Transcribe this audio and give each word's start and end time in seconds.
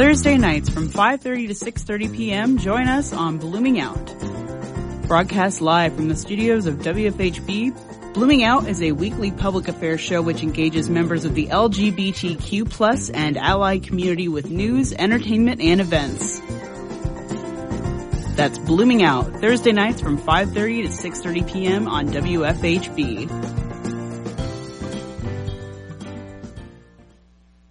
Thursday 0.00 0.38
nights 0.38 0.70
from 0.70 0.88
5.30 0.88 1.48
to 1.48 1.52
6.30 1.52 2.16
p.m., 2.16 2.56
join 2.56 2.88
us 2.88 3.12
on 3.12 3.36
Blooming 3.36 3.78
Out. 3.78 4.06
Broadcast 5.06 5.60
live 5.60 5.94
from 5.94 6.08
the 6.08 6.16
studios 6.16 6.64
of 6.64 6.76
WFHB, 6.76 8.14
Blooming 8.14 8.42
Out 8.42 8.66
is 8.66 8.80
a 8.80 8.92
weekly 8.92 9.30
public 9.30 9.68
affairs 9.68 10.00
show 10.00 10.22
which 10.22 10.42
engages 10.42 10.88
members 10.88 11.26
of 11.26 11.34
the 11.34 11.48
LGBTQ 11.48 12.70
plus 12.70 13.10
and 13.10 13.36
allied 13.36 13.82
community 13.82 14.26
with 14.26 14.48
news, 14.48 14.94
entertainment, 14.94 15.60
and 15.60 15.82
events. 15.82 16.40
That's 18.36 18.56
Blooming 18.56 19.02
Out, 19.02 19.30
Thursday 19.42 19.72
nights 19.72 20.00
from 20.00 20.16
5.30 20.16 20.84
to 20.84 20.88
6.30 21.10 21.52
p.m. 21.52 21.86
on 21.86 22.08
WFHB. 22.08 23.59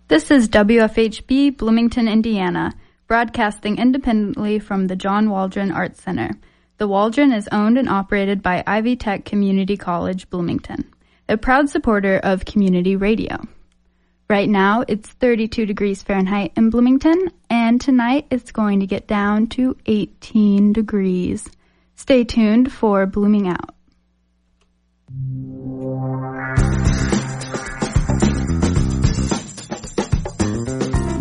This 0.10 0.32
is 0.32 0.50
WFHB 0.50 1.55
Bloomington, 1.58 2.08
Indiana, 2.08 2.73
broadcasting 3.05 3.77
independently 3.77 4.58
from 4.58 4.88
the 4.88 4.95
John 4.95 5.30
Waldron 5.30 5.72
Arts 5.72 6.02
Center. 6.02 6.31
The 6.80 6.88
Waldron 6.88 7.31
is 7.31 7.48
owned 7.52 7.77
and 7.77 7.88
operated 7.88 8.41
by 8.41 8.64
Ivy 8.66 8.95
Tech 8.95 9.23
Community 9.23 9.77
College, 9.77 10.27
Bloomington, 10.31 10.91
a 11.30 11.38
proud 11.38 11.70
supporter 11.70 12.17
of 12.17 12.44
community 12.44 12.95
radio. 12.95 13.38
Right 14.27 14.50
now, 14.50 14.84
it's 14.88 15.09
32 15.09 15.67
degrees 15.67 16.02
Fahrenheit 16.02 16.53
in 16.58 16.72
Bloomington, 16.72 17.30
and 17.48 17.80
tonight 17.80 18.26
it's 18.31 18.52
going 18.52 18.80
to 18.80 18.88
get 18.88 19.05
down 19.05 19.45
to 19.50 19.78
18 19.86 20.73
degrees. 20.73 21.48
Stay 21.94 22.23
tuned 22.23 22.73
for 22.73 23.05
Blooming 23.05 23.48
Out. 23.48 23.76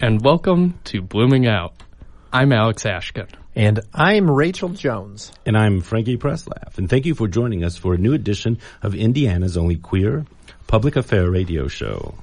and 0.00 0.24
welcome 0.24 0.78
to 0.84 1.02
Blooming 1.02 1.46
Out. 1.46 1.74
I'm 2.32 2.52
Alex 2.52 2.84
Ashkin. 2.84 3.28
And 3.54 3.80
I'm 3.92 4.30
Rachel 4.30 4.70
Jones. 4.70 5.30
And 5.44 5.58
I'm 5.58 5.82
Frankie 5.82 6.16
Presslaf. 6.16 6.78
And 6.78 6.88
thank 6.88 7.04
you 7.04 7.14
for 7.14 7.28
joining 7.28 7.64
us 7.64 7.76
for 7.76 7.92
a 7.92 7.98
new 7.98 8.14
edition 8.14 8.60
of 8.82 8.94
Indiana's 8.94 9.58
only 9.58 9.76
queer 9.76 10.24
public 10.66 10.96
affair 10.96 11.30
radio 11.30 11.68
show. 11.68 12.14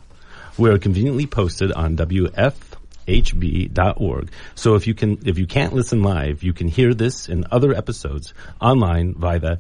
We're 0.57 0.79
conveniently 0.79 1.27
posted 1.27 1.71
on 1.71 1.95
WFHB.org. 1.97 4.31
So 4.55 4.73
if 4.73 4.87
you 4.87 4.95
can, 4.95 5.19
if 5.25 5.37
you 5.37 5.45
can't 5.45 5.73
listen 5.73 6.01
live, 6.01 6.41
you 6.41 6.53
can 6.53 6.67
hear 6.67 6.95
this 6.95 7.29
and 7.29 7.45
other 7.51 7.75
episodes 7.75 8.33
online 8.59 9.13
via 9.13 9.39
the 9.39 9.59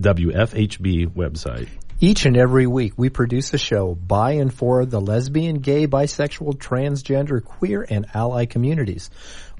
WFHB 0.00 1.08
website. 1.08 1.68
Each 1.98 2.26
and 2.26 2.36
every 2.36 2.66
week, 2.66 2.92
we 2.98 3.08
produce 3.08 3.54
a 3.54 3.58
show 3.58 3.94
by 3.94 4.32
and 4.32 4.52
for 4.52 4.84
the 4.84 5.00
lesbian, 5.00 5.60
gay, 5.60 5.86
bisexual, 5.86 6.58
transgender, 6.58 7.42
queer, 7.42 7.86
and 7.88 8.04
ally 8.12 8.44
communities. 8.44 9.08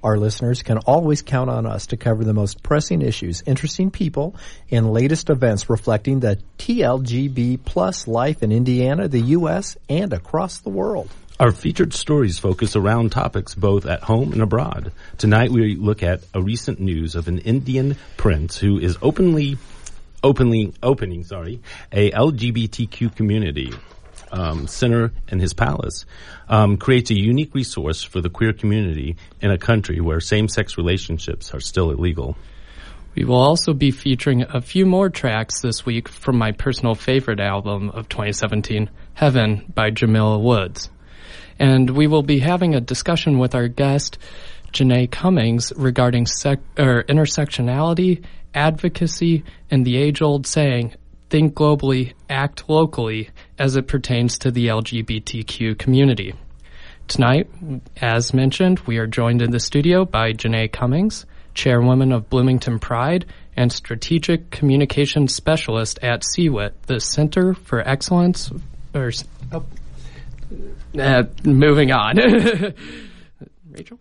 Our 0.03 0.19
listeners 0.19 0.63
can 0.63 0.77
always 0.77 1.23
count 1.23 1.49
on 1.49 1.65
us 1.65 1.87
to 1.87 1.97
cover 1.97 2.25
the 2.25 2.35
most 2.35 2.63
pressing 2.63 3.01
issues, 3.01 3.43
interesting 3.47 3.91
people, 3.91 4.37
and 4.71 4.93
latest 4.93 5.31
events 5.31 5.71
reflecting 5.71 6.21
the 6.21 6.39
TLGB 6.59 7.65
plus 7.65 8.07
life 8.07 8.43
in 8.43 8.53
Indiana, 8.53 9.09
the 9.09 9.21
U.S., 9.21 9.79
and 9.89 10.13
across 10.13 10.59
the 10.59 10.69
world. 10.69 11.09
Our 11.41 11.53
featured 11.53 11.95
stories 11.95 12.39
focus 12.39 12.77
around 12.77 13.13
topics 13.13 13.55
both 13.55 13.87
at 13.87 14.03
home 14.03 14.35
and 14.35 14.43
abroad. 14.43 14.93
Tonight 15.17 15.53
we 15.53 15.75
look 15.75 16.03
at 16.03 16.21
a 16.35 16.43
recent 16.43 16.81
news 16.81 17.15
of 17.15 17.29
an 17.29 17.39
Indian 17.39 17.97
prince 18.19 18.59
who 18.59 18.79
is 18.79 18.99
openly 19.01 19.57
openly 20.27 20.75
opening, 20.83 21.23
sorry, 21.23 21.61
a 21.93 22.11
LGBTQ 22.11 23.15
community 23.15 23.73
um, 24.33 24.67
center 24.67 25.13
in 25.29 25.39
his 25.39 25.55
palace, 25.55 26.05
um, 26.49 26.77
creates 26.77 27.11
a 27.11 27.15
unique 27.15 27.55
resource 27.55 28.03
for 28.03 28.21
the 28.21 28.29
queer 28.29 28.53
community 28.53 29.17
in 29.41 29.53
a 29.53 29.59
country 29.59 30.01
where 30.01 30.21
same-sex 30.21 30.77
relationships 30.77 31.55
are 31.55 31.61
still 31.61 31.91
illegal. 31.93 32.37
We 33.15 33.25
will 33.25 33.37
also 33.37 33.73
be 33.73 33.93
featuring 33.93 34.43
a 34.43 34.61
few 34.61 34.85
more 34.85 35.09
tracks 35.09 35.61
this 35.61 35.87
week 35.87 36.09
from 36.09 36.37
my 36.37 36.53
personal 36.53 36.97
favorite 36.97 37.41
album 37.41 37.91
of 37.91 38.09
2017, 38.09 38.91
Heaven 39.15 39.73
by 39.73 39.91
Jamila 39.91 40.39
Woods. 40.39 40.91
And 41.59 41.89
we 41.91 42.09
will 42.09 42.25
be 42.25 42.41
having 42.41 42.75
a 42.75 42.81
discussion 42.81 43.39
with 43.39 43.55
our 43.55 43.69
guest, 43.69 44.19
Janae 44.73 45.11
Cummings, 45.11 45.73
regarding 45.77 46.27
sec- 46.27 46.75
intersectionality 46.77 48.25
advocacy 48.57 49.45
and 49.71 49.87
the 49.87 49.97
age 49.97 50.23
old 50.23 50.47
saying, 50.47 50.95
think 51.31 51.55
globally, 51.55 52.15
act 52.29 52.69
locally, 52.69 53.31
as 53.59 53.77
it 53.77 53.87
pertains 53.87 54.39
to 54.39 54.51
the 54.51 54.67
LGBTQ 54.69 55.79
community. 55.79 56.35
Tonight, 57.07 57.49
as 58.01 58.35
mentioned, 58.35 58.81
we 58.81 58.99
are 58.99 59.07
joined 59.07 59.43
in 59.43 59.53
the 59.53 59.61
studio 59.61 60.05
by 60.05 60.33
Janae 60.33 60.73
Cummings, 60.73 61.25
chairwoman 61.55 62.13
of 62.13 62.29
Bloomington 62.29 62.79
Pride 62.79 63.27
and 63.57 63.73
strategic 63.73 64.51
communications 64.51 65.35
specialist 65.35 65.99
at 66.03 66.23
CWIT, 66.23 66.73
the 66.87 67.01
Center 67.01 67.55
for 67.55 67.81
Excellence. 67.81 68.51
Or, 68.95 69.13
oh, 69.53 69.65
uh, 70.99 71.25
moving 71.45 71.93
on. 71.93 72.17
Rachel? 73.71 73.99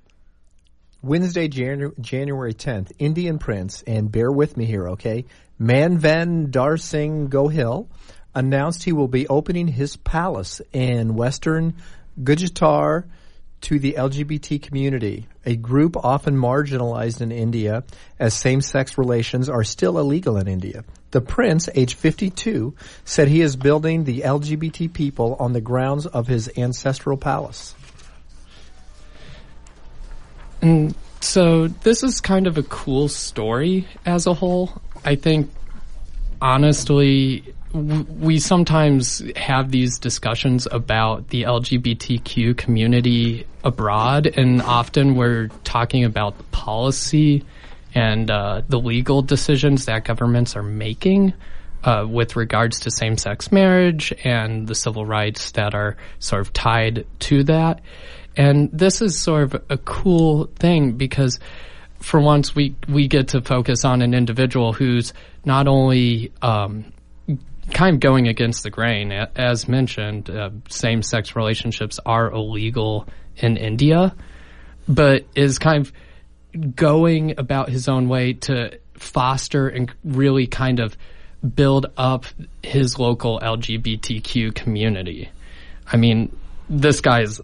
Wednesday, 1.06 1.48
Janu- 1.48 2.00
January 2.00 2.56
10th, 2.56 2.92
Indian 2.98 3.38
Prince, 3.38 3.84
and 3.86 4.12
bear 4.12 4.32
with 4.32 4.58
me 4.58 4.66
here, 4.66 4.90
okay? 4.90 5.26
Manvendra 5.62 6.82
Singh 6.82 7.30
Gohil 7.30 7.88
announced 8.34 8.84
he 8.84 8.92
will 8.92 9.08
be 9.08 9.28
opening 9.28 9.68
his 9.68 9.98
palace 9.98 10.62
in 10.74 11.14
western 11.14 11.76
Gujarat 12.24 13.06
to 13.62 13.80
the 13.80 13.96
LGBT 14.00 14.60
community, 14.62 15.28
a 15.46 15.56
group 15.56 15.96
often 15.96 16.36
marginalized 16.36 17.22
in 17.22 17.32
India 17.32 17.84
as 18.18 18.34
same-sex 18.34 18.98
relations 18.98 19.48
are 19.48 19.64
still 19.64 20.00
illegal 20.00 20.38
in 20.38 20.48
India. 20.48 20.84
The 21.12 21.22
prince, 21.22 21.70
age 21.76 21.94
52, 21.94 22.74
said 23.06 23.28
he 23.28 23.42
is 23.42 23.56
building 23.56 24.04
the 24.04 24.22
LGBT 24.22 24.92
people 24.92 25.36
on 25.40 25.54
the 25.54 25.62
grounds 25.62 26.08
of 26.08 26.28
his 26.28 26.50
ancestral 26.58 27.18
palace. 27.18 27.76
And 30.66 30.96
so 31.22 31.68
this 31.68 32.02
is 32.02 32.22
kind 32.22 32.48
of 32.48 32.58
a 32.58 32.64
cool 32.64 33.08
story 33.08 33.88
as 34.04 34.26
a 34.26 34.34
whole. 34.34 34.82
I 35.04 35.16
think, 35.16 35.52
honestly, 36.42 37.54
we 37.72 38.40
sometimes 38.40 39.22
have 39.36 39.70
these 39.70 40.00
discussions 40.00 40.68
about 40.72 41.28
the 41.28 41.44
LGBTQ 41.44 42.58
community 42.58 43.46
abroad, 43.64 44.26
and 44.26 44.64
often 44.64 45.14
we're 45.14 45.50
talking 45.64 46.04
about 46.04 46.40
the 46.40 46.44
policy 46.46 47.44
and 47.94 48.32
uh, 48.32 48.64
the 48.68 48.80
legal 48.80 49.22
decisions 49.22 49.86
that 49.86 50.04
governments 50.04 50.56
are 50.56 50.64
making. 50.64 51.34
Uh, 51.84 52.04
with 52.04 52.36
regards 52.36 52.80
to 52.80 52.90
same-sex 52.90 53.52
marriage 53.52 54.12
and 54.24 54.68
the 54.68 54.74
civil 54.74 55.06
rights 55.06 55.52
that 55.52 55.76
are 55.76 55.96
sort 56.18 56.42
of 56.42 56.52
tied 56.52 57.06
to 57.20 57.44
that. 57.44 57.80
And 58.38 58.70
this 58.72 59.02
is 59.02 59.18
sort 59.18 59.44
of 59.44 59.64
a 59.70 59.78
cool 59.78 60.46
thing 60.58 60.94
because 60.94 61.40
for 62.00 62.20
once 62.20 62.54
we, 62.54 62.76
we 62.88 63.08
get 63.08 63.30
to 63.30 63.42
focus 63.42 63.86
on 63.86 64.02
an 64.02 64.14
individual 64.14 64.74
who's 64.74 65.14
not 65.46 65.68
only, 65.68 66.32
um, 66.42 66.92
kind 67.74 67.96
of 67.96 68.00
going 68.00 68.28
against 68.28 68.64
the 68.64 68.70
grain. 68.70 69.12
As 69.12 69.68
mentioned, 69.68 70.30
uh, 70.30 70.52
same-sex 70.70 71.36
relationships 71.36 72.00
are 72.06 72.32
illegal 72.32 73.08
in 73.38 73.58
India, 73.58 74.16
but 74.88 75.26
is 75.36 75.58
kind 75.58 75.86
of 75.86 76.76
going 76.76 77.40
about 77.40 77.70
his 77.70 77.88
own 77.88 78.08
way 78.08 78.34
to 78.34 78.78
foster 78.94 79.68
and 79.68 79.92
really 80.04 80.48
kind 80.48 80.80
of 80.80 80.96
build 81.56 81.88
up 81.98 82.26
his 82.64 82.98
local 82.98 83.40
LGBTQ 83.40 84.56
community. 84.56 85.30
I 85.92 85.98
mean, 85.98 86.36
this 86.70 87.02
guy's 87.02 87.42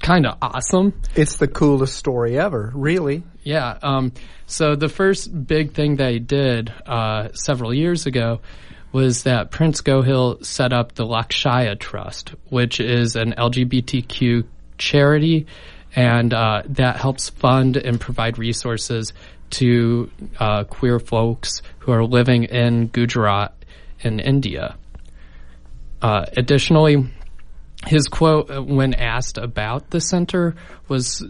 kind 0.00 0.26
of 0.26 0.38
awesome. 0.42 1.00
It's 1.14 1.36
the 1.36 1.48
coolest 1.48 1.96
story 1.96 2.38
ever, 2.38 2.72
really. 2.74 3.22
Yeah. 3.42 3.78
Um, 3.82 4.12
so 4.46 4.74
the 4.76 4.88
first 4.88 5.46
big 5.46 5.72
thing 5.72 5.96
they 5.96 6.18
did 6.18 6.72
uh, 6.86 7.28
several 7.32 7.72
years 7.72 8.06
ago 8.06 8.40
was 8.92 9.22
that 9.22 9.50
Prince 9.50 9.82
Gohil 9.82 10.44
set 10.44 10.72
up 10.72 10.94
the 10.94 11.04
Lakshya 11.04 11.78
Trust, 11.78 12.34
which 12.48 12.80
is 12.80 13.14
an 13.14 13.34
LGBTQ 13.38 14.44
charity 14.78 15.46
and 15.94 16.32
uh, 16.32 16.62
that 16.66 16.96
helps 16.96 17.30
fund 17.30 17.76
and 17.76 18.00
provide 18.00 18.38
resources 18.38 19.12
to 19.50 20.10
uh, 20.38 20.64
queer 20.64 20.98
folks 21.00 21.62
who 21.80 21.92
are 21.92 22.04
living 22.04 22.44
in 22.44 22.86
Gujarat 22.86 23.52
in 24.00 24.20
India. 24.20 24.76
Uh, 26.00 26.24
additionally, 26.36 27.06
his 27.86 28.08
quote 28.08 28.50
uh, 28.50 28.62
when 28.62 28.94
asked 28.94 29.38
about 29.38 29.90
the 29.90 30.00
center 30.00 30.54
was 30.88 31.24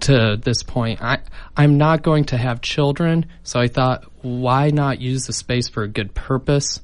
to 0.00 0.36
this 0.36 0.62
point, 0.62 1.00
I, 1.02 1.20
I'm 1.56 1.78
not 1.78 2.02
going 2.02 2.24
to 2.26 2.36
have 2.36 2.60
children, 2.60 3.26
so 3.42 3.60
I 3.60 3.68
thought, 3.68 4.04
why 4.22 4.70
not 4.70 5.00
use 5.00 5.26
the 5.26 5.32
space 5.32 5.68
for 5.68 5.82
a 5.82 5.88
good 5.88 6.14
purpose? 6.14 6.80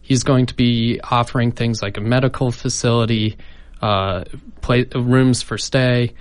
He's 0.00 0.22
going 0.22 0.46
to 0.46 0.54
be 0.54 1.00
offering 1.02 1.52
things 1.52 1.82
like 1.82 1.98
a 1.98 2.00
medical 2.00 2.50
facility, 2.50 3.36
uh, 3.82 4.24
play, 4.62 4.86
rooms 4.94 5.42
for 5.42 5.58
stay, 5.58 6.14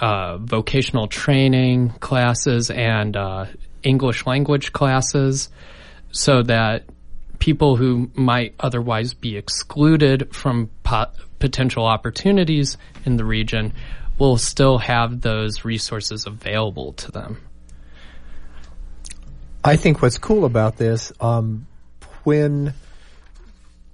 uh, 0.00 0.38
vocational 0.38 1.06
training 1.06 1.90
classes, 2.00 2.70
and 2.70 3.16
uh, 3.16 3.46
English 3.84 4.26
language 4.26 4.72
classes, 4.72 5.50
so 6.10 6.42
that 6.42 6.86
people 7.38 7.76
who 7.76 8.10
might 8.14 8.54
otherwise 8.58 9.14
be 9.14 9.36
excluded 9.36 10.34
from 10.34 10.70
po- 10.82 11.06
potential 11.38 11.84
opportunities 11.84 12.76
in 13.04 13.16
the 13.16 13.24
region 13.24 13.72
will 14.18 14.36
still 14.36 14.78
have 14.78 15.20
those 15.20 15.64
resources 15.64 16.26
available 16.26 16.92
to 16.94 17.12
them. 17.12 17.40
I 19.64 19.76
think 19.76 20.02
what's 20.02 20.18
cool 20.18 20.44
about 20.44 20.76
this, 20.76 21.12
um, 21.20 21.66
when 22.24 22.74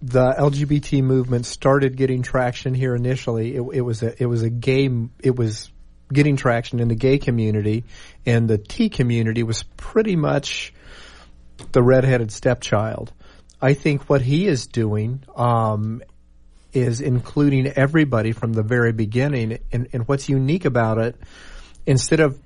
the 0.03 0.33
LGBT 0.33 1.03
movement 1.03 1.47
started 1.47 1.97
getting 1.97 2.23
traction 2.23 2.75
here 2.75 2.95
initially, 2.95 3.57
it, 3.57 3.63
it 3.73 3.81
was 3.81 4.03
a 4.03 4.23
it 4.23 4.27
was 4.27 4.43
a 4.43 4.51
gay 4.51 4.91
it 5.21 5.35
was 5.35 5.71
getting 6.13 6.37
traction 6.37 6.81
in 6.81 6.89
the 6.89 6.95
gay 6.95 7.19
community, 7.19 7.85
and 8.27 8.49
the 8.49 8.59
T 8.59 8.91
community 8.91 9.43
was 9.43 9.63
pretty 9.77 10.17
much 10.17 10.75
the 11.73 11.83
redheaded 11.83 12.31
stepchild. 12.31 13.13
I 13.63 13.73
think 13.73 14.11
what 14.11 14.21
he 14.21 14.47
is 14.47 14.67
doing 14.67 15.23
um, 15.35 16.03
is 16.75 17.01
including 17.01 17.67
everybody 17.67 18.33
from 18.33 18.53
the 18.53 18.63
very 18.63 18.93
beginning. 18.93 19.59
And, 19.73 19.89
and 19.93 20.09
what's 20.09 20.29
unique 20.29 20.65
about 20.65 20.99
it, 20.99 21.17
instead 21.87 22.21
of 22.21 22.39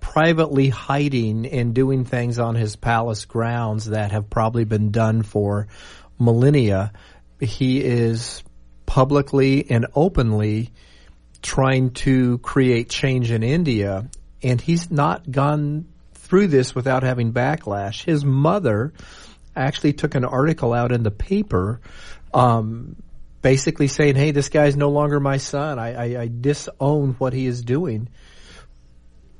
privately 0.00 0.68
hiding 0.68 1.46
and 1.46 1.74
doing 1.74 2.04
things 2.04 2.38
on 2.38 2.54
his 2.54 2.76
palace 2.76 3.24
grounds 3.24 3.86
that 3.86 4.12
have 4.12 4.28
probably 4.28 4.64
been 4.64 4.90
done 4.90 5.22
for 5.22 5.66
millennia, 6.18 6.92
he 7.40 7.82
is 7.82 8.42
publicly 8.86 9.70
and 9.70 9.86
openly 9.94 10.70
trying 11.42 11.90
to 11.90 12.38
create 12.38 12.88
change 12.88 13.30
in 13.30 13.42
India. 13.42 14.08
And 14.42 14.60
he's 14.60 14.90
not 14.90 15.30
gone 15.30 15.86
through 16.12 16.48
this 16.48 16.74
without 16.74 17.02
having 17.02 17.32
backlash. 17.32 18.04
His 18.04 18.24
mother 18.24 18.92
actually 19.56 19.92
took 19.92 20.14
an 20.14 20.24
article 20.24 20.72
out 20.72 20.92
in 20.92 21.02
the 21.02 21.10
paper 21.10 21.80
um, 22.32 22.96
basically 23.44 23.88
saying, 23.88 24.16
"Hey, 24.16 24.30
this 24.30 24.48
guy's 24.48 24.74
no 24.74 24.88
longer 24.88 25.20
my 25.20 25.36
son. 25.36 25.78
I, 25.78 25.92
I, 25.92 26.22
I 26.22 26.28
disown 26.28 27.14
what 27.18 27.34
he 27.34 27.46
is 27.46 27.62
doing." 27.62 28.08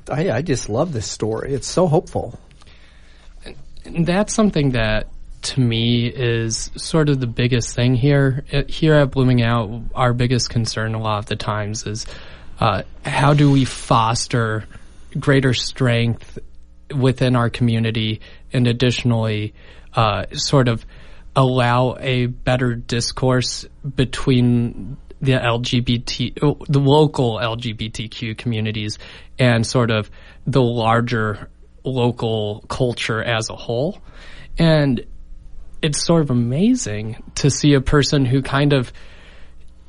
I, 0.09 0.31
I 0.31 0.43
just 0.43 0.69
love 0.69 0.93
this 0.93 1.11
story. 1.11 1.55
It's 1.55 1.67
so 1.67 1.87
hopeful. 1.87 2.39
And 3.87 4.06
that's 4.06 4.35
something 4.35 4.73
that 4.73 5.09
to 5.43 5.61
me 5.61 6.06
is 6.06 6.71
sort 6.77 7.09
of 7.09 7.21
the 7.21 7.27
biggest 7.27 7.75
thing 7.75 7.95
here. 7.95 8.45
Here 8.69 8.95
at 8.95 9.11
Blooming 9.11 9.43
Out, 9.43 9.71
our 9.95 10.12
biggest 10.12 10.51
concern 10.51 10.95
a 10.95 11.01
lot 11.01 11.21
of 11.21 11.27
the 11.27 11.37
times 11.37 11.87
is 11.87 12.06
uh, 12.61 12.83
how 13.05 13.33
do 13.33 13.51
we 13.51 13.65
foster 13.65 14.65
greater 15.19 15.55
strength 15.55 16.39
within 16.95 17.37
our 17.37 17.49
community 17.49 18.21
and 18.53 18.67
additionally 18.67 19.55
uh, 19.95 20.27
sort 20.33 20.69
of 20.69 20.85
allow 21.37 21.97
a 21.99 22.27
better 22.27 22.75
discourse 22.75 23.67
between 23.97 24.97
the 25.21 25.33
LGBT, 25.33 26.39
oh, 26.43 26.59
the 26.69 26.79
local 26.79 27.37
LGBTQ 27.37 28.37
communities 28.37 28.99
and 29.39 29.67
sort 29.67 29.91
of 29.91 30.11
the 30.47 30.63
larger 30.63 31.49
local 31.83 32.65
culture 32.69 33.23
as 33.23 33.51
a 33.51 33.57
whole. 33.57 33.99
And 34.59 35.05
it's 35.83 36.05
sort 36.05 36.23
of 36.23 36.31
amazing 36.31 37.23
to 37.37 37.51
see 37.51 37.75
a 37.75 37.81
person 37.81 38.25
who 38.25 38.43
kind 38.43 38.73
of, 38.73 38.93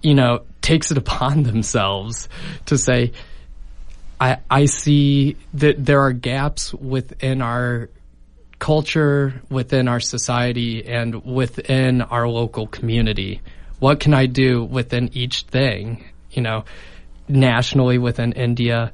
you 0.01 0.15
know, 0.15 0.45
takes 0.61 0.91
it 0.91 0.97
upon 1.05 1.43
themselves 1.43 2.27
to 2.67 2.77
say, 2.77 3.13
I, 4.19 4.37
I 4.49 4.65
see 4.65 5.35
that 5.55 5.83
there 5.83 6.01
are 6.01 6.13
gaps 6.13 6.73
within 6.73 7.41
our 7.41 7.89
culture, 8.59 9.41
within 9.49 9.87
our 9.87 9.99
society, 9.99 10.85
and 10.85 11.23
within 11.25 12.01
our 12.01 12.27
local 12.27 12.67
community. 12.67 13.41
What 13.79 13.99
can 13.99 14.13
I 14.13 14.25
do 14.25 14.63
within 14.63 15.09
each 15.13 15.43
thing? 15.43 16.05
You 16.31 16.41
know, 16.41 16.65
nationally 17.27 17.97
within 17.97 18.31
India, 18.33 18.91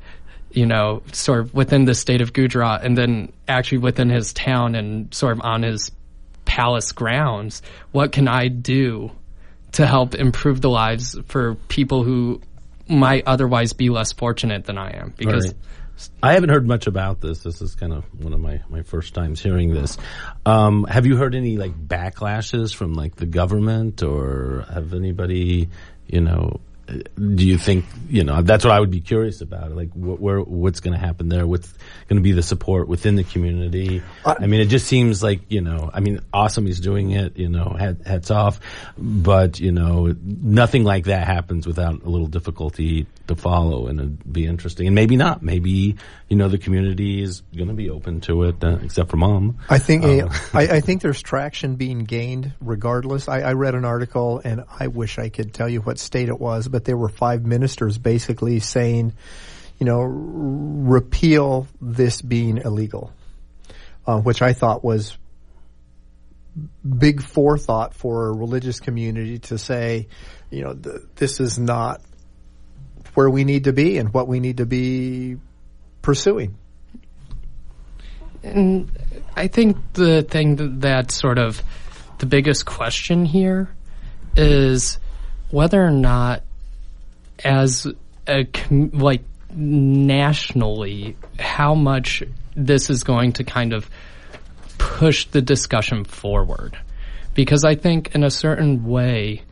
you 0.51 0.65
know, 0.65 1.03
sort 1.11 1.41
of 1.41 1.53
within 1.53 1.85
the 1.85 1.95
state 1.95 2.21
of 2.21 2.33
Gujarat, 2.33 2.83
and 2.83 2.97
then 2.97 3.31
actually 3.47 3.79
within 3.79 4.09
his 4.09 4.33
town 4.33 4.75
and 4.75 5.13
sort 5.13 5.33
of 5.33 5.41
on 5.43 5.63
his 5.63 5.91
palace 6.45 6.91
grounds. 6.91 7.61
What 7.91 8.11
can 8.11 8.27
I 8.27 8.47
do 8.47 9.11
to 9.73 9.87
help 9.87 10.15
improve 10.15 10.61
the 10.61 10.69
lives 10.69 11.17
for 11.27 11.55
people 11.69 12.03
who 12.03 12.41
might 12.89 13.23
otherwise 13.25 13.73
be 13.73 13.89
less 13.89 14.11
fortunate 14.11 14.65
than 14.65 14.77
I 14.77 14.97
am? 14.97 15.13
Because 15.15 15.45
Right. 15.45 15.55
I 16.23 16.33
haven't 16.33 16.49
heard 16.49 16.67
much 16.67 16.87
about 16.87 17.21
this. 17.21 17.43
This 17.43 17.61
is 17.61 17.75
kind 17.75 17.93
of 17.93 18.03
one 18.23 18.33
of 18.33 18.39
my, 18.39 18.61
my 18.69 18.81
first 18.83 19.13
times 19.13 19.41
hearing 19.41 19.73
this. 19.73 19.97
Um, 20.45 20.85
have 20.85 21.05
you 21.05 21.17
heard 21.17 21.35
any 21.35 21.57
like 21.57 21.73
backlashes 21.73 22.73
from 22.73 22.93
like 22.93 23.15
the 23.15 23.25
government 23.25 24.01
or 24.03 24.65
have 24.73 24.93
anybody, 24.93 25.69
you 26.07 26.21
know, 26.21 26.61
do 26.91 27.47
you 27.47 27.57
think, 27.57 27.85
you 28.09 28.23
know, 28.23 28.41
that's 28.41 28.63
what 28.63 28.73
I 28.73 28.79
would 28.79 28.91
be 28.91 29.01
curious 29.01 29.41
about. 29.41 29.71
Like 29.71 29.91
what, 29.93 30.19
where, 30.19 30.41
what's 30.41 30.79
going 30.79 30.93
to 30.93 30.99
happen 30.99 31.29
there? 31.29 31.45
What's 31.47 31.71
going 32.07 32.17
to 32.17 32.21
be 32.21 32.31
the 32.31 32.43
support 32.43 32.87
within 32.87 33.15
the 33.15 33.23
community? 33.23 34.01
I 34.25 34.47
mean, 34.47 34.61
it 34.61 34.67
just 34.67 34.87
seems 34.87 35.23
like, 35.23 35.41
you 35.49 35.61
know, 35.61 35.89
I 35.93 35.99
mean, 35.99 36.21
awesome 36.33 36.65
he's 36.65 36.79
doing 36.79 37.11
it, 37.11 37.37
you 37.37 37.49
know, 37.49 37.75
head, 37.77 38.01
heads 38.05 38.31
off, 38.31 38.59
but 38.97 39.59
you 39.59 39.71
know, 39.71 40.13
nothing 40.21 40.83
like 40.83 41.05
that 41.05 41.27
happens 41.27 41.67
without 41.67 42.03
a 42.03 42.09
little 42.09 42.27
difficulty 42.27 43.07
to 43.27 43.35
follow 43.35 43.87
and 43.87 43.99
it'd 43.99 44.33
be 44.33 44.45
interesting. 44.45 44.87
And 44.87 44.95
maybe 44.95 45.15
not. 45.15 45.41
Maybe, 45.41 45.95
you 46.27 46.35
know, 46.35 46.47
the 46.47 46.57
community 46.57 47.21
is 47.21 47.41
going 47.55 47.67
to 47.69 47.73
be 47.73 47.89
open 47.89 48.21
to 48.21 48.43
it, 48.43 48.63
uh, 48.63 48.79
except 48.83 49.09
for 49.09 49.17
mom. 49.17 49.59
I 49.69 49.79
think 49.79 50.03
I, 50.03 50.27
I 50.53 50.79
think 50.81 51.01
there's 51.01 51.21
traction 51.21 51.75
being 51.75 51.99
gained 51.99 52.53
regardless. 52.59 53.27
I, 53.27 53.41
I 53.41 53.53
read 53.53 53.75
an 53.75 53.85
article, 53.85 54.41
and 54.43 54.63
I 54.79 54.87
wish 54.87 55.19
I 55.19 55.29
could 55.29 55.53
tell 55.53 55.69
you 55.69 55.81
what 55.81 55.99
state 55.99 56.29
it 56.29 56.39
was, 56.39 56.67
but 56.67 56.80
there 56.85 56.97
were 56.97 57.09
five 57.09 57.45
ministers 57.45 57.97
basically 57.97 58.59
saying, 58.59 59.13
you 59.79 59.85
know, 59.85 60.01
repeal 60.01 61.67
this 61.81 62.21
being 62.21 62.57
illegal, 62.57 63.11
uh, 64.05 64.19
which 64.19 64.41
I 64.41 64.53
thought 64.53 64.83
was 64.83 65.17
big 66.97 67.23
forethought 67.23 67.93
for 67.93 68.27
a 68.27 68.31
religious 68.31 68.79
community 68.79 69.39
to 69.39 69.57
say, 69.57 70.07
you 70.49 70.63
know, 70.63 70.73
th- 70.73 71.01
this 71.15 71.39
is 71.39 71.57
not 71.57 72.01
where 73.13 73.29
we 73.29 73.43
need 73.43 73.65
to 73.65 73.73
be 73.73 73.97
and 73.97 74.13
what 74.13 74.27
we 74.27 74.39
need 74.39 74.57
to 74.57 74.65
be 74.65 75.37
pursuing. 76.01 76.57
And 78.43 78.91
I 79.35 79.47
think 79.47 79.77
the 79.93 80.23
thing 80.23 80.79
that, 80.79 81.11
sort 81.11 81.37
of 81.37 81.61
the 82.19 82.25
biggest 82.25 82.65
question 82.65 83.25
here 83.25 83.69
is 84.35 84.99
whether 85.51 85.83
or 85.83 85.91
not, 85.91 86.43
as 87.43 87.87
a 88.27 88.47
like 88.69 89.23
nationally, 89.53 91.17
how 91.39 91.75
much 91.75 92.23
this 92.55 92.89
is 92.89 93.03
going 93.03 93.33
to 93.33 93.43
kind 93.43 93.73
of 93.73 93.89
push 94.77 95.25
the 95.27 95.41
discussion 95.41 96.03
forward. 96.03 96.77
Because 97.33 97.63
I 97.63 97.75
think, 97.75 98.13
in 98.13 98.23
a 98.23 98.31
certain 98.31 98.85
way, 98.85 99.43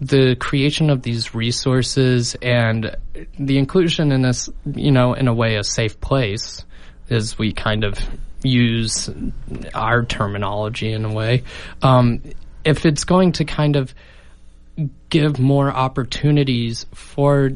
the 0.00 0.36
creation 0.36 0.90
of 0.90 1.02
these 1.02 1.34
resources 1.34 2.36
and 2.40 2.96
the 3.38 3.58
inclusion 3.58 4.12
in 4.12 4.22
this, 4.22 4.48
you 4.64 4.90
know, 4.90 5.14
in 5.14 5.28
a 5.28 5.34
way, 5.34 5.56
a 5.56 5.64
safe 5.64 6.00
place, 6.00 6.64
as 7.10 7.38
we 7.38 7.52
kind 7.52 7.84
of 7.84 7.98
use 8.42 9.10
our 9.74 10.04
terminology 10.04 10.92
in 10.92 11.04
a 11.04 11.12
way. 11.12 11.42
Um, 11.82 12.22
if 12.64 12.86
it's 12.86 13.04
going 13.04 13.32
to 13.32 13.44
kind 13.44 13.76
of 13.76 13.94
give 15.10 15.38
more 15.38 15.70
opportunities 15.70 16.86
for 16.94 17.50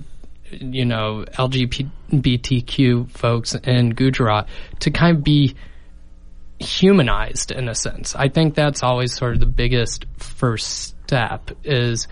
you 0.50 0.84
know 0.84 1.24
LGBTQ 1.32 3.10
folks 3.10 3.54
in 3.54 3.90
Gujarat 3.90 4.48
to 4.80 4.90
kind 4.90 5.16
of 5.16 5.24
be 5.24 5.54
humanized 6.58 7.50
in 7.50 7.68
a 7.68 7.74
sense. 7.74 8.14
I 8.14 8.28
think 8.28 8.54
that's 8.54 8.82
always 8.82 9.14
sort 9.14 9.34
of 9.34 9.40
the 9.40 9.46
biggest 9.46 10.06
first 10.16 10.96
step 11.04 11.50
is 11.64 12.08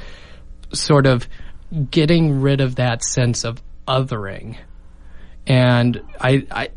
sort 0.72 1.06
of 1.06 1.28
getting 1.90 2.40
rid 2.40 2.60
of 2.60 2.76
that 2.76 3.04
sense 3.04 3.44
of 3.44 3.62
othering. 3.86 4.58
And 5.46 6.02
I, 6.20 6.46
I, 6.50 6.68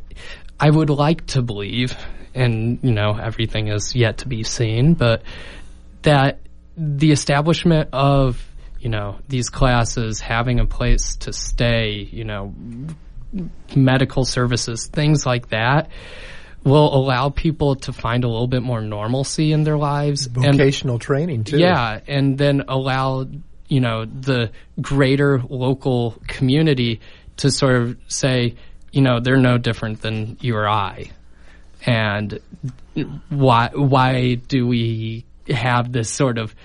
I 0.60 0.70
would 0.70 0.90
like 0.90 1.26
to 1.28 1.42
believe, 1.42 1.96
and 2.34 2.80
you 2.82 2.92
know, 2.92 3.18
everything 3.18 3.68
is 3.68 3.96
yet 3.96 4.20
to 4.20 4.28
be 4.28 4.44
seen, 4.44 4.94
but 4.94 5.24
that 6.04 6.40
the 6.78 7.12
establishment 7.12 7.90
of 7.94 8.44
you 8.80 8.90
know 8.90 9.20
these 9.28 9.50
classes 9.50 10.20
having 10.20 10.60
a 10.60 10.66
place 10.66 11.16
to 11.18 11.34
stay, 11.34 12.08
you 12.12 12.24
know, 12.24 12.54
medical 13.76 14.26
services, 14.26 14.88
things 14.88 15.26
like 15.26 15.50
that, 15.50 15.90
will 16.64 16.94
allow 16.94 17.30
people 17.30 17.76
to 17.76 17.94
find 17.94 18.24
a 18.24 18.28
little 18.28 18.48
bit 18.48 18.62
more 18.62 18.82
normalcy 18.82 19.52
in 19.52 19.64
their 19.64 19.78
lives. 19.78 20.28
Vocational 20.28 20.96
and, 20.96 21.02
training 21.02 21.44
too. 21.46 21.58
Yeah, 21.58 22.00
and 22.08 22.38
then 22.38 22.64
allow 22.68 23.26
you 23.68 23.80
know 23.80 24.06
the 24.06 24.52
greater 24.82 25.42
local 25.42 26.22
community 26.28 27.02
to 27.38 27.50
sort 27.52 27.76
of 27.76 27.98
say, 28.08 28.56
you 28.92 29.02
know, 29.02 29.20
they're 29.20 29.38
no 29.38 29.58
different 29.58 30.02
than 30.02 30.38
you 30.42 30.56
or 30.56 30.68
I, 30.68 31.12
and 31.86 32.40
why 33.30 33.70
why 33.74 34.36
do 34.36 34.68
we 34.68 35.26
have 35.50 35.92
this 35.92 36.10
sort 36.10 36.38
of 36.38 36.56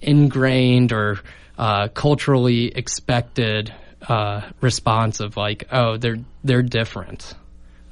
ingrained 0.00 0.92
or 0.92 1.20
uh, 1.56 1.88
culturally 1.88 2.66
expected 2.66 3.74
uh, 4.06 4.42
response 4.60 5.20
of 5.20 5.36
like, 5.36 5.66
oh, 5.72 5.96
they're 5.96 6.18
they're 6.44 6.62
different. 6.62 7.34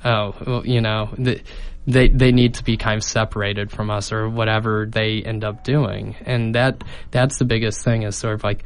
Oh, 0.04 0.34
well, 0.46 0.66
you 0.66 0.80
know, 0.80 1.10
the, 1.18 1.40
they 1.86 2.08
they 2.08 2.32
need 2.32 2.54
to 2.54 2.64
be 2.64 2.76
kind 2.76 2.96
of 2.96 3.04
separated 3.04 3.70
from 3.70 3.90
us 3.90 4.12
or 4.12 4.28
whatever 4.28 4.86
they 4.86 5.22
end 5.22 5.44
up 5.44 5.64
doing, 5.64 6.14
and 6.24 6.54
that 6.54 6.84
that's 7.10 7.38
the 7.38 7.44
biggest 7.44 7.84
thing 7.84 8.02
is 8.02 8.16
sort 8.16 8.34
of 8.34 8.44
like, 8.44 8.64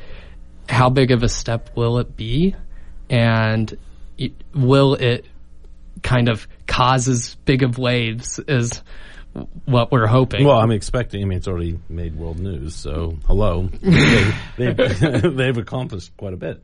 how 0.68 0.90
big 0.90 1.10
of 1.10 1.22
a 1.22 1.28
step 1.28 1.70
will 1.76 1.98
it 1.98 2.16
be, 2.16 2.54
and 3.08 3.76
it, 4.18 4.32
will 4.54 4.94
it 4.94 5.24
kind 6.02 6.28
of 6.28 6.46
cause 6.66 7.08
as 7.08 7.34
big 7.44 7.62
of 7.62 7.78
waves 7.78 8.38
as 8.38 8.82
what 9.64 9.92
we're 9.92 10.06
hoping. 10.06 10.44
Well, 10.44 10.58
I'm 10.58 10.70
expecting. 10.70 11.22
I 11.22 11.24
mean, 11.24 11.38
it's 11.38 11.48
already 11.48 11.78
made 11.88 12.16
world 12.16 12.38
news, 12.38 12.74
so 12.74 13.16
hello, 13.26 13.68
they, 13.80 14.34
they've, 14.56 15.36
they've 15.36 15.58
accomplished 15.58 16.16
quite 16.16 16.32
a 16.32 16.36
bit. 16.36 16.62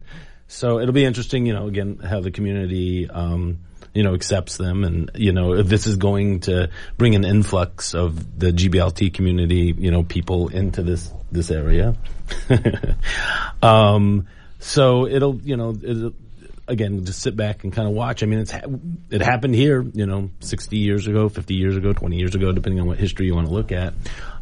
So 0.49 0.79
it'll 0.79 0.95
be 0.95 1.05
interesting, 1.05 1.47
you 1.47 1.55
know, 1.55 1.67
again, 1.67 1.99
how 1.99 2.21
the 2.21 2.31
community, 2.31 3.11
um, 3.11 3.59
you 3.95 4.03
know, 4.03 4.15
accepts 4.15 4.57
them 4.57 4.85
and, 4.85 5.11
you 5.15 5.33
know, 5.33 5.55
if 5.55 5.67
this 5.67 5.87
is 5.87 5.97
going 5.97 6.41
to 6.41 6.71
bring 6.97 7.15
an 7.15 7.25
influx 7.25 7.95
of 7.95 8.39
the 8.39 8.53
GBLT 8.53 9.13
community, 9.13 9.75
you 9.77 9.91
know, 9.91 10.05
people 10.05 10.49
into 10.49 10.83
this, 10.83 11.11
this 11.33 11.51
area. 11.51 11.97
um, 13.63 14.29
so 14.61 15.07
it'll, 15.07 15.41
you 15.41 15.57
know, 15.57 15.77
it'll, 15.83 16.13
again, 16.69 17.05
just 17.05 17.21
sit 17.21 17.37
back 17.37 17.65
and 17.65 17.73
kind 17.73 17.89
of 17.89 17.95
watch. 17.95 18.23
I 18.23 18.27
mean, 18.27 18.41
it's, 18.41 18.53
it 19.11 19.23
happened 19.23 19.55
here, 19.55 19.83
you 19.95 20.07
know, 20.07 20.31
60 20.41 20.77
years 20.77 21.07
ago, 21.07 21.29
50 21.29 21.55
years 21.55 21.77
ago, 21.77 21.93
20 21.93 22.17
years 22.17 22.35
ago, 22.35 22.53
depending 22.53 22.81
on 22.81 22.87
what 22.87 22.99
history 22.99 23.27
you 23.27 23.35
want 23.35 23.49
to 23.49 23.53
look 23.55 23.73
at 23.73 23.95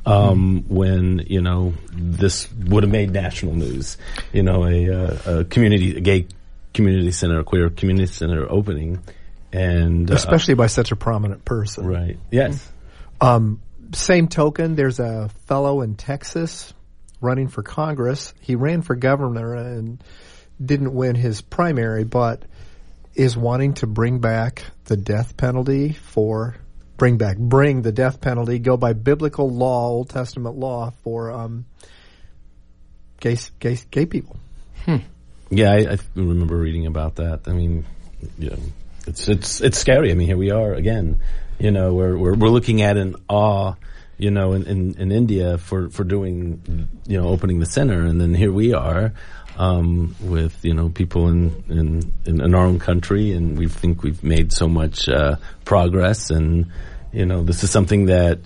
um, 0.07 0.65
when 0.69 1.25
you 1.27 1.41
know 1.41 1.75
this 1.93 2.51
would 2.53 2.83
have 2.83 2.93
made 2.93 3.11
national 3.11 3.55
news. 3.55 3.97
You 4.33 4.43
know, 4.43 4.67
a, 4.67 4.89
uh, 4.91 5.41
a 5.41 5.45
community, 5.45 5.97
a 5.97 6.01
gay 6.01 6.27
community 6.73 7.13
center, 7.13 7.41
a 7.41 7.45
queer 7.45 7.71
community 7.71 8.13
center 8.13 8.51
opening, 8.51 9.03
and 9.53 10.11
uh, 10.11 10.15
especially 10.15 10.55
uh, 10.55 10.59
by 10.59 10.67
such 10.67 10.93
a 10.93 10.97
prominent 10.97 11.45
person. 11.45 11.87
Right. 11.87 12.19
Yes. 12.31 12.71
Um, 13.21 13.61
same 13.93 14.29
token, 14.29 14.75
there's 14.75 14.99
a 14.99 15.31
fellow 15.47 15.81
in 15.81 15.95
Texas 15.95 16.75
running 17.21 17.49
for 17.49 17.63
Congress. 17.63 18.35
He 18.41 18.57
ran 18.57 18.83
for 18.83 18.97
governor 18.97 19.55
and 19.55 20.03
didn't 20.65 20.95
win 20.95 21.15
his 21.15 21.41
primary, 21.41 22.05
but 22.05 22.43
is 23.15 23.37
wanting 23.37 23.75
to 23.75 23.87
bring 23.87 24.19
back 24.19 24.65
the 24.85 24.97
death 24.97 25.37
penalty 25.37 25.93
for 25.93 26.57
bring 26.97 27.17
back, 27.17 27.37
bring 27.37 27.83
the 27.83 27.93
death 27.93 28.21
penalty, 28.21 28.59
go 28.59 28.77
by 28.77 28.93
biblical 28.93 29.51
law, 29.51 29.89
Old 29.89 30.11
Testament 30.11 30.57
law 30.57 30.93
for 31.03 31.31
um, 31.31 31.65
gay, 33.21 33.37
gay, 33.59 33.79
gay 33.91 34.07
people. 34.07 34.37
Hmm. 34.85 34.99
Yeah, 35.51 35.73
I, 35.73 35.93
I, 35.93 35.99
remember 36.15 36.57
reading 36.57 36.87
about 36.87 37.17
that. 37.17 37.43
I 37.47 37.53
mean, 37.53 37.85
yeah, 38.39 38.57
it's 39.07 39.29
it's 39.29 39.61
it's 39.61 39.79
scary. 39.79 40.11
I 40.11 40.15
mean, 40.15 40.27
here 40.27 40.37
we 40.37 40.51
are 40.51 40.75
again. 40.75 41.21
You 41.59 41.71
know, 41.71 41.95
we're 41.95 42.17
we're, 42.17 42.35
we're 42.35 42.49
looking 42.49 42.83
at 42.83 42.97
an 42.97 43.17
awe. 43.29 43.75
You 44.17 44.31
know, 44.31 44.53
in, 44.53 44.65
in, 44.69 44.95
in 44.95 45.11
India 45.11 45.59
for, 45.59 45.91
for 45.91 46.05
doing, 46.05 46.89
you 47.05 47.21
know, 47.21 47.27
opening 47.27 47.59
the 47.59 47.67
center, 47.67 48.07
and 48.07 48.21
then 48.21 48.33
here 48.33 48.53
we 48.53 48.73
are, 48.73 49.13
um, 49.57 50.15
with 50.21 50.65
you 50.65 50.75
know 50.75 50.89
people 50.89 51.29
in, 51.29 51.65
in, 51.69 52.41
in 52.41 52.55
our 52.55 52.65
own 52.65 52.79
country, 52.79 53.33
and 53.33 53.59
we 53.59 53.69
think 53.69 54.03
we've 54.03 54.23
made 54.23 54.53
so 54.53 54.69
much 54.69 55.09
uh, 55.09 55.37
progress, 55.65 56.31
and 56.31 56.67
you 57.13 57.27
know, 57.27 57.45
this 57.45 57.63
is 57.63 57.71
something 57.71 58.07
that 58.07 58.41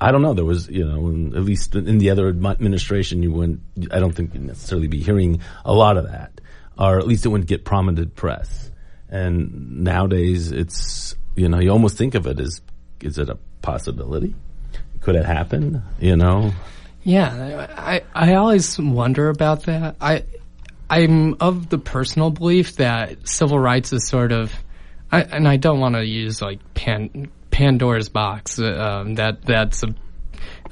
I 0.00 0.12
don't 0.12 0.22
know. 0.22 0.34
There 0.34 0.44
was, 0.44 0.68
you 0.68 0.84
know, 0.84 1.08
in, 1.08 1.34
at 1.34 1.42
least 1.42 1.74
in 1.74 1.98
the 1.98 2.10
other 2.10 2.28
administration, 2.28 3.22
you 3.22 3.32
wouldn't. 3.32 3.60
I 3.90 3.98
don't 3.98 4.12
think 4.12 4.34
you'd 4.34 4.44
necessarily 4.44 4.88
be 4.88 5.00
hearing 5.00 5.40
a 5.64 5.72
lot 5.72 5.96
of 5.96 6.08
that, 6.08 6.40
or 6.78 6.98
at 6.98 7.06
least 7.06 7.26
it 7.26 7.30
wouldn't 7.30 7.48
get 7.48 7.64
prominent 7.64 8.14
press. 8.14 8.70
And 9.08 9.84
nowadays, 9.84 10.52
it's 10.52 11.16
you 11.34 11.48
know, 11.48 11.58
you 11.58 11.70
almost 11.70 11.96
think 11.96 12.14
of 12.14 12.26
it 12.26 12.40
as, 12.40 12.60
is 13.00 13.18
it 13.18 13.28
a 13.28 13.38
possibility? 13.62 14.34
Could 15.00 15.16
it 15.16 15.24
happen? 15.24 15.82
You 15.98 16.16
know. 16.16 16.52
Yeah, 17.06 17.68
I 17.76 18.02
I 18.12 18.34
always 18.34 18.80
wonder 18.80 19.28
about 19.28 19.66
that. 19.66 19.94
I 20.00 20.24
I'm 20.90 21.34
of 21.34 21.68
the 21.68 21.78
personal 21.78 22.30
belief 22.30 22.76
that 22.76 23.28
civil 23.28 23.60
rights 23.60 23.92
is 23.92 24.08
sort 24.08 24.32
of, 24.32 24.52
I, 25.12 25.22
and 25.22 25.46
I 25.46 25.56
don't 25.56 25.78
want 25.78 25.94
to 25.94 26.04
use 26.04 26.42
like 26.42 26.58
pan 26.74 27.30
Pandora's 27.52 28.08
box. 28.08 28.58
Um, 28.58 29.14
that 29.14 29.42
that's 29.42 29.84
a 29.84 29.94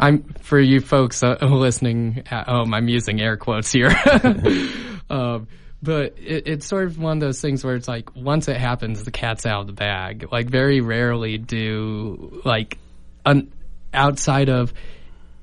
I'm 0.00 0.24
for 0.40 0.58
you 0.58 0.80
folks 0.80 1.22
uh, 1.22 1.36
listening 1.40 2.24
at 2.28 2.48
home. 2.48 2.74
I'm 2.74 2.88
using 2.88 3.20
air 3.20 3.36
quotes 3.36 3.70
here, 3.70 3.94
um, 5.08 5.46
but 5.84 6.18
it, 6.18 6.48
it's 6.48 6.66
sort 6.66 6.86
of 6.86 6.98
one 6.98 7.18
of 7.18 7.20
those 7.20 7.40
things 7.40 7.62
where 7.64 7.76
it's 7.76 7.86
like 7.86 8.16
once 8.16 8.48
it 8.48 8.56
happens, 8.56 9.04
the 9.04 9.12
cat's 9.12 9.46
out 9.46 9.60
of 9.60 9.66
the 9.68 9.72
bag. 9.72 10.32
Like 10.32 10.50
very 10.50 10.80
rarely 10.80 11.38
do 11.38 12.42
like 12.44 12.76
an 13.24 13.52
outside 13.92 14.48
of 14.48 14.74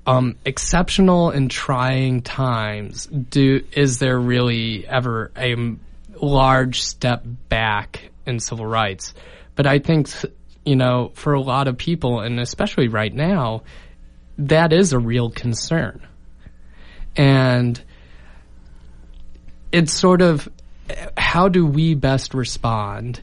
um, 0.05 0.35
exceptional 0.45 1.29
and 1.29 1.49
trying 1.49 2.21
times 2.21 3.05
do 3.05 3.63
is 3.71 3.99
there 3.99 4.19
really 4.19 4.87
ever 4.87 5.31
a 5.37 5.75
large 6.15 6.81
step 6.81 7.23
back 7.49 8.11
in 8.25 8.39
civil 8.39 8.65
rights? 8.65 9.13
But 9.55 9.67
I 9.67 9.79
think 9.79 10.09
you 10.65 10.75
know, 10.75 11.11
for 11.15 11.33
a 11.33 11.41
lot 11.41 11.67
of 11.67 11.77
people, 11.77 12.19
and 12.19 12.39
especially 12.39 12.87
right 12.87 13.13
now, 13.13 13.63
that 14.37 14.73
is 14.73 14.93
a 14.93 14.99
real 14.99 15.29
concern. 15.29 16.07
And 17.15 17.81
it's 19.71 19.93
sort 19.93 20.21
of 20.21 20.47
how 21.17 21.49
do 21.49 21.65
we 21.65 21.95
best 21.95 22.33
respond, 22.33 23.21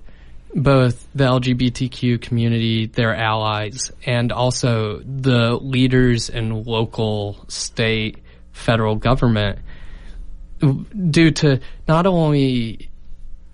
both 0.55 1.07
the 1.15 1.25
LGBTQ 1.25 2.21
community, 2.21 2.87
their 2.87 3.15
allies, 3.15 3.93
and 4.05 4.33
also 4.33 5.01
the 5.01 5.57
leaders 5.57 6.29
in 6.31 6.65
local, 6.65 7.45
state, 7.49 8.19
federal 8.53 8.97
government, 8.97 9.59
do 11.11 11.31
to 11.31 11.61
not 11.87 12.07
only 12.07 12.91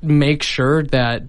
make 0.00 0.42
sure 0.42 0.82
that 0.84 1.22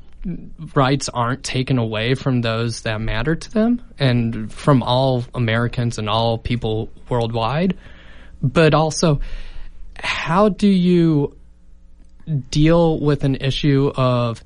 rights 0.74 1.10
aren't 1.10 1.43
taken 1.43 1.77
away 1.77 2.15
from 2.15 2.41
those 2.41 2.81
that 2.81 3.00
matter 3.00 3.36
to 3.36 3.51
them 3.51 3.81
and 4.00 4.51
from 4.51 4.81
all 4.81 5.24
Americans 5.34 5.98
and 5.98 6.10
all 6.10 6.38
people 6.38 6.89
worldwide. 7.10 7.77
But 8.41 8.74
also, 8.74 9.19
how 9.98 10.50
do 10.50 10.67
you 10.67 11.38
deal 12.50 13.00
with 13.00 13.24
an 13.24 13.36
issue 13.36 13.91
of 13.95 14.43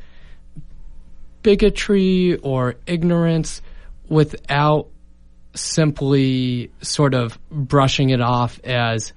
bigotry 1.41 2.37
or 2.37 2.75
ignorance 2.85 3.61
without 4.07 4.87
simply 5.55 6.71
sort 6.81 7.13
of 7.13 7.37
brushing 7.49 8.09
it 8.09 8.21
off 8.21 8.59
as 8.63 9.13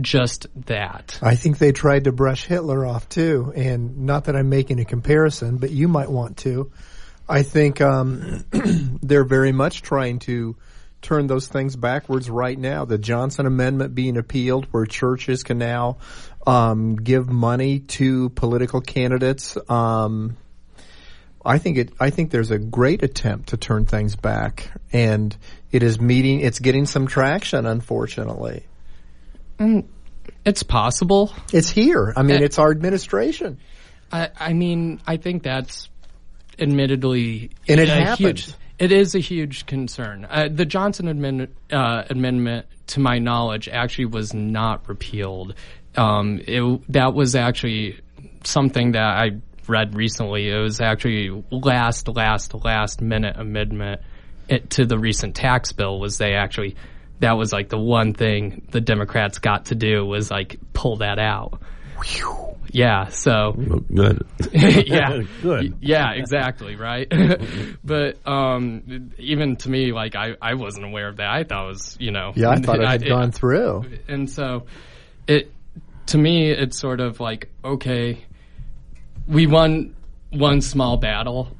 just 0.00 0.46
that. 0.66 1.18
I 1.22 1.34
think 1.34 1.58
they 1.58 1.72
tried 1.72 2.04
to 2.04 2.12
brush 2.12 2.46
Hitler 2.46 2.86
off 2.86 3.08
too, 3.08 3.52
and 3.54 4.06
not 4.06 4.24
that 4.24 4.36
I'm 4.36 4.48
making 4.48 4.80
a 4.80 4.84
comparison, 4.84 5.58
but 5.58 5.70
you 5.70 5.88
might 5.88 6.10
want 6.10 6.38
to. 6.38 6.70
I 7.28 7.42
think 7.42 7.80
um, 7.80 8.44
they're 9.02 9.24
very 9.24 9.52
much 9.52 9.82
trying 9.82 10.18
to 10.20 10.56
turn 11.02 11.26
those 11.26 11.48
things 11.48 11.76
backwards 11.76 12.28
right 12.28 12.58
now. 12.58 12.84
The 12.84 12.98
Johnson 12.98 13.46
Amendment 13.46 13.94
being 13.94 14.16
appealed, 14.16 14.66
where 14.70 14.84
churches 14.84 15.42
can 15.42 15.58
now 15.58 15.98
um, 16.46 16.96
give 16.96 17.28
money 17.28 17.80
to 17.80 18.30
political 18.30 18.80
candidates. 18.80 19.56
Um, 19.68 20.36
I 21.44 21.58
think 21.58 21.78
it. 21.78 21.92
I 21.98 22.10
think 22.10 22.30
there's 22.30 22.50
a 22.50 22.58
great 22.58 23.02
attempt 23.02 23.50
to 23.50 23.56
turn 23.56 23.86
things 23.86 24.16
back, 24.16 24.70
and 24.92 25.34
it 25.72 25.82
is 25.82 26.00
meeting. 26.00 26.40
It's 26.40 26.58
getting 26.58 26.86
some 26.86 27.06
traction, 27.06 27.66
unfortunately. 27.66 28.64
Mm, 29.58 29.86
it's 30.44 30.62
possible. 30.62 31.32
It's 31.52 31.70
here. 31.70 32.12
I 32.16 32.22
mean, 32.22 32.36
it, 32.36 32.42
it's 32.42 32.58
our 32.58 32.70
administration. 32.70 33.58
I, 34.12 34.28
I 34.38 34.52
mean, 34.52 35.00
I 35.06 35.16
think 35.16 35.42
that's 35.42 35.88
admittedly 36.58 37.50
And 37.68 37.80
it 37.80 37.88
a 37.88 37.94
happened. 37.94 38.38
Huge, 38.38 38.54
it 38.78 38.92
is 38.92 39.14
a 39.14 39.18
huge 39.18 39.66
concern. 39.66 40.26
Uh, 40.28 40.48
the 40.50 40.64
Johnson 40.66 41.08
amendment, 41.08 41.54
uh, 41.70 42.04
amendment, 42.10 42.66
to 42.88 43.00
my 43.00 43.18
knowledge, 43.18 43.68
actually 43.68 44.06
was 44.06 44.34
not 44.34 44.88
repealed. 44.88 45.54
Um, 45.96 46.40
it, 46.46 46.92
that 46.92 47.14
was 47.14 47.34
actually 47.34 48.00
something 48.44 48.92
that 48.92 49.02
I 49.02 49.30
read 49.68 49.94
recently. 49.94 50.48
It 50.48 50.58
was 50.58 50.80
actually 50.80 51.44
last, 51.50 52.08
last, 52.08 52.54
last 52.54 53.00
minute 53.00 53.36
amendment 53.38 54.00
it, 54.48 54.70
to 54.70 54.86
the 54.86 54.98
recent 54.98 55.34
tax 55.34 55.72
bill. 55.72 56.00
Was 56.00 56.18
they 56.18 56.34
actually 56.34 56.76
that 57.20 57.32
was 57.36 57.52
like 57.52 57.68
the 57.68 57.78
one 57.78 58.14
thing 58.14 58.66
the 58.70 58.80
Democrats 58.80 59.38
got 59.38 59.66
to 59.66 59.74
do 59.74 60.04
was 60.04 60.30
like 60.30 60.58
pull 60.72 60.96
that 60.96 61.18
out. 61.18 61.60
Yeah, 62.72 63.08
so 63.08 63.52
Good. 63.52 64.26
yeah, 64.52 65.22
Good. 65.42 65.76
Yeah, 65.80 66.12
exactly, 66.12 66.76
right. 66.76 67.10
but 67.84 68.26
um, 68.26 69.12
even 69.18 69.56
to 69.56 69.70
me, 69.70 69.92
like 69.92 70.14
I, 70.16 70.34
I 70.40 70.54
wasn't 70.54 70.86
aware 70.86 71.08
of 71.08 71.16
that. 71.16 71.28
I 71.28 71.44
thought 71.44 71.64
it 71.64 71.68
was, 71.68 71.96
you 72.00 72.10
know, 72.10 72.32
Yeah, 72.34 72.50
I 72.50 72.56
thought 72.56 72.80
it 72.80 72.86
had 72.88 73.06
gone 73.06 73.32
through. 73.32 73.84
and 74.08 74.30
so 74.30 74.66
it 75.26 75.52
to 76.06 76.18
me, 76.18 76.50
it's 76.50 76.78
sort 76.78 77.00
of 77.00 77.20
like 77.20 77.50
okay, 77.64 78.24
we 79.26 79.46
won 79.46 79.96
one 80.30 80.60
small 80.60 80.96
battle, 80.96 81.56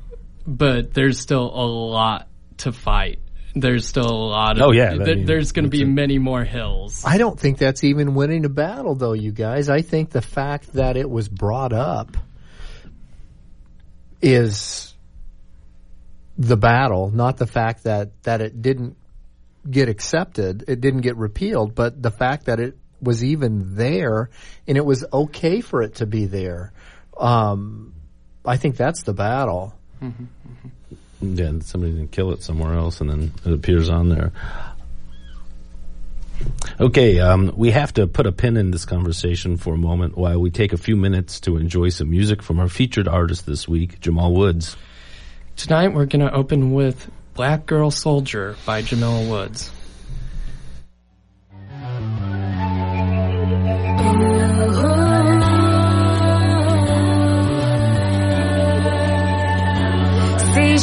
but 0.46 0.94
there's 0.94 1.18
still 1.18 1.44
a 1.46 1.66
lot 1.66 2.28
to 2.58 2.72
fight. 2.72 3.18
There's 3.54 3.86
still 3.86 4.08
a 4.08 4.28
lot 4.28 4.56
of 4.58 4.62
Oh, 4.68 4.70
yeah, 4.72 4.90
I 4.90 4.98
mean, 4.98 5.24
there's 5.24 5.52
going 5.52 5.64
to 5.64 5.70
be 5.70 5.82
a- 5.82 5.86
many 5.86 6.18
more 6.18 6.44
hills. 6.44 7.02
I 7.04 7.18
don't 7.18 7.38
think 7.38 7.58
that's 7.58 7.82
even 7.82 8.14
winning 8.14 8.44
a 8.44 8.48
battle, 8.48 8.94
though, 8.94 9.12
you 9.12 9.32
guys. 9.32 9.68
I 9.68 9.82
think 9.82 10.10
the 10.10 10.22
fact 10.22 10.74
that 10.74 10.96
it 10.96 11.10
was 11.10 11.28
brought 11.28 11.72
up 11.72 12.16
is 14.22 14.94
the 16.38 16.56
battle, 16.56 17.10
not 17.10 17.38
the 17.38 17.46
fact 17.46 17.84
that, 17.84 18.22
that 18.22 18.40
it 18.40 18.62
didn't 18.62 18.96
get 19.68 19.88
accepted, 19.88 20.64
it 20.68 20.80
didn't 20.80 21.00
get 21.00 21.16
repealed, 21.16 21.74
but 21.74 22.00
the 22.00 22.10
fact 22.10 22.46
that 22.46 22.60
it 22.60 22.78
was 23.02 23.24
even 23.24 23.74
there 23.76 24.30
and 24.66 24.76
it 24.76 24.84
was 24.84 25.04
okay 25.12 25.60
for 25.60 25.82
it 25.82 25.96
to 25.96 26.06
be 26.06 26.26
there. 26.26 26.72
Um, 27.20 27.94
I 28.44 28.56
think 28.56 28.76
that's 28.76 29.02
the 29.02 29.12
battle. 29.12 29.74
Yeah, 31.20 31.52
somebody 31.60 31.92
didn't 31.92 32.12
kill 32.12 32.32
it 32.32 32.42
somewhere 32.42 32.74
else, 32.74 33.00
and 33.00 33.10
then 33.10 33.32
it 33.44 33.52
appears 33.52 33.90
on 33.90 34.08
there. 34.08 34.32
Okay, 36.80 37.20
um, 37.20 37.52
we 37.56 37.70
have 37.72 37.92
to 37.94 38.06
put 38.06 38.26
a 38.26 38.32
pin 38.32 38.56
in 38.56 38.70
this 38.70 38.86
conversation 38.86 39.58
for 39.58 39.74
a 39.74 39.78
moment 39.78 40.16
while 40.16 40.40
we 40.40 40.50
take 40.50 40.72
a 40.72 40.78
few 40.78 40.96
minutes 40.96 41.40
to 41.40 41.58
enjoy 41.58 41.90
some 41.90 42.08
music 42.08 42.42
from 42.42 42.58
our 42.58 42.68
featured 42.68 43.06
artist 43.06 43.44
this 43.44 43.68
week, 43.68 44.00
Jamila 44.00 44.30
Woods. 44.30 44.76
Tonight 45.56 45.88
we're 45.88 46.06
going 46.06 46.26
to 46.26 46.32
open 46.32 46.72
with 46.72 47.10
Black 47.34 47.66
Girl 47.66 47.90
Soldier 47.90 48.56
by 48.64 48.80
Jamila 48.80 49.28
Woods. 49.28 49.70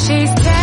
She's 0.05 0.56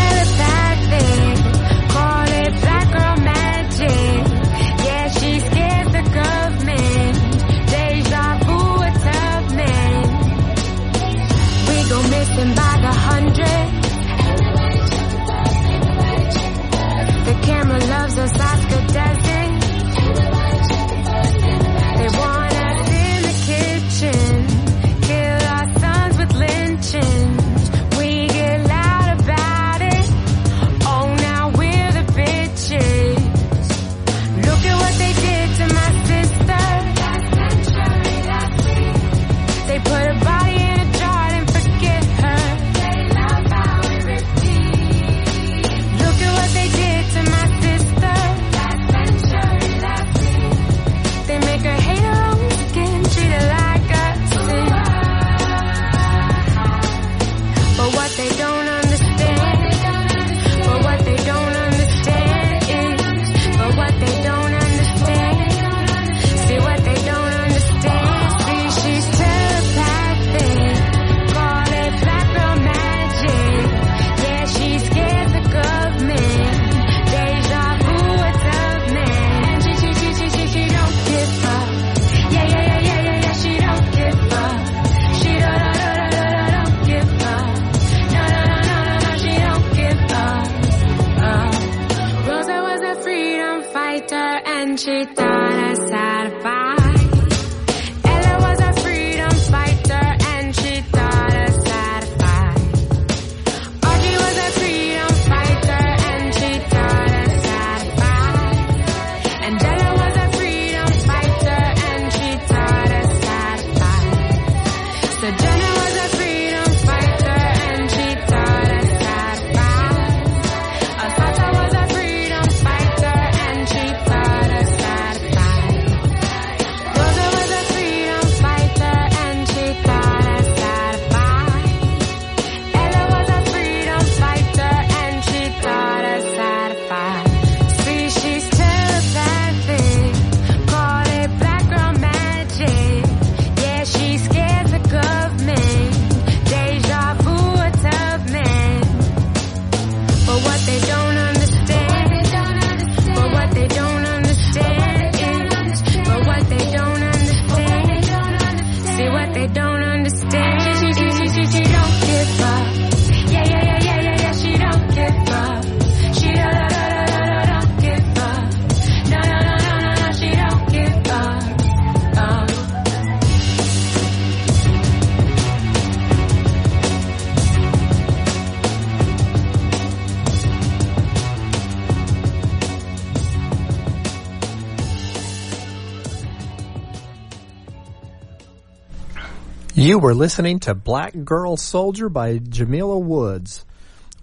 You 189.85 189.99
were 189.99 190.15
listening 190.15 190.61
to 190.61 190.75
Black 190.75 191.13
Girl 191.25 191.59
Soldier 191.59 192.09
by 192.09 192.39
Jamila 192.39 192.99
Woods. 192.99 193.67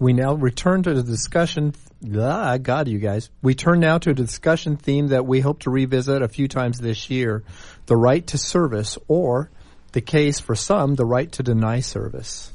We 0.00 0.12
now 0.12 0.34
return 0.34 0.82
to 0.82 0.92
the 0.92 1.04
discussion. 1.04 1.72
Ah, 2.18 2.56
God, 2.56 2.88
you 2.88 2.98
guys. 2.98 3.30
We 3.42 3.54
turn 3.54 3.78
now 3.78 3.98
to 3.98 4.10
a 4.10 4.12
discussion 4.12 4.76
theme 4.76 5.06
that 5.08 5.24
we 5.24 5.38
hope 5.38 5.60
to 5.60 5.70
revisit 5.70 6.20
a 6.20 6.26
few 6.26 6.48
times 6.48 6.80
this 6.80 7.10
year 7.10 7.44
the 7.86 7.96
right 7.96 8.26
to 8.26 8.38
service, 8.38 8.98
or 9.06 9.52
the 9.92 10.00
case 10.00 10.40
for 10.40 10.56
some, 10.56 10.96
the 10.96 11.06
right 11.06 11.30
to 11.30 11.44
deny 11.44 11.78
service. 11.78 12.50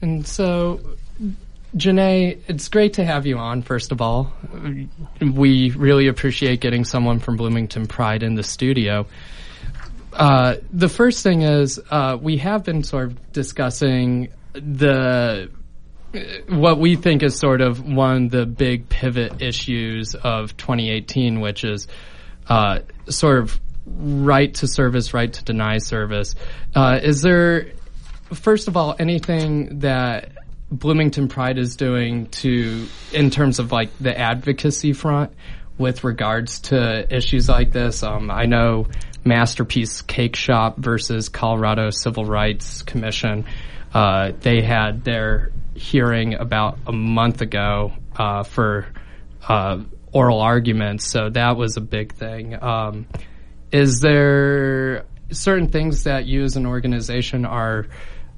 And 0.00 0.24
so, 0.24 0.78
Janae, 1.74 2.38
it's 2.46 2.68
great 2.68 2.92
to 2.94 3.04
have 3.04 3.26
you 3.26 3.36
on, 3.36 3.62
first 3.62 3.90
of 3.90 4.00
all. 4.00 4.32
We 5.20 5.72
really 5.72 6.06
appreciate 6.06 6.60
getting 6.60 6.84
someone 6.84 7.18
from 7.18 7.36
Bloomington 7.36 7.88
Pride 7.88 8.22
in 8.22 8.36
the 8.36 8.44
studio. 8.44 9.06
Uh, 10.20 10.56
the 10.70 10.88
first 10.90 11.22
thing 11.22 11.40
is, 11.40 11.80
uh, 11.90 12.18
we 12.20 12.36
have 12.36 12.62
been 12.62 12.84
sort 12.84 13.06
of 13.06 13.32
discussing 13.32 14.28
the 14.52 15.50
what 16.48 16.78
we 16.78 16.96
think 16.96 17.22
is 17.22 17.38
sort 17.38 17.62
of 17.62 17.86
one 17.86 18.26
of 18.26 18.30
the 18.30 18.44
big 18.44 18.90
pivot 18.90 19.40
issues 19.40 20.14
of 20.14 20.54
2018, 20.58 21.40
which 21.40 21.64
is 21.64 21.88
uh, 22.48 22.80
sort 23.08 23.38
of 23.38 23.58
right 23.86 24.52
to 24.56 24.66
service, 24.66 25.14
right 25.14 25.32
to 25.32 25.42
deny 25.42 25.78
service. 25.78 26.34
Uh, 26.74 27.00
is 27.02 27.22
there, 27.22 27.72
first 28.34 28.68
of 28.68 28.76
all, 28.76 28.94
anything 28.98 29.78
that 29.78 30.32
Bloomington 30.70 31.28
Pride 31.28 31.56
is 31.56 31.76
doing 31.76 32.26
to, 32.26 32.86
in 33.12 33.30
terms 33.30 33.58
of 33.58 33.72
like 33.72 33.88
the 33.98 34.18
advocacy 34.18 34.92
front, 34.92 35.32
with 35.78 36.04
regards 36.04 36.60
to 36.60 37.06
issues 37.14 37.48
like 37.48 37.72
this? 37.72 38.02
Um, 38.02 38.30
I 38.30 38.44
know 38.44 38.86
Masterpiece 39.24 40.02
Cake 40.02 40.36
Shop 40.36 40.76
versus 40.76 41.28
Colorado 41.28 41.90
Civil 41.90 42.24
Rights 42.24 42.82
Commission. 42.82 43.44
Uh, 43.92 44.32
they 44.40 44.62
had 44.62 45.04
their 45.04 45.52
hearing 45.74 46.34
about 46.34 46.78
a 46.86 46.92
month 46.92 47.40
ago 47.40 47.92
uh, 48.16 48.42
for 48.42 48.86
uh, 49.48 49.82
oral 50.12 50.40
arguments, 50.40 51.06
so 51.06 51.30
that 51.30 51.56
was 51.56 51.76
a 51.76 51.80
big 51.80 52.14
thing. 52.14 52.60
Um, 52.62 53.06
is 53.72 54.00
there 54.00 55.04
certain 55.30 55.68
things 55.68 56.04
that 56.04 56.26
you 56.26 56.42
as 56.42 56.56
an 56.56 56.66
organization 56.66 57.44
are 57.44 57.86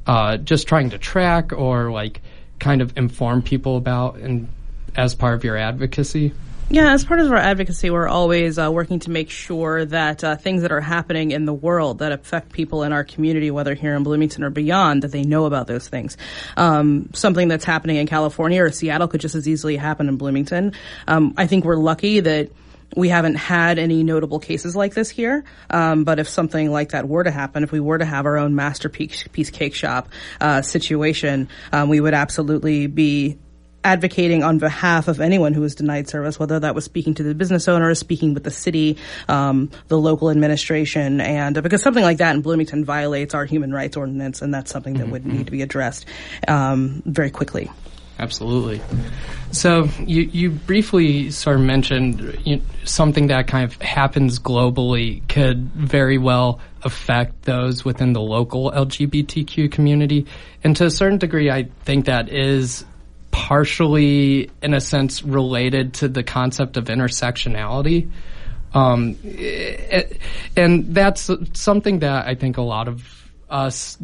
uh, 0.07 0.37
just 0.37 0.69
trying 0.69 0.91
to 0.91 0.99
track 0.99 1.53
or 1.53 1.91
like 1.91 2.21
kind 2.59 2.83
of 2.83 2.97
inform 2.97 3.43
people 3.43 3.77
about 3.77 4.17
and 4.17 4.49
as 4.97 5.15
part 5.15 5.35
of 5.35 5.45
your 5.45 5.57
advocacy? 5.57 6.33
Yeah, 6.69 6.95
as 6.95 7.05
part 7.05 7.21
of 7.21 7.31
our 7.31 7.37
advocacy, 7.37 7.91
we're 7.91 8.09
always 8.09 8.59
uh, 8.59 8.71
working 8.73 9.01
to 9.01 9.11
make 9.11 9.29
sure 9.29 9.85
that 9.85 10.25
uh, 10.25 10.37
things 10.37 10.63
that 10.63 10.73
are 10.73 10.81
happening 10.81 11.33
in 11.33 11.45
the 11.45 11.53
world 11.53 11.99
that 11.99 12.13
affect 12.13 12.51
people 12.51 12.83
in 12.83 12.93
our 12.93 13.05
community, 13.05 13.51
whether 13.51 13.75
here 13.75 13.95
in 13.95 14.05
Bloomington 14.05 14.43
or 14.43 14.49
beyond, 14.49 15.03
that 15.03 15.13
they 15.13 15.23
know 15.23 15.45
about 15.45 15.67
those 15.67 15.87
things. 15.87 16.17
Um, 16.57 17.11
something 17.13 17.49
that's 17.49 17.67
happening 17.67 17.97
in 17.97 18.07
California 18.07 18.63
or 18.63 18.71
Seattle 18.71 19.07
could 19.09 19.21
just 19.21 19.35
as 19.35 19.47
easily 19.47 19.77
happen 19.77 20.09
in 20.09 20.17
Bloomington. 20.17 20.73
Um, 21.07 21.35
I 21.37 21.47
think 21.47 21.67
we're 21.67 21.77
lucky 21.77 22.21
that 22.21 22.51
we 22.97 23.09
haven't 23.09 23.35
had 23.35 23.79
any 23.79 24.03
notable 24.03 24.39
cases 24.39 24.77
like 24.77 24.95
this 24.95 25.11
here, 25.11 25.45
um, 25.71 26.05
but 26.05 26.19
if 26.19 26.29
something 26.29 26.71
like 26.71 26.91
that 26.91 27.09
were 27.09 27.25
to 27.25 27.31
happen, 27.31 27.65
if 27.65 27.73
we 27.73 27.81
were 27.81 27.99
to 27.99 28.05
have 28.05 28.27
our 28.27 28.39
own 28.39 28.55
masterpiece 28.55 29.51
cake 29.51 29.75
shop 29.75 30.09
uh, 30.41 30.63
situation, 30.63 31.49
um, 31.73 31.89
we 31.89 32.01
would 32.01 32.15
absolutely 32.15 32.87
be 32.87 33.39
advocating 33.85 34.43
on 34.43 34.59
behalf 34.59 35.09
of 35.09 35.21
anyone 35.21 35.53
who 35.53 35.61
was 35.61 35.75
denied 35.75 36.09
service, 36.09 36.39
whether 36.39 36.61
that 36.61 36.75
was 36.75 36.85
speaking 36.85 37.15
to 37.15 37.23
the 37.23 37.35
business 37.35 37.69
owner, 37.69 37.95
speaking 37.95 38.35
with 38.35 38.45
the 38.45 38.51
city, 38.51 38.97
um, 39.29 39.71
the 39.89 39.99
local 39.99 40.31
administration, 40.31 41.21
and 41.21 41.63
because 41.63 41.83
something 41.83 42.05
like 42.05 42.19
that 42.19 42.35
in 42.35 42.43
Bloomington 42.43 42.85
violates 42.85 43.35
our 43.35 43.45
human 43.45 43.73
rights 43.73 43.97
ordinance, 43.97 44.43
and 44.43 44.53
that's 44.53 44.71
something 44.71 44.95
that 44.95 45.09
would 45.09 45.27
need 45.27 45.47
to 45.47 45.53
be 45.53 45.63
addressed 45.63 46.07
um, 46.49 47.03
very 47.07 47.31
quickly. 47.31 47.71
Absolutely. 48.19 48.81
So 49.51 49.89
you 49.99 50.23
you 50.23 50.51
briefly 50.51 51.31
sort 51.31 51.57
of 51.57 51.63
mentioned 51.63 52.39
you 52.45 52.63
something 52.85 53.27
that 53.29 53.49
kind 53.49 53.65
of 53.65 53.81
happens 53.83 54.39
globally 54.39 55.27
could 55.29 55.71
very 55.73 56.19
well 56.19 56.61
affect 56.83 57.43
those 57.43 57.85
within 57.85 58.13
the 58.13 58.21
local 58.21 58.71
LGBTQ 58.71 59.73
community, 59.73 60.27
and 60.63 60.77
to 60.77 60.87
a 60.87 60.91
certain 60.91 61.19
degree, 61.19 61.51
I 61.51 61.65
think 61.85 62.07
that 62.07 62.29
is 62.29 62.85
partially, 63.33 64.51
in 64.63 64.75
a 64.75 64.81
sense, 64.81 65.25
related 65.25 65.95
to 65.95 66.09
the 66.09 66.23
concept 66.23 66.77
of 66.77 66.85
intersectionality. 66.85 68.09
Um, 68.73 69.17
it, 69.25 70.19
and 70.57 70.95
that's 70.95 71.29
something 71.55 71.99
that 71.99 72.27
I 72.27 72.37
think 72.37 72.59
a 72.59 72.63
lot 72.63 72.87
of 72.87 73.19
us 73.51 73.99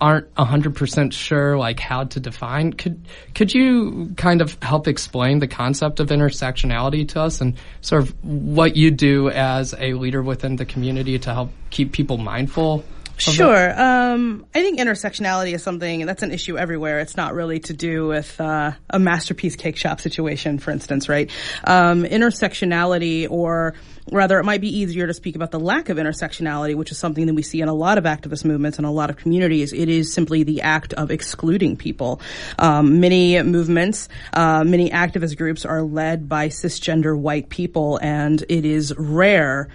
aren't 0.00 0.32
100% 0.36 1.12
sure 1.12 1.58
like 1.58 1.80
how 1.80 2.04
to 2.04 2.20
define 2.20 2.72
could 2.72 3.00
could 3.34 3.52
you 3.52 4.14
kind 4.16 4.40
of 4.40 4.56
help 4.62 4.86
explain 4.86 5.40
the 5.40 5.48
concept 5.48 5.98
of 5.98 6.10
intersectionality 6.10 7.06
to 7.08 7.20
us 7.20 7.40
and 7.40 7.58
sort 7.80 8.02
of 8.02 8.24
what 8.24 8.76
you 8.76 8.92
do 8.92 9.30
as 9.30 9.74
a 9.78 9.94
leader 9.94 10.22
within 10.22 10.54
the 10.54 10.64
community 10.64 11.18
to 11.18 11.34
help 11.34 11.50
keep 11.70 11.90
people 11.90 12.18
mindful 12.18 12.84
Sure. 13.18 13.80
Um, 13.80 14.46
I 14.54 14.62
think 14.62 14.78
intersectionality 14.78 15.52
is 15.52 15.62
something 15.62 16.06
that's 16.06 16.22
an 16.22 16.30
issue 16.30 16.56
everywhere. 16.56 17.00
It's 17.00 17.16
not 17.16 17.34
really 17.34 17.60
to 17.60 17.72
do 17.72 18.06
with 18.06 18.40
uh, 18.40 18.72
a 18.90 18.98
masterpiece 18.98 19.56
cake 19.56 19.76
shop 19.76 20.00
situation, 20.00 20.58
for 20.58 20.70
instance, 20.70 21.08
right? 21.08 21.30
Um, 21.64 22.04
intersectionality, 22.04 23.28
or 23.30 23.74
rather, 24.12 24.38
it 24.38 24.44
might 24.44 24.60
be 24.60 24.78
easier 24.78 25.06
to 25.06 25.14
speak 25.14 25.36
about 25.36 25.50
the 25.50 25.60
lack 25.60 25.88
of 25.88 25.96
intersectionality, 25.96 26.74
which 26.74 26.90
is 26.90 26.98
something 26.98 27.26
that 27.26 27.34
we 27.34 27.42
see 27.42 27.60
in 27.60 27.68
a 27.68 27.74
lot 27.74 27.98
of 27.98 28.04
activist 28.04 28.44
movements 28.44 28.78
and 28.78 28.86
a 28.86 28.90
lot 28.90 29.10
of 29.10 29.16
communities. 29.16 29.72
It 29.72 29.88
is 29.88 30.12
simply 30.12 30.44
the 30.44 30.62
act 30.62 30.92
of 30.94 31.10
excluding 31.10 31.76
people. 31.76 32.20
Um, 32.58 33.00
many 33.00 33.42
movements, 33.42 34.08
uh, 34.32 34.64
many 34.64 34.90
activist 34.90 35.36
groups 35.36 35.64
are 35.64 35.82
led 35.82 36.28
by 36.28 36.48
cisgender 36.48 37.18
white 37.18 37.48
people, 37.48 37.98
and 38.02 38.42
it 38.48 38.64
is 38.64 38.94
rare 38.96 39.68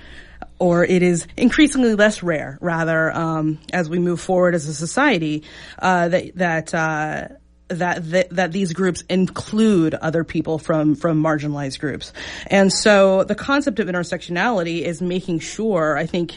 or 0.64 0.86
it 0.86 1.04
is 1.04 1.28
increasingly 1.36 1.94
less 1.94 2.24
rare, 2.24 2.58
rather, 2.62 3.12
um, 3.12 3.60
as 3.74 3.90
we 3.90 4.00
move 4.00 4.22
forward 4.22 4.56
as 4.56 4.66
a 4.66 4.74
society, 4.74 5.44
uh, 5.80 6.08
that 6.08 6.36
that. 6.38 6.74
Uh, 6.74 7.28
that, 7.70 8.08
that 8.12 8.30
that 8.32 8.52
these 8.52 8.74
groups 8.74 9.04
include 9.10 9.96
other 9.96 10.24
people 10.24 10.60
from 10.60 10.94
from 10.96 11.24
marginalized 11.24 11.80
groups, 11.80 12.14
and 12.46 12.72
so 12.72 13.24
the 13.24 13.34
concept 13.34 13.80
of 13.80 13.88
intersectionality 13.88 14.82
is 14.82 15.02
making 15.02 15.40
sure, 15.40 15.98
I 15.98 16.06
think, 16.06 16.36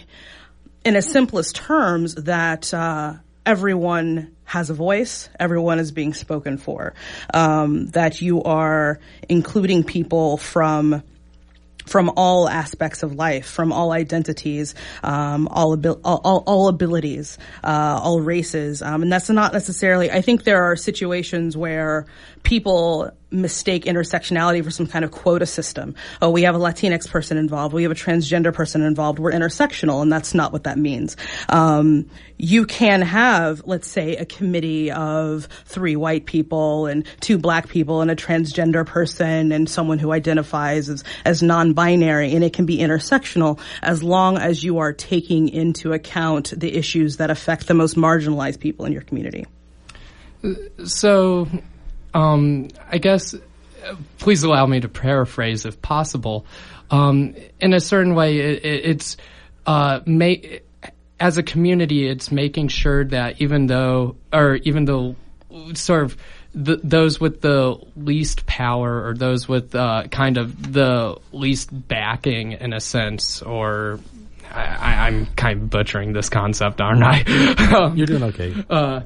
in 0.83 0.97
its 0.97 1.11
simplest 1.11 1.57
terms, 1.57 2.15
that 2.15 2.73
uh, 2.73 3.15
everyone 3.45 4.35
has 4.45 4.71
a 4.71 4.75
voice, 4.75 5.29
everyone 5.39 5.79
is 5.79 5.93
being 5.93 6.15
spoken 6.15 6.57
for, 6.57 6.95
um, 7.35 7.89
that 7.89 8.23
you 8.23 8.43
are 8.45 8.99
including 9.29 9.85
people 9.85 10.39
from 10.39 11.03
from 11.87 12.13
all 12.17 12.49
aspects 12.49 13.03
of 13.03 13.15
life, 13.15 13.47
from 13.47 13.73
all 13.73 13.93
identities, 13.93 14.75
um, 15.03 15.49
all, 15.49 15.73
abil- 15.73 16.01
all, 16.05 16.21
all, 16.25 16.45
all 16.47 16.69
abilities, 16.69 17.39
uh, 17.65 18.01
all 18.03 18.21
races. 18.21 18.83
Um, 18.83 19.03
and 19.03 19.13
that's 19.13 19.31
not 19.31 19.53
necessarily, 19.53 20.11
I 20.11 20.21
think 20.21 20.45
there 20.45 20.65
are 20.65 20.77
situations 20.77 21.57
where 21.57 22.07
people 22.47 23.11
mistake 23.33 23.87
intersectionality 23.87 24.63
for 24.63 24.71
some 24.71 24.87
kind 24.87 25.05
of 25.05 25.11
quota 25.11 25.45
system. 25.45 25.97
Oh, 26.23 26.31
we 26.31 26.43
have 26.43 26.55
a 26.55 26.59
Latinx 26.59 27.11
person 27.11 27.39
involved. 27.39 27.75
We 27.75 27.83
have 27.83 27.91
a 27.91 27.97
transgender 27.97 28.55
person 28.55 28.83
involved. 28.83 29.19
We're 29.19 29.33
intersectional, 29.33 30.01
and 30.01 30.13
that's 30.13 30.33
not 30.33 30.53
what 30.53 30.63
that 30.63 30.79
means. 30.79 31.17
Um, 31.49 32.09
you 32.39 32.65
can 32.65 33.03
have, 33.03 33.63
let's 33.67 33.89
say, 33.89 34.15
a 34.15 34.25
committee 34.25 34.93
of 34.93 35.49
three 35.65 35.97
white 35.97 36.25
people 36.25 36.87
and 36.87 37.05
two 37.19 37.37
black 37.37 37.69
people 37.69 38.01
and 38.01 38.13
a 38.13 38.17
transgender 38.17 38.87
person 38.87 39.51
and 39.51 39.69
someone 39.69 39.99
who 39.99 40.13
identifies 40.13 40.89
as, 40.89 41.03
as 41.25 41.43
non-binary, 41.43 42.33
and 42.33 42.45
it 42.45 42.53
can 42.53 42.65
be 42.65 42.79
intersectional 42.79 43.59
as 43.83 44.05
long 44.05 44.39
as 44.39 44.63
you 44.63 44.79
are 44.79 44.93
taking 44.93 45.49
into 45.49 45.93
account 45.93 46.55
the 46.57 46.73
issues 46.73 47.17
that 47.17 47.29
affect 47.29 47.67
the 47.67 47.75
most 47.75 47.97
marginalized 47.97 48.61
people 48.61 48.87
in 48.87 48.93
your 48.93 49.03
community. 49.03 49.47
So, 50.85 51.49
um, 52.17 52.69
I 52.91 52.97
guess, 52.97 53.35
uh, 53.35 53.95
please 54.19 54.43
allow 54.43 54.65
me 54.65 54.81
to 54.81 54.89
paraphrase 54.89 55.67
if 55.67 55.83
possible. 55.83 56.47
Um, 56.91 57.35
in 57.61 57.75
a 57.75 57.81
certain 57.81 58.15
way, 58.15 58.39
it, 58.39 58.65
it, 58.65 58.85
it's 58.87 59.17
uh, 59.67 60.01
as 61.21 61.37
a 61.37 61.43
community, 61.43 62.09
it's 62.09 62.33
making 62.33 62.69
sure 62.69 63.05
that 63.05 63.43
even 63.43 63.67
though, 63.67 64.17
or 64.33 64.55
even 64.57 64.87
though, 64.87 65.17
sort 65.75 66.05
of. 66.05 66.17
Those 66.59 67.21
with 67.21 67.43
the 67.43 67.77
least 67.97 68.47
power 68.47 69.07
or 69.07 69.13
those 69.13 69.47
with 69.47 69.75
uh, 69.75 70.05
kind 70.11 70.39
of 70.39 70.73
the 70.73 71.19
least 71.31 71.69
backing 71.71 72.53
in 72.53 72.73
a 72.73 72.81
sense 72.81 73.43
or 73.43 74.01
I, 74.57 75.07
I'm 75.07 75.27
kind 75.27 75.63
of 75.63 75.71
butchering 75.71 76.13
this 76.13 76.29
concept, 76.29 76.81
aren't 76.81 77.03
I? 77.03 77.93
You're 77.95 78.07
doing 78.07 78.23
okay. 78.25 78.55
uh, 78.71 79.01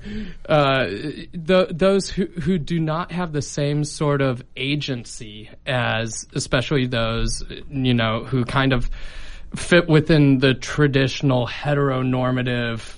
uh, 0.48 0.84
the, 1.32 1.68
those 1.70 2.08
who, 2.08 2.26
who 2.26 2.58
do 2.58 2.78
not 2.78 3.12
have 3.12 3.32
the 3.32 3.42
same 3.42 3.84
sort 3.84 4.22
of 4.22 4.42
agency 4.56 5.50
as, 5.66 6.26
especially 6.34 6.86
those, 6.86 7.42
you 7.68 7.94
know, 7.94 8.24
who 8.24 8.44
kind 8.44 8.72
of 8.72 8.88
fit 9.56 9.88
within 9.88 10.38
the 10.38 10.54
traditional 10.54 11.46
heteronormative 11.46 12.96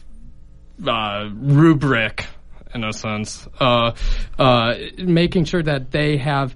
uh, 0.86 1.30
rubric 1.32 2.26
in 2.74 2.84
a 2.84 2.92
sense, 2.92 3.46
uh, 3.60 3.92
uh, 4.38 4.74
making 4.98 5.44
sure 5.44 5.62
that 5.62 5.90
they 5.90 6.16
have 6.16 6.54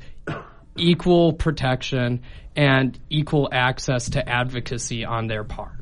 equal 0.76 1.32
protection 1.32 2.22
and 2.54 2.98
equal 3.10 3.48
access 3.52 4.10
to 4.10 4.28
advocacy 4.28 5.04
on 5.04 5.26
their 5.26 5.44
part. 5.44 5.72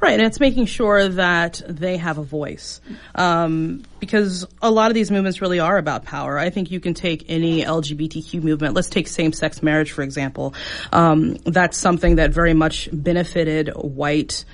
Right, 0.00 0.12
and 0.12 0.22
it's 0.22 0.38
making 0.38 0.66
sure 0.66 1.08
that 1.08 1.60
they 1.66 1.96
have 1.96 2.18
a 2.18 2.22
voice. 2.22 2.80
Um, 3.16 3.82
because 3.98 4.46
a 4.62 4.70
lot 4.70 4.92
of 4.92 4.94
these 4.94 5.10
movements 5.10 5.40
really 5.40 5.58
are 5.58 5.76
about 5.76 6.04
power. 6.04 6.38
I 6.38 6.50
think 6.50 6.70
you 6.70 6.78
can 6.78 6.94
take 6.94 7.24
any 7.28 7.64
LGBTQ 7.64 8.42
movement. 8.42 8.74
Let's 8.74 8.90
take 8.90 9.08
same-sex 9.08 9.60
marriage, 9.60 9.90
for 9.90 10.02
example. 10.02 10.54
Um, 10.92 11.34
that's 11.44 11.76
something 11.76 12.16
that 12.16 12.30
very 12.30 12.54
much 12.54 12.88
benefited 12.92 13.70
white 13.74 14.44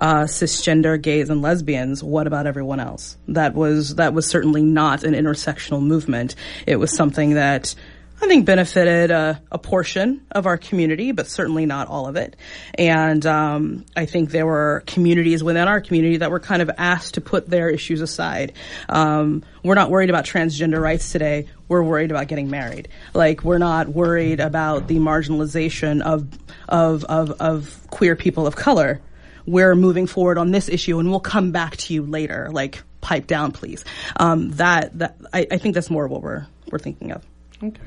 uh, 0.00 0.24
cisgender 0.24 1.00
gays 1.00 1.30
and 1.30 1.42
lesbians. 1.42 2.02
What 2.02 2.26
about 2.26 2.46
everyone 2.46 2.80
else? 2.80 3.16
That 3.28 3.54
was 3.54 3.96
that 3.96 4.14
was 4.14 4.26
certainly 4.26 4.62
not 4.62 5.04
an 5.04 5.14
intersectional 5.14 5.82
movement. 5.82 6.34
It 6.66 6.76
was 6.76 6.94
something 6.94 7.34
that 7.34 7.74
I 8.22 8.28
think 8.28 8.46
benefited 8.46 9.10
a, 9.10 9.42
a 9.50 9.58
portion 9.58 10.24
of 10.30 10.46
our 10.46 10.56
community, 10.56 11.10
but 11.10 11.26
certainly 11.26 11.66
not 11.66 11.88
all 11.88 12.06
of 12.06 12.14
it. 12.14 12.36
And 12.76 13.26
um, 13.26 13.84
I 13.96 14.06
think 14.06 14.30
there 14.30 14.46
were 14.46 14.84
communities 14.86 15.42
within 15.42 15.66
our 15.66 15.80
community 15.80 16.18
that 16.18 16.30
were 16.30 16.38
kind 16.38 16.62
of 16.62 16.70
asked 16.78 17.14
to 17.14 17.20
put 17.20 17.50
their 17.50 17.68
issues 17.68 18.00
aside. 18.00 18.52
Um, 18.88 19.42
we're 19.64 19.74
not 19.74 19.90
worried 19.90 20.08
about 20.08 20.24
transgender 20.24 20.80
rights 20.80 21.10
today. 21.10 21.48
We're 21.66 21.82
worried 21.82 22.12
about 22.12 22.28
getting 22.28 22.48
married. 22.48 22.86
Like 23.12 23.42
we're 23.42 23.58
not 23.58 23.88
worried 23.88 24.38
about 24.38 24.86
the 24.86 24.98
marginalization 24.98 26.00
of 26.00 26.28
of 26.68 27.02
of, 27.04 27.32
of 27.40 27.86
queer 27.90 28.14
people 28.14 28.46
of 28.46 28.54
color. 28.54 29.00
We're 29.46 29.74
moving 29.74 30.06
forward 30.06 30.38
on 30.38 30.52
this 30.52 30.68
issue, 30.68 31.00
and 31.00 31.10
we'll 31.10 31.18
come 31.18 31.50
back 31.50 31.76
to 31.76 31.94
you 31.94 32.04
later. 32.04 32.50
Like 32.52 32.84
pipe 33.00 33.26
down, 33.26 33.50
please. 33.50 33.84
Um, 34.16 34.52
that 34.52 34.96
that 35.00 35.16
I, 35.32 35.48
I 35.50 35.58
think 35.58 35.74
that's 35.74 35.90
more 35.90 36.06
what 36.06 36.22
we're 36.22 36.46
we're 36.70 36.78
thinking 36.78 37.10
of. 37.10 37.26
Okay. 37.60 37.80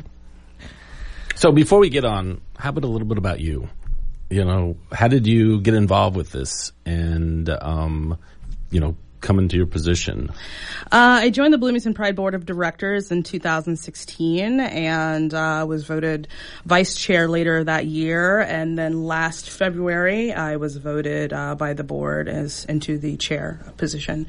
So 1.35 1.51
before 1.51 1.79
we 1.79 1.89
get 1.89 2.05
on, 2.05 2.39
how 2.57 2.69
about 2.69 2.85
a 2.85 2.87
little 2.87 3.07
bit 3.07 3.17
about 3.17 3.41
you? 3.41 3.67
You 4.29 4.45
know, 4.45 4.77
how 4.91 5.09
did 5.09 5.27
you 5.27 5.59
get 5.59 5.73
involved 5.73 6.15
with 6.15 6.31
this 6.31 6.71
and, 6.85 7.49
um, 7.49 8.17
you 8.71 8.79
know, 8.79 8.95
come 9.25 9.39
into 9.39 9.57
your 9.57 9.65
position? 9.65 10.29
Uh, 10.91 11.19
I 11.23 11.29
joined 11.31 11.51
the 11.51 11.57
Bloomington 11.57 11.95
Pride 11.95 12.15
Board 12.15 12.35
of 12.35 12.45
Directors 12.45 13.11
in 13.11 13.23
2016 13.23 14.59
and 14.59 15.33
uh, 15.33 15.65
was 15.67 15.85
voted 15.85 16.27
vice 16.63 16.95
chair 16.95 17.27
later 17.27 17.63
that 17.63 17.87
year. 17.87 18.39
And 18.39 18.77
then 18.77 19.03
last 19.03 19.49
February, 19.49 20.31
I 20.31 20.57
was 20.57 20.77
voted 20.77 21.33
uh, 21.33 21.55
by 21.55 21.73
the 21.73 21.83
board 21.83 22.29
as 22.29 22.65
into 22.65 22.99
the 22.99 23.17
chair 23.17 23.59
position. 23.77 24.27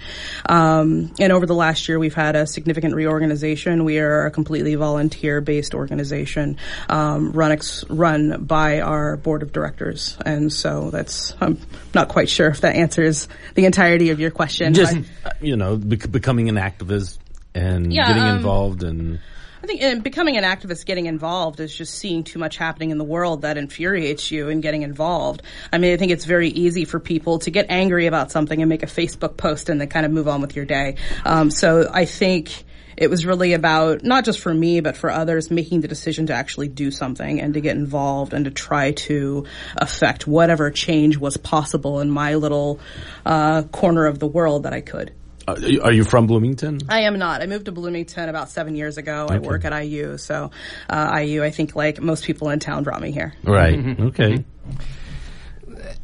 Um, 0.48 1.12
and 1.20 1.30
over 1.30 1.44
the 1.44 1.54
last 1.54 1.88
year, 1.88 1.98
we've 1.98 2.14
had 2.14 2.34
a 2.34 2.46
significant 2.46 2.94
reorganization. 2.94 3.84
We 3.84 3.98
are 3.98 4.26
a 4.26 4.30
completely 4.30 4.74
volunteer-based 4.76 5.74
organization 5.74 6.56
um, 6.88 7.32
run 7.32 7.52
ex- 7.52 7.84
run 7.90 8.44
by 8.44 8.80
our 8.80 9.18
board 9.18 9.42
of 9.42 9.52
directors. 9.52 10.16
And 10.24 10.50
so 10.50 10.90
that's 10.90 11.34
I'm 11.40 11.60
not 11.94 12.08
quite 12.08 12.30
sure 12.30 12.48
if 12.48 12.62
that 12.62 12.76
answers 12.76 13.28
the 13.54 13.66
entirety 13.66 14.10
of 14.10 14.20
your 14.20 14.30
question. 14.30 14.72
Just, 14.72 14.85
I- 14.94 15.28
uh, 15.28 15.32
you 15.40 15.56
know, 15.56 15.76
bec- 15.76 16.10
becoming 16.10 16.48
an 16.48 16.56
activist 16.56 17.18
and 17.54 17.92
Yeah, 17.92 18.06
getting 18.06 18.28
um, 18.28 18.36
involved 18.36 18.82
and 18.82 19.18
I 19.62 19.66
think 19.66 19.82
uh, 19.82 19.94
becoming 20.00 20.36
an 20.36 20.44
activist, 20.44 20.86
getting 20.86 21.06
involved, 21.06 21.58
is 21.58 21.74
just 21.74 21.94
seeing 21.94 22.22
too 22.22 22.38
much 22.38 22.56
happening 22.56 22.90
in 22.90 22.98
the 22.98 23.04
world 23.04 23.42
that 23.42 23.56
infuriates 23.56 24.30
you 24.30 24.48
and 24.48 24.62
getting 24.62 24.82
involved. 24.82 25.42
I 25.72 25.78
mean, 25.78 25.92
I 25.92 25.96
think 25.96 26.12
it's 26.12 26.24
very 26.24 26.50
easy 26.50 26.84
for 26.84 27.00
people 27.00 27.40
to 27.40 27.50
get 27.50 27.66
angry 27.68 28.06
about 28.06 28.30
something 28.30 28.60
and 28.62 28.68
make 28.68 28.82
a 28.84 28.86
Facebook 28.86 29.36
post 29.36 29.68
and 29.68 29.80
then 29.80 29.88
kind 29.88 30.06
of 30.06 30.12
move 30.12 30.28
on 30.28 30.40
with 30.40 30.54
your 30.54 30.66
day. 30.66 30.96
Um, 31.24 31.50
so 31.50 31.90
I 31.92 32.04
think 32.04 32.64
it 32.96 33.10
was 33.10 33.26
really 33.26 33.52
about 33.52 34.02
not 34.02 34.24
just 34.24 34.40
for 34.40 34.52
me 34.52 34.80
but 34.80 34.96
for 34.96 35.10
others 35.10 35.50
making 35.50 35.80
the 35.80 35.88
decision 35.88 36.26
to 36.26 36.32
actually 36.32 36.68
do 36.68 36.90
something 36.90 37.40
and 37.40 37.54
to 37.54 37.60
get 37.60 37.76
involved 37.76 38.32
and 38.32 38.44
to 38.44 38.50
try 38.50 38.92
to 38.92 39.44
affect 39.76 40.26
whatever 40.26 40.70
change 40.70 41.16
was 41.16 41.36
possible 41.36 42.00
in 42.00 42.10
my 42.10 42.34
little 42.34 42.80
uh, 43.24 43.62
corner 43.64 44.06
of 44.06 44.18
the 44.18 44.26
world 44.26 44.64
that 44.64 44.72
I 44.72 44.80
could. 44.80 45.12
uh, 45.46 45.56
are 45.82 45.92
you 45.92 46.04
from 46.04 46.26
Bloomington? 46.26 46.80
I 46.88 47.02
am 47.02 47.18
not. 47.18 47.42
I 47.42 47.46
moved 47.46 47.66
to 47.66 47.72
Bloomington 47.72 48.28
about 48.28 48.48
seven 48.48 48.74
years 48.74 48.98
ago. 48.98 49.26
I 49.30 49.38
work 49.38 49.64
at 49.64 49.72
IU, 49.84 50.18
so 50.18 50.50
uh, 50.90 51.20
IU, 51.22 51.44
I 51.44 51.50
think, 51.50 51.76
like 51.76 52.00
most 52.00 52.24
people 52.24 52.50
in 52.50 52.58
town, 52.58 52.82
brought 52.82 53.00
me 53.00 53.12
here. 53.12 53.32
Right. 53.44 53.78
Mm-hmm. 53.78 54.06
Okay. 54.08 54.44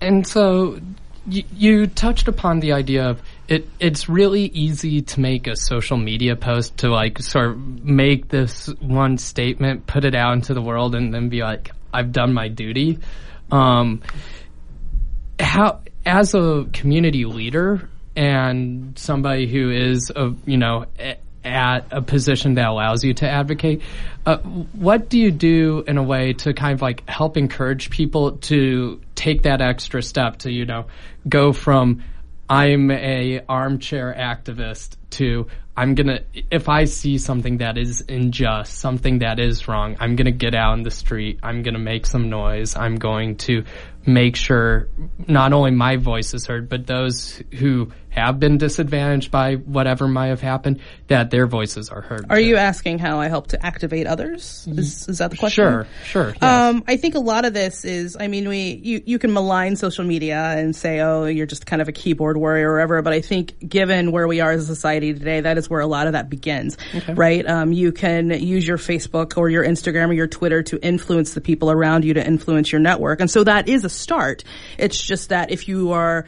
And 0.00 0.26
so 0.26 0.78
you, 1.26 1.44
you 1.54 1.86
touched 1.86 2.28
upon 2.28 2.60
the 2.60 2.72
idea 2.72 3.04
of 3.08 3.22
it, 3.52 3.68
it's 3.78 4.08
really 4.08 4.44
easy 4.44 5.02
to 5.02 5.20
make 5.20 5.46
a 5.46 5.56
social 5.56 5.98
media 5.98 6.36
post 6.36 6.78
to 6.78 6.88
like 6.88 7.18
sort 7.18 7.50
of 7.50 7.84
make 7.84 8.28
this 8.28 8.68
one 8.80 9.18
statement, 9.18 9.86
put 9.86 10.06
it 10.06 10.14
out 10.14 10.32
into 10.32 10.54
the 10.54 10.62
world, 10.62 10.94
and 10.94 11.12
then 11.12 11.28
be 11.28 11.42
like, 11.42 11.70
I've 11.92 12.12
done 12.12 12.32
my 12.32 12.48
duty. 12.48 12.98
Um, 13.50 14.00
how, 15.38 15.80
as 16.06 16.32
a 16.32 16.66
community 16.72 17.26
leader 17.26 17.90
and 18.16 18.98
somebody 18.98 19.46
who 19.46 19.70
is, 19.70 20.10
a, 20.16 20.32
you 20.46 20.56
know, 20.56 20.86
at 21.44 21.86
a 21.90 22.00
position 22.00 22.54
that 22.54 22.68
allows 22.68 23.04
you 23.04 23.12
to 23.12 23.28
advocate, 23.28 23.82
uh, 24.24 24.38
what 24.38 25.10
do 25.10 25.18
you 25.18 25.30
do 25.30 25.84
in 25.86 25.98
a 25.98 26.02
way 26.02 26.32
to 26.32 26.54
kind 26.54 26.72
of 26.72 26.80
like 26.80 27.06
help 27.06 27.36
encourage 27.36 27.90
people 27.90 28.38
to 28.38 28.98
take 29.14 29.42
that 29.42 29.60
extra 29.60 30.02
step 30.02 30.38
to, 30.38 30.50
you 30.50 30.64
know, 30.64 30.86
go 31.28 31.52
from 31.52 32.02
I'm 32.52 32.90
a 32.90 33.40
armchair 33.48 34.14
activist 34.14 34.96
to 35.12 35.46
I'm 35.74 35.94
gonna 35.94 36.20
if 36.50 36.68
I 36.68 36.84
see 36.84 37.16
something 37.16 37.58
that 37.58 37.78
is 37.78 38.04
unjust, 38.06 38.74
something 38.78 39.20
that 39.20 39.38
is 39.38 39.68
wrong, 39.68 39.96
I'm 39.98 40.16
gonna 40.16 40.32
get 40.32 40.54
out 40.54 40.74
in 40.76 40.82
the 40.82 40.90
street, 40.90 41.38
I'm 41.42 41.62
gonna 41.62 41.78
make 41.78 42.04
some 42.04 42.28
noise, 42.28 42.76
I'm 42.76 42.96
going 42.96 43.36
to 43.48 43.64
make 44.04 44.36
sure 44.36 44.88
not 45.26 45.54
only 45.54 45.70
my 45.70 45.96
voice 45.96 46.34
is 46.34 46.46
heard, 46.46 46.68
but 46.68 46.86
those 46.86 47.42
who 47.54 47.90
have 48.12 48.38
been 48.38 48.58
disadvantaged 48.58 49.30
by 49.30 49.54
whatever 49.54 50.06
might 50.06 50.28
have 50.28 50.42
happened, 50.42 50.80
that 51.08 51.30
their 51.30 51.46
voices 51.46 51.88
are 51.88 52.02
heard. 52.02 52.26
Are 52.28 52.36
too. 52.36 52.44
you 52.44 52.56
asking 52.56 52.98
how 52.98 53.18
I 53.18 53.28
help 53.28 53.48
to 53.48 53.64
activate 53.64 54.06
others? 54.06 54.68
Is, 54.70 55.08
is 55.08 55.18
that 55.18 55.30
the 55.30 55.38
question? 55.38 55.64
Sure, 55.64 55.86
sure. 56.04 56.34
yes. 56.40 56.42
Um, 56.42 56.84
I 56.86 56.98
think 56.98 57.14
a 57.14 57.20
lot 57.20 57.46
of 57.46 57.54
this 57.54 57.86
is, 57.86 58.16
I 58.20 58.28
mean, 58.28 58.48
we, 58.48 58.80
you, 58.82 59.02
you 59.06 59.18
can 59.18 59.32
malign 59.32 59.76
social 59.76 60.04
media 60.04 60.36
and 60.36 60.76
say, 60.76 61.00
oh, 61.00 61.24
you're 61.24 61.46
just 61.46 61.64
kind 61.64 61.80
of 61.80 61.88
a 61.88 61.92
keyboard 61.92 62.36
warrior 62.36 62.70
or 62.70 62.74
whatever, 62.74 63.00
but 63.00 63.14
I 63.14 63.22
think 63.22 63.66
given 63.66 64.12
where 64.12 64.28
we 64.28 64.40
are 64.40 64.52
as 64.52 64.64
a 64.64 64.66
society 64.66 65.14
today, 65.14 65.40
that 65.40 65.56
is 65.56 65.70
where 65.70 65.80
a 65.80 65.86
lot 65.86 66.06
of 66.06 66.12
that 66.12 66.28
begins, 66.28 66.76
right? 67.08 67.46
Um, 67.48 67.72
you 67.72 67.92
can 67.92 68.30
use 68.30 68.68
your 68.68 68.78
Facebook 68.78 69.38
or 69.38 69.48
your 69.48 69.64
Instagram 69.64 70.10
or 70.10 70.12
your 70.12 70.26
Twitter 70.26 70.62
to 70.64 70.78
influence 70.86 71.32
the 71.32 71.40
people 71.40 71.70
around 71.70 72.04
you 72.04 72.14
to 72.14 72.26
influence 72.26 72.70
your 72.70 72.80
network. 72.80 73.20
And 73.20 73.30
so 73.30 73.42
that 73.44 73.68
is 73.68 73.86
a 73.86 73.90
start. 73.90 74.44
It's 74.76 75.00
just 75.02 75.30
that 75.30 75.50
if 75.50 75.66
you 75.66 75.92
are, 75.92 76.26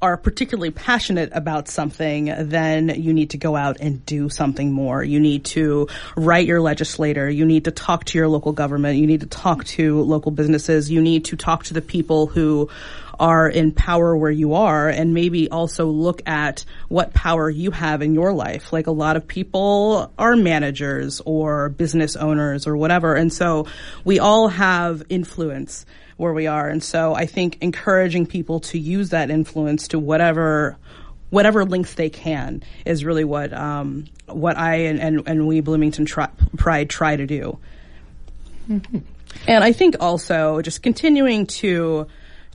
are 0.00 0.16
particularly 0.16 0.70
passionate 0.70 1.30
about 1.32 1.68
something, 1.68 2.32
then 2.48 2.88
you 2.88 3.12
need 3.12 3.30
to 3.30 3.38
go 3.38 3.56
out 3.56 3.78
and 3.80 4.04
do 4.06 4.28
something 4.28 4.72
more. 4.72 5.02
You 5.02 5.20
need 5.20 5.44
to 5.46 5.88
write 6.16 6.46
your 6.46 6.60
legislator. 6.60 7.28
You 7.28 7.44
need 7.44 7.64
to 7.64 7.70
talk 7.70 8.04
to 8.06 8.18
your 8.18 8.28
local 8.28 8.52
government. 8.52 8.98
You 8.98 9.06
need 9.06 9.20
to 9.20 9.26
talk 9.26 9.64
to 9.64 10.00
local 10.02 10.30
businesses. 10.30 10.90
You 10.90 11.02
need 11.02 11.24
to 11.26 11.36
talk 11.36 11.64
to 11.64 11.74
the 11.74 11.82
people 11.82 12.26
who 12.26 12.68
are 13.18 13.48
in 13.48 13.72
power 13.72 14.16
where 14.16 14.30
you 14.30 14.54
are 14.54 14.88
and 14.88 15.14
maybe 15.14 15.50
also 15.50 15.86
look 15.86 16.22
at 16.26 16.64
what 16.88 17.12
power 17.14 17.50
you 17.50 17.70
have 17.70 18.02
in 18.02 18.14
your 18.14 18.32
life. 18.32 18.72
Like 18.72 18.86
a 18.86 18.92
lot 18.92 19.16
of 19.16 19.26
people 19.26 20.12
are 20.18 20.36
managers 20.36 21.20
or 21.24 21.68
business 21.68 22.16
owners 22.16 22.66
or 22.66 22.76
whatever. 22.76 23.14
And 23.14 23.32
so 23.32 23.66
we 24.04 24.18
all 24.18 24.48
have 24.48 25.02
influence 25.08 25.84
where 26.16 26.32
we 26.32 26.46
are. 26.46 26.68
And 26.68 26.82
so 26.82 27.14
I 27.14 27.26
think 27.26 27.58
encouraging 27.60 28.26
people 28.26 28.60
to 28.60 28.78
use 28.78 29.10
that 29.10 29.30
influence 29.30 29.88
to 29.88 29.98
whatever 29.98 30.76
whatever 31.30 31.66
length 31.66 31.96
they 31.96 32.08
can 32.08 32.62
is 32.86 33.04
really 33.04 33.24
what 33.24 33.52
um, 33.52 34.06
what 34.26 34.56
I 34.56 34.76
and, 34.76 34.98
and, 34.98 35.28
and 35.28 35.46
we 35.46 35.60
Bloomington 35.60 36.06
tri- 36.06 36.30
Pride 36.56 36.88
try 36.88 37.16
to 37.16 37.26
do. 37.26 37.58
And 39.46 39.62
I 39.62 39.72
think 39.72 39.96
also 40.00 40.62
just 40.62 40.82
continuing 40.82 41.46
to 41.46 42.06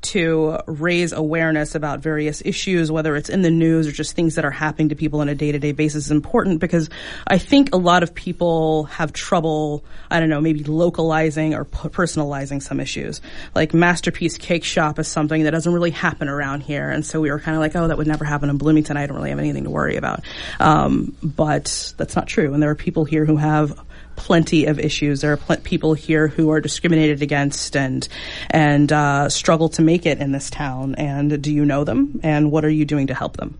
to 0.03 0.59
raise 0.67 1.13
awareness 1.13 1.75
about 1.75 1.99
various 1.99 2.41
issues, 2.45 2.91
whether 2.91 3.15
it's 3.15 3.29
in 3.29 3.41
the 3.41 3.51
news 3.51 3.87
or 3.87 3.91
just 3.91 4.15
things 4.15 4.35
that 4.35 4.45
are 4.45 4.51
happening 4.51 4.89
to 4.89 4.95
people 4.95 5.21
on 5.21 5.29
a 5.29 5.35
day-to-day 5.35 5.71
basis 5.71 6.05
is 6.05 6.11
important 6.11 6.59
because 6.59 6.89
I 7.27 7.37
think 7.37 7.73
a 7.73 7.77
lot 7.77 8.03
of 8.03 8.13
people 8.13 8.85
have 8.85 9.13
trouble, 9.13 9.83
I 10.09 10.19
don't 10.19 10.29
know, 10.29 10.41
maybe 10.41 10.63
localizing 10.63 11.53
or 11.53 11.65
personalizing 11.65 12.61
some 12.61 12.79
issues. 12.79 13.21
Like 13.55 13.73
Masterpiece 13.73 14.37
Cake 14.37 14.63
Shop 14.63 14.99
is 14.99 15.07
something 15.07 15.43
that 15.43 15.51
doesn't 15.51 15.73
really 15.73 15.91
happen 15.91 16.27
around 16.27 16.61
here. 16.61 16.89
And 16.89 17.05
so 17.05 17.21
we 17.21 17.31
were 17.31 17.39
kind 17.39 17.55
of 17.55 17.61
like, 17.61 17.75
oh, 17.75 17.87
that 17.87 17.97
would 17.97 18.07
never 18.07 18.25
happen 18.25 18.49
in 18.49 18.57
Bloomington. 18.57 18.97
I 18.97 19.05
don't 19.05 19.17
really 19.17 19.29
have 19.29 19.39
anything 19.39 19.63
to 19.63 19.69
worry 19.69 19.95
about. 19.95 20.21
Um, 20.59 21.15
but 21.23 21.93
that's 21.97 22.15
not 22.15 22.27
true. 22.27 22.53
And 22.53 22.61
there 22.61 22.69
are 22.69 22.75
people 22.75 23.05
here 23.05 23.25
who 23.25 23.37
have 23.37 23.79
plenty 24.15 24.65
of 24.65 24.79
issues. 24.79 25.21
There 25.21 25.33
are 25.33 25.37
pl- 25.37 25.57
people 25.57 25.93
here 25.93 26.27
who 26.27 26.51
are 26.51 26.61
discriminated 26.61 27.21
against 27.21 27.75
and 27.75 28.07
and 28.49 28.91
uh, 28.91 29.29
struggle 29.29 29.69
to 29.69 29.81
make 29.81 30.05
it 30.05 30.19
in 30.19 30.31
this 30.31 30.49
town. 30.49 30.95
And 30.95 31.41
do 31.41 31.51
you 31.51 31.65
know 31.65 31.83
them? 31.83 32.19
And 32.23 32.51
what 32.51 32.65
are 32.65 32.69
you 32.69 32.85
doing 32.85 33.07
to 33.07 33.13
help 33.13 33.37
them? 33.37 33.57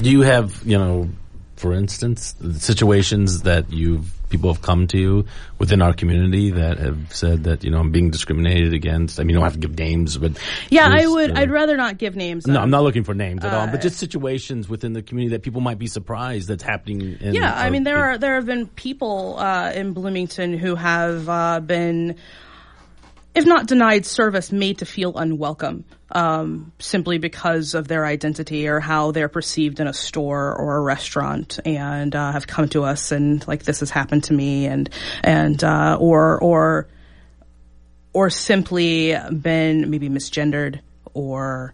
Do 0.00 0.10
you 0.10 0.22
have, 0.22 0.62
you 0.64 0.78
know, 0.78 1.10
for 1.56 1.74
instance, 1.74 2.34
situations 2.58 3.42
that 3.42 3.70
you've 3.70 4.10
people 4.32 4.52
have 4.52 4.62
come 4.62 4.88
to 4.88 4.98
you 4.98 5.26
within 5.58 5.80
our 5.82 5.92
community 5.92 6.50
that 6.50 6.78
have 6.78 7.14
said 7.14 7.44
that 7.44 7.62
you 7.62 7.70
know 7.70 7.78
I'm 7.78 7.92
being 7.92 8.10
discriminated 8.10 8.74
against? 8.74 9.20
I 9.20 9.22
mean, 9.22 9.30
you 9.30 9.34
don't 9.36 9.44
have 9.44 9.52
to 9.52 9.60
give 9.60 9.78
names, 9.78 10.18
but 10.18 10.32
Yeah, 10.70 10.88
I 10.90 11.06
would. 11.06 11.30
uh, 11.30 11.40
I'd 11.40 11.50
rather 11.52 11.76
not 11.76 11.98
give 11.98 12.16
names. 12.16 12.46
No, 12.46 12.58
I'm 12.60 12.70
not 12.70 12.82
looking 12.82 13.04
for 13.04 13.14
names 13.14 13.44
at 13.44 13.54
all, 13.54 13.66
but 13.68 13.76
uh, 13.76 13.82
just 13.82 13.98
situations 13.98 14.68
within 14.68 14.94
the 14.94 15.02
community 15.02 15.36
that 15.36 15.42
people 15.42 15.60
might 15.60 15.78
be 15.78 15.86
surprised 15.86 16.48
that's 16.48 16.64
happening. 16.64 17.18
In 17.20 17.34
Yeah, 17.34 17.52
I 17.54 17.70
mean 17.70 17.84
there 17.84 18.02
are 18.02 18.18
there 18.18 18.34
have 18.34 18.46
been 18.46 18.66
people 18.66 19.38
uh, 19.38 19.70
in 19.72 19.92
Bloomington 19.92 20.58
who 20.58 20.74
have 20.74 21.28
uh, 21.28 21.60
been, 21.60 22.16
if 23.34 23.46
not 23.46 23.66
denied 23.68 24.06
service, 24.06 24.50
made 24.50 24.78
to 24.78 24.86
feel 24.86 25.16
unwelcome 25.16 25.84
um, 26.12 26.72
simply 26.78 27.18
because 27.18 27.74
of 27.74 27.88
their 27.88 28.04
identity 28.04 28.68
or 28.68 28.80
how 28.80 29.10
they're 29.12 29.28
perceived 29.28 29.80
in 29.80 29.86
a 29.86 29.92
store 29.94 30.54
or 30.54 30.76
a 30.76 30.80
restaurant, 30.80 31.58
and 31.64 32.14
uh, 32.14 32.32
have 32.32 32.46
come 32.46 32.68
to 32.70 32.84
us 32.84 33.12
and 33.12 33.46
like 33.48 33.62
this 33.64 33.80
has 33.80 33.90
happened 33.90 34.24
to 34.24 34.32
me, 34.34 34.66
and 34.66 34.90
and 35.24 35.62
uh, 35.64 35.96
or 35.98 36.38
or 36.42 36.86
or 38.12 38.28
simply 38.30 39.16
been 39.30 39.90
maybe 39.90 40.08
misgendered 40.10 40.80
or 41.14 41.72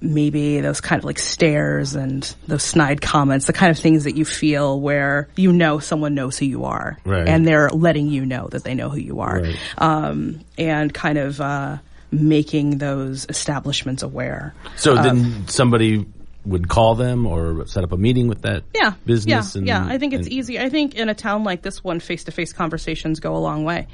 maybe 0.00 0.60
those 0.60 0.80
kind 0.80 0.98
of 0.98 1.04
like 1.04 1.18
stares 1.18 1.94
and 1.94 2.34
those 2.48 2.62
snide 2.64 3.00
comments, 3.00 3.46
the 3.46 3.52
kind 3.52 3.70
of 3.70 3.78
things 3.78 4.04
that 4.04 4.16
you 4.16 4.24
feel 4.24 4.80
where 4.80 5.28
you 5.36 5.52
know 5.52 5.78
someone 5.78 6.14
knows 6.14 6.36
who 6.38 6.44
you 6.44 6.64
are, 6.64 6.98
Right. 7.04 7.26
and 7.28 7.46
they're 7.46 7.70
letting 7.70 8.08
you 8.08 8.26
know 8.26 8.48
that 8.48 8.64
they 8.64 8.74
know 8.74 8.88
who 8.88 8.98
you 8.98 9.20
are, 9.20 9.40
Right. 9.40 9.56
um, 9.78 10.40
and 10.58 10.92
kind 10.92 11.18
of 11.18 11.40
uh, 11.40 11.78
making 12.12 12.78
those 12.78 13.26
establishments 13.28 14.02
aware. 14.02 14.54
So 14.76 14.94
then 14.94 15.48
somebody 15.48 16.06
would 16.44 16.68
call 16.68 16.94
them 16.94 17.26
or 17.26 17.66
set 17.66 17.84
up 17.84 17.92
a 17.92 17.96
meeting 17.96 18.28
with 18.28 18.42
that 18.42 18.64
Yeah, 18.74 18.94
business. 19.06 19.54
Yeah, 19.54 19.58
and, 19.58 19.66
yeah. 19.66 19.86
I 19.86 19.98
think 19.98 20.12
it's 20.12 20.26
and- 20.26 20.32
easy. 20.32 20.58
I 20.60 20.68
think 20.68 20.94
in 20.94 21.08
a 21.08 21.14
town 21.14 21.44
like 21.44 21.62
this 21.62 21.82
one, 21.82 22.00
face-to-face 22.00 22.52
conversations 22.52 23.20
go 23.20 23.36
a 23.36 23.38
long 23.38 23.64
way, 23.64 23.86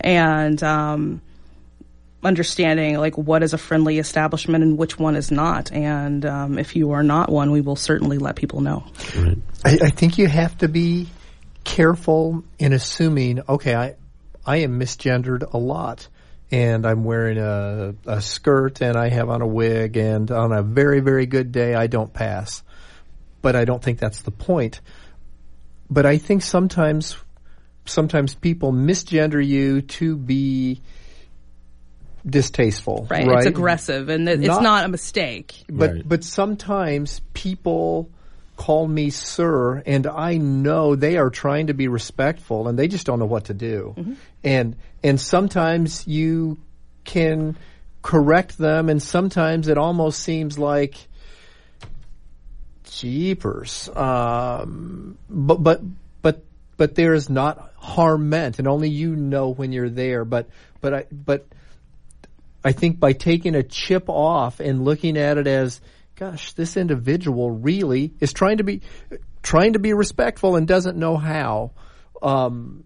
and 0.00 0.62
um, 0.62 1.22
understanding 2.24 2.98
like 2.98 3.16
what 3.16 3.42
is 3.42 3.52
a 3.52 3.58
friendly 3.58 3.98
establishment 3.98 4.62
and 4.62 4.76
which 4.76 4.98
one 4.98 5.16
is 5.16 5.30
not. 5.30 5.72
And 5.72 6.24
um, 6.26 6.58
if 6.58 6.76
you 6.76 6.92
are 6.92 7.02
not 7.02 7.30
one, 7.30 7.50
we 7.50 7.60
will 7.60 7.76
certainly 7.76 8.18
let 8.18 8.36
people 8.36 8.60
know. 8.60 8.84
I, 9.64 9.78
I 9.82 9.90
think 9.90 10.18
you 10.18 10.28
have 10.28 10.58
to 10.58 10.68
be 10.68 11.08
careful 11.64 12.44
in 12.58 12.72
assuming, 12.72 13.40
okay, 13.48 13.74
I, 13.74 13.94
I 14.44 14.58
am 14.58 14.78
misgendered 14.78 15.52
a 15.52 15.58
lot. 15.58 16.08
And 16.52 16.86
I'm 16.86 17.02
wearing 17.02 17.38
a, 17.38 17.94
a 18.06 18.20
skirt 18.20 18.82
and 18.82 18.96
I 18.96 19.08
have 19.08 19.30
on 19.30 19.40
a 19.40 19.46
wig 19.46 19.96
and 19.96 20.30
on 20.30 20.52
a 20.52 20.62
very, 20.62 21.00
very 21.00 21.26
good 21.26 21.50
day 21.50 21.74
I 21.74 21.86
don't 21.86 22.12
pass. 22.12 22.62
But 23.40 23.56
I 23.56 23.64
don't 23.64 23.82
think 23.82 23.98
that's 23.98 24.22
the 24.22 24.30
point. 24.30 24.80
But 25.90 26.06
I 26.06 26.18
think 26.18 26.42
sometimes, 26.42 27.16
sometimes 27.86 28.34
people 28.34 28.72
misgender 28.72 29.44
you 29.44 29.80
to 29.82 30.14
be 30.16 30.82
distasteful. 32.24 33.06
Right? 33.10 33.26
Right. 33.26 33.38
It's 33.38 33.46
aggressive, 33.46 34.08
and 34.08 34.28
it's 34.28 34.46
Not- 34.46 34.62
not 34.62 34.84
a 34.84 34.88
mistake. 34.88 35.64
But 35.68 35.90
Right. 35.90 36.08
but 36.08 36.24
sometimes 36.24 37.20
people 37.32 38.10
call 38.56 38.86
me 38.86 39.10
sir 39.10 39.82
and 39.86 40.06
I 40.06 40.36
know 40.36 40.94
they 40.94 41.16
are 41.16 41.30
trying 41.30 41.66
to 41.68 41.74
be 41.74 41.88
respectful 41.88 42.68
and 42.68 42.78
they 42.78 42.86
just 42.86 43.06
don't 43.06 43.18
know 43.18 43.26
what 43.26 43.46
to 43.46 43.54
do. 43.54 43.94
Mm-hmm. 43.96 44.12
And 44.44 44.76
and 45.02 45.20
sometimes 45.20 46.06
you 46.06 46.58
can 47.04 47.56
correct 48.02 48.58
them 48.58 48.88
and 48.88 49.02
sometimes 49.02 49.68
it 49.68 49.78
almost 49.78 50.20
seems 50.20 50.58
like 50.58 50.96
jeepers. 52.84 53.88
Um 53.94 55.18
but 55.28 55.62
but 55.62 55.80
but 56.20 56.44
but 56.76 56.94
there 56.94 57.14
is 57.14 57.28
not 57.30 57.72
harm 57.76 58.28
meant 58.28 58.58
and 58.58 58.68
only 58.68 58.88
you 58.88 59.16
know 59.16 59.48
when 59.48 59.72
you're 59.72 59.90
there 59.90 60.24
but 60.24 60.48
but 60.80 60.94
I 60.94 61.06
but 61.10 61.46
I 62.64 62.72
think 62.72 63.00
by 63.00 63.12
taking 63.12 63.54
a 63.54 63.62
chip 63.62 64.08
off 64.08 64.60
and 64.60 64.84
looking 64.84 65.16
at 65.16 65.38
it 65.38 65.46
as, 65.46 65.80
gosh, 66.16 66.52
this 66.52 66.76
individual 66.76 67.50
really 67.50 68.12
is 68.20 68.32
trying 68.32 68.58
to 68.58 68.64
be 68.64 68.82
trying 69.42 69.72
to 69.72 69.78
be 69.78 69.92
respectful 69.92 70.56
and 70.56 70.68
doesn't 70.68 70.96
know 70.96 71.16
how. 71.16 71.72
Um, 72.22 72.84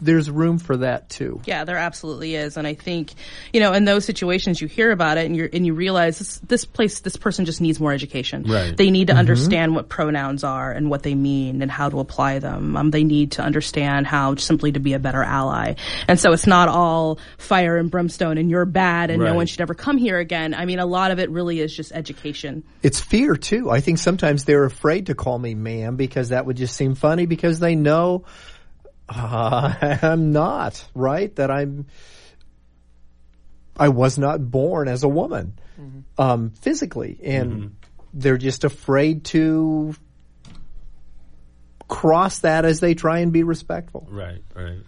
there's 0.00 0.30
room 0.30 0.58
for 0.58 0.78
that 0.78 1.08
too. 1.08 1.40
Yeah, 1.46 1.64
there 1.64 1.76
absolutely 1.76 2.34
is, 2.34 2.56
and 2.56 2.66
I 2.66 2.74
think 2.74 3.12
you 3.52 3.60
know 3.60 3.72
in 3.72 3.84
those 3.84 4.04
situations 4.04 4.60
you 4.60 4.68
hear 4.68 4.90
about 4.90 5.18
it 5.18 5.26
and 5.26 5.36
you 5.36 5.48
and 5.52 5.66
you 5.66 5.74
realize 5.74 6.18
this 6.18 6.38
this 6.38 6.64
place 6.64 7.00
this 7.00 7.16
person 7.16 7.44
just 7.44 7.60
needs 7.60 7.80
more 7.80 7.92
education. 7.92 8.44
Right. 8.44 8.76
They 8.76 8.90
need 8.90 9.08
to 9.08 9.14
understand 9.14 9.74
what 9.74 9.88
pronouns 9.88 10.44
are 10.44 10.70
and 10.70 10.90
what 10.90 11.02
they 11.02 11.14
mean 11.14 11.62
and 11.62 11.70
how 11.70 11.88
to 11.88 12.00
apply 12.00 12.38
them. 12.38 12.76
Um, 12.76 12.90
they 12.90 13.04
need 13.04 13.32
to 13.32 13.42
understand 13.42 14.06
how 14.06 14.34
simply 14.36 14.72
to 14.72 14.80
be 14.80 14.92
a 14.92 14.98
better 14.98 15.22
ally. 15.22 15.74
And 16.08 16.18
so 16.18 16.32
it's 16.32 16.46
not 16.46 16.68
all 16.68 17.18
fire 17.38 17.76
and 17.76 17.90
brimstone 17.90 18.38
and 18.38 18.50
you're 18.50 18.64
bad 18.64 19.10
and 19.10 19.22
no 19.22 19.34
one 19.34 19.46
should 19.46 19.60
ever 19.60 19.74
come 19.74 19.98
here 19.98 20.18
again. 20.18 20.54
I 20.54 20.64
mean, 20.66 20.78
a 20.78 20.86
lot 20.86 21.10
of 21.10 21.18
it 21.18 21.30
really 21.30 21.60
is 21.60 21.74
just 21.74 21.92
education. 21.92 22.64
It's 22.82 23.00
fear 23.00 23.36
too. 23.36 23.70
I 23.70 23.80
think 23.80 23.98
sometimes 23.98 24.44
they're 24.44 24.64
afraid 24.64 25.06
to 25.06 25.14
call 25.14 25.38
me 25.38 25.54
ma'am 25.54 25.96
because 25.96 26.30
that 26.30 26.46
would 26.46 26.56
just 26.56 26.76
seem 26.76 26.94
funny 26.94 27.26
because 27.26 27.58
they 27.58 27.74
know 27.74 28.24
uh, 29.08 29.74
I'm 30.02 30.32
not 30.32 30.84
right. 30.94 31.34
That 31.36 31.50
I'm. 31.50 31.86
I 33.78 33.88
was 33.88 34.18
not 34.18 34.50
born 34.50 34.88
as 34.88 35.02
a 35.02 35.08
woman, 35.08 35.58
um, 36.16 36.50
physically, 36.50 37.18
and 37.22 37.76
they're 38.14 38.38
just 38.38 38.64
afraid 38.64 39.24
to 39.26 39.94
cross 41.86 42.38
that 42.40 42.64
as 42.64 42.80
they 42.80 42.94
try 42.94 43.18
and 43.18 43.32
be 43.32 43.42
respectful. 43.42 44.06
Right, 44.10 44.42
right. 44.54 44.78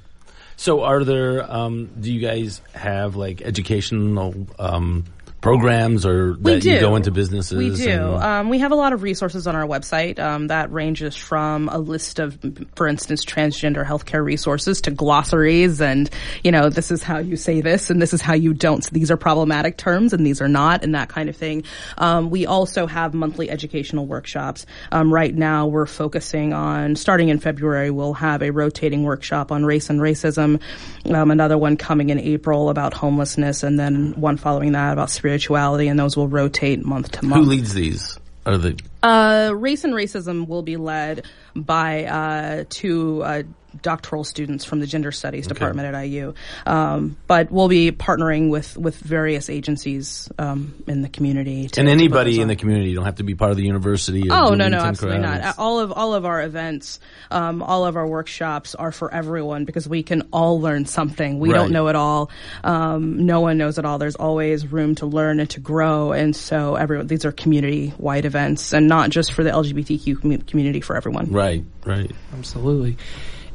So, 0.56 0.82
are 0.82 1.04
there? 1.04 1.50
Um, 1.50 1.90
do 2.00 2.12
you 2.12 2.20
guys 2.20 2.60
have 2.72 3.14
like 3.14 3.42
educational 3.42 4.46
um, 4.58 5.04
programs, 5.40 6.04
or 6.04 6.34
that 6.34 6.64
you 6.64 6.80
go 6.80 6.96
into 6.96 7.10
businesses? 7.10 7.56
We 7.56 7.74
do. 7.74 8.14
Um, 8.16 8.48
we 8.48 8.58
have 8.58 8.72
a 8.72 8.74
lot 8.74 8.92
of 8.92 9.02
resources 9.02 9.46
on 9.46 9.54
our 9.54 9.66
website 9.66 10.18
um, 10.18 10.48
that 10.48 10.72
ranges 10.72 11.14
from 11.16 11.68
a 11.68 11.78
list 11.78 12.18
of, 12.18 12.38
for 12.74 12.88
instance, 12.88 13.24
transgender 13.24 13.84
healthcare 13.86 14.24
resources 14.24 14.80
to 14.82 14.90
glossaries 14.90 15.80
and, 15.80 16.10
you 16.42 16.50
know, 16.50 16.70
this 16.70 16.90
is 16.90 17.02
how 17.02 17.18
you 17.18 17.36
say 17.36 17.60
this 17.60 17.90
and 17.90 18.02
this 18.02 18.12
is 18.12 18.20
how 18.20 18.34
you 18.34 18.52
don't. 18.52 18.82
So 18.82 18.90
these 18.92 19.10
are 19.10 19.16
problematic 19.16 19.76
terms 19.76 20.12
and 20.12 20.26
these 20.26 20.40
are 20.40 20.48
not 20.48 20.82
and 20.82 20.94
that 20.94 21.08
kind 21.08 21.28
of 21.28 21.36
thing. 21.36 21.64
Um, 21.96 22.30
we 22.30 22.46
also 22.46 22.86
have 22.86 23.14
monthly 23.14 23.48
educational 23.48 24.06
workshops. 24.06 24.66
Um, 24.90 25.12
right 25.12 25.34
now 25.34 25.66
we're 25.66 25.86
focusing 25.86 26.52
on, 26.52 26.96
starting 26.96 27.28
in 27.28 27.38
February, 27.38 27.90
we'll 27.90 28.14
have 28.14 28.42
a 28.42 28.50
rotating 28.50 29.04
workshop 29.04 29.52
on 29.52 29.64
race 29.64 29.88
and 29.88 30.00
racism, 30.00 30.60
um, 31.06 31.30
another 31.30 31.56
one 31.56 31.76
coming 31.76 32.10
in 32.10 32.18
April 32.18 32.70
about 32.70 32.92
homelessness, 32.92 33.62
and 33.62 33.78
then 33.78 34.14
one 34.20 34.36
following 34.36 34.72
that 34.72 34.92
about 34.92 35.10
spirituality, 35.28 35.88
and 35.88 35.98
those 35.98 36.16
will 36.16 36.28
rotate 36.28 36.84
month 36.84 37.12
to 37.12 37.24
month. 37.24 37.44
Who 37.44 37.50
leads 37.50 37.74
these? 37.74 38.18
Are 38.46 38.56
the 38.56 38.78
Uh, 39.02 39.52
race 39.54 39.84
and 39.84 39.92
racism 39.92 40.48
will 40.48 40.62
be 40.62 40.78
led 40.78 41.26
by 41.54 42.04
uh, 42.04 42.64
two 42.70 43.22
uh, 43.22 43.42
doctoral 43.82 44.24
students 44.24 44.64
from 44.64 44.80
the 44.80 44.86
gender 44.86 45.12
studies 45.12 45.46
department 45.46 45.94
at 45.94 46.00
IU, 46.06 46.34
um, 46.66 47.16
but 47.26 47.50
we'll 47.50 47.68
be 47.68 47.92
partnering 47.92 48.50
with 48.50 48.76
with 48.76 48.96
various 48.98 49.50
agencies 49.50 50.30
um, 50.38 50.74
in 50.86 51.02
the 51.02 51.08
community. 51.08 51.68
To, 51.68 51.80
and 51.80 51.88
anybody 51.88 52.40
in 52.40 52.48
the 52.48 52.56
community? 52.56 52.90
You 52.90 52.96
don't 52.96 53.04
have 53.04 53.16
to 53.16 53.22
be 53.24 53.34
part 53.34 53.50
of 53.50 53.56
the 53.56 53.64
university. 53.64 54.28
Or 54.30 54.34
Oh 54.34 54.36
no, 54.54 54.68
no, 54.68 54.78
Bloomington 54.78 54.80
absolutely 54.88 55.20
crowd. 55.20 55.40
not. 55.42 55.58
All 55.58 55.80
of 55.80 55.92
all 55.92 56.14
of 56.14 56.24
our 56.24 56.42
events, 56.42 57.00
um, 57.30 57.62
all 57.62 57.86
of 57.86 57.96
our 57.96 58.06
workshops 58.06 58.74
are 58.74 58.92
for 58.92 59.12
everyone 59.12 59.64
because 59.64 59.88
we 59.88 60.02
can 60.02 60.22
all 60.32 60.60
learn 60.60 60.84
something. 60.86 61.38
We 61.38 61.50
Right. 61.50 61.56
don't 61.58 61.72
know 61.72 61.88
it 61.88 61.96
all. 61.96 62.30
Um, 62.64 63.26
no 63.26 63.40
one 63.40 63.58
knows 63.58 63.78
it 63.78 63.84
all. 63.84 63.98
There's 63.98 64.16
always 64.16 64.66
room 64.70 64.94
to 64.96 65.06
learn 65.06 65.40
and 65.40 65.48
to 65.50 65.60
grow, 65.60 66.12
and 66.12 66.34
so 66.34 66.74
everyone. 66.74 67.06
These 67.06 67.24
are 67.24 67.32
community-wide 67.32 68.24
events, 68.24 68.72
and 68.72 68.88
not 68.88 69.10
just 69.10 69.32
for 69.32 69.42
the 69.44 69.50
LGBTQ 69.50 70.46
community, 70.46 70.80
for 70.80 70.96
everyone. 70.96 71.30
Right, 71.30 71.64
right. 71.84 72.10
Absolutely. 72.36 72.96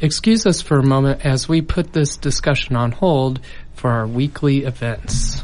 Excuse 0.02 0.46
us 0.46 0.62
for 0.62 0.80
a 0.80 0.86
moment 0.86 1.26
as 1.26 1.48
we 1.48 1.62
put 1.62 1.94
this 1.94 2.18
discussion 2.18 2.76
on 2.76 2.92
hold 2.92 3.40
for 3.74 3.92
our 3.92 4.08
weekly 4.08 4.66
events. 4.66 5.42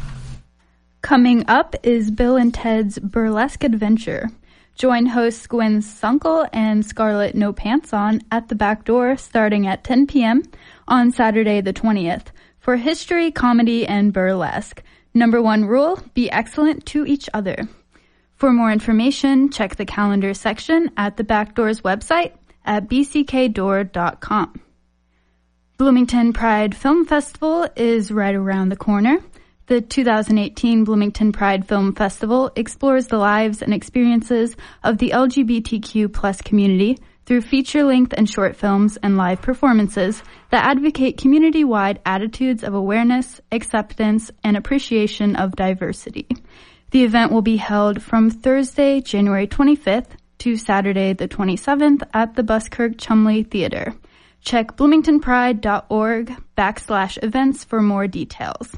Coming 1.02 1.46
up 1.48 1.76
is 1.84 2.12
Bill 2.12 2.36
and 2.36 2.54
Ted's 2.54 3.00
Burlesque 3.00 3.64
Adventure. 3.64 4.30
Join 4.76 5.08
hosts 5.08 5.48
Gwen 5.48 5.82
Sunkel 5.82 6.48
and 6.54 6.86
Scarlett 6.86 7.36
No 7.36 7.52
Pants 7.52 7.94
On 7.94 8.22
at 8.32 8.48
the 8.48 8.56
back 8.56 8.86
door 8.86 9.18
starting 9.18 9.68
at 9.68 9.84
10 9.84 10.08
p.m. 10.08 10.44
on 10.88 11.12
Saturday 11.12 11.62
the 11.62 11.74
20th 11.74 12.28
for 12.60 12.76
history, 12.78 13.32
comedy, 13.32 13.86
and 13.86 14.14
burlesque. 14.14 14.84
Number 15.14 15.42
one 15.42 15.66
rule, 15.66 16.00
be 16.14 16.30
excellent 16.32 16.86
to 16.88 17.06
each 17.06 17.30
other. 17.34 17.68
For 18.36 18.54
more 18.54 18.72
information, 18.72 19.50
check 19.50 19.76
the 19.76 19.86
calendar 19.86 20.34
section 20.34 20.92
at 20.96 21.18
the 21.18 21.24
back 21.26 21.56
door's 21.56 21.82
website 21.82 22.34
at 22.66 22.88
bckdoor.com. 22.88 24.62
Bloomington 25.78 26.34
Pride 26.34 26.76
Film 26.76 27.06
Festival 27.06 27.68
is 27.76 28.12
right 28.12 28.36
around 28.36 28.70
the 28.70 28.76
corner. 28.76 29.20
The 29.68 29.82
2018 29.82 30.84
Bloomington 30.84 31.32
Pride 31.32 31.68
Film 31.68 31.94
Festival 31.96 32.52
explores 32.56 33.08
the 33.08 33.18
lives 33.18 33.62
and 33.62 33.74
experiences 33.74 34.58
of 34.84 34.98
the 34.98 35.12
LGBTQ 35.12 36.12
plus 36.12 36.42
community 36.42 36.98
through 37.26 37.42
feature-length 37.42 38.14
and 38.18 38.28
short 38.28 38.56
films 38.56 38.98
and 38.98 39.16
live 39.16 39.42
performances 39.42 40.24
that 40.50 40.66
advocate 40.66 41.18
community-wide 41.18 42.02
attitudes 42.04 42.64
of 42.64 42.74
awareness, 42.74 43.40
acceptance, 43.52 44.32
and 44.44 44.58
appreciation 44.58 45.36
of 45.36 45.56
diversity. 45.56 46.28
The 46.92 47.04
event 47.04 47.32
will 47.32 47.44
be 47.44 47.58
held 47.58 48.02
from 48.02 48.32
Thursday, 48.32 49.00
January 49.00 49.48
25th 49.48 50.18
to 50.40 50.58
Saturday 50.58 51.14
the 51.14 51.28
27th 51.28 52.08
at 52.14 52.36
the 52.36 52.44
Buskirk 52.44 52.98
Chumley 52.98 53.44
Theater. 53.44 53.94
Check 54.42 54.76
bloomingtonpride.org 54.78 56.36
backslash 56.58 57.24
events 57.24 57.64
for 57.64 57.82
more 57.82 58.08
details. 58.08 58.76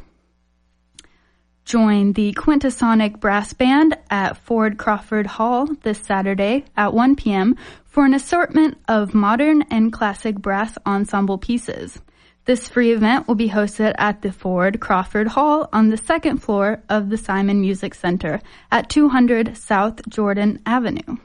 Join 1.65 2.13
the 2.13 2.33
Quintasonic 2.33 3.19
Brass 3.19 3.53
Band 3.53 3.95
at 4.09 4.35
Ford 4.37 4.77
Crawford 4.77 5.27
Hall 5.27 5.67
this 5.83 5.99
Saturday 5.99 6.65
at 6.75 6.93
1 6.93 7.15
p.m. 7.15 7.55
for 7.85 8.03
an 8.05 8.13
assortment 8.13 8.77
of 8.87 9.13
modern 9.13 9.61
and 9.69 9.93
classic 9.93 10.35
brass 10.35 10.77
ensemble 10.85 11.37
pieces. 11.37 12.01
This 12.45 12.67
free 12.67 12.91
event 12.91 13.27
will 13.27 13.35
be 13.35 13.49
hosted 13.49 13.93
at 13.99 14.23
the 14.23 14.31
Ford 14.31 14.79
Crawford 14.81 15.27
Hall 15.27 15.69
on 15.71 15.89
the 15.89 15.97
second 15.97 16.39
floor 16.39 16.81
of 16.89 17.09
the 17.09 17.17
Simon 17.17 17.61
Music 17.61 17.93
Center 17.93 18.41
at 18.71 18.89
200 18.89 19.55
South 19.55 20.01
Jordan 20.09 20.59
Avenue. 20.65 21.17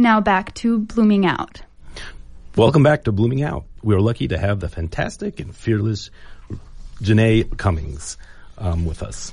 Now 0.00 0.22
back 0.22 0.54
to 0.54 0.78
Blooming 0.78 1.26
Out. 1.26 1.60
Welcome 2.56 2.82
back 2.82 3.04
to 3.04 3.12
Blooming 3.12 3.42
Out. 3.42 3.66
We 3.82 3.94
are 3.94 4.00
lucky 4.00 4.28
to 4.28 4.38
have 4.38 4.58
the 4.58 4.70
fantastic 4.70 5.40
and 5.40 5.54
fearless 5.54 6.10
Janae 7.02 7.54
Cummings 7.58 8.16
um, 8.56 8.86
with 8.86 9.02
us. 9.02 9.30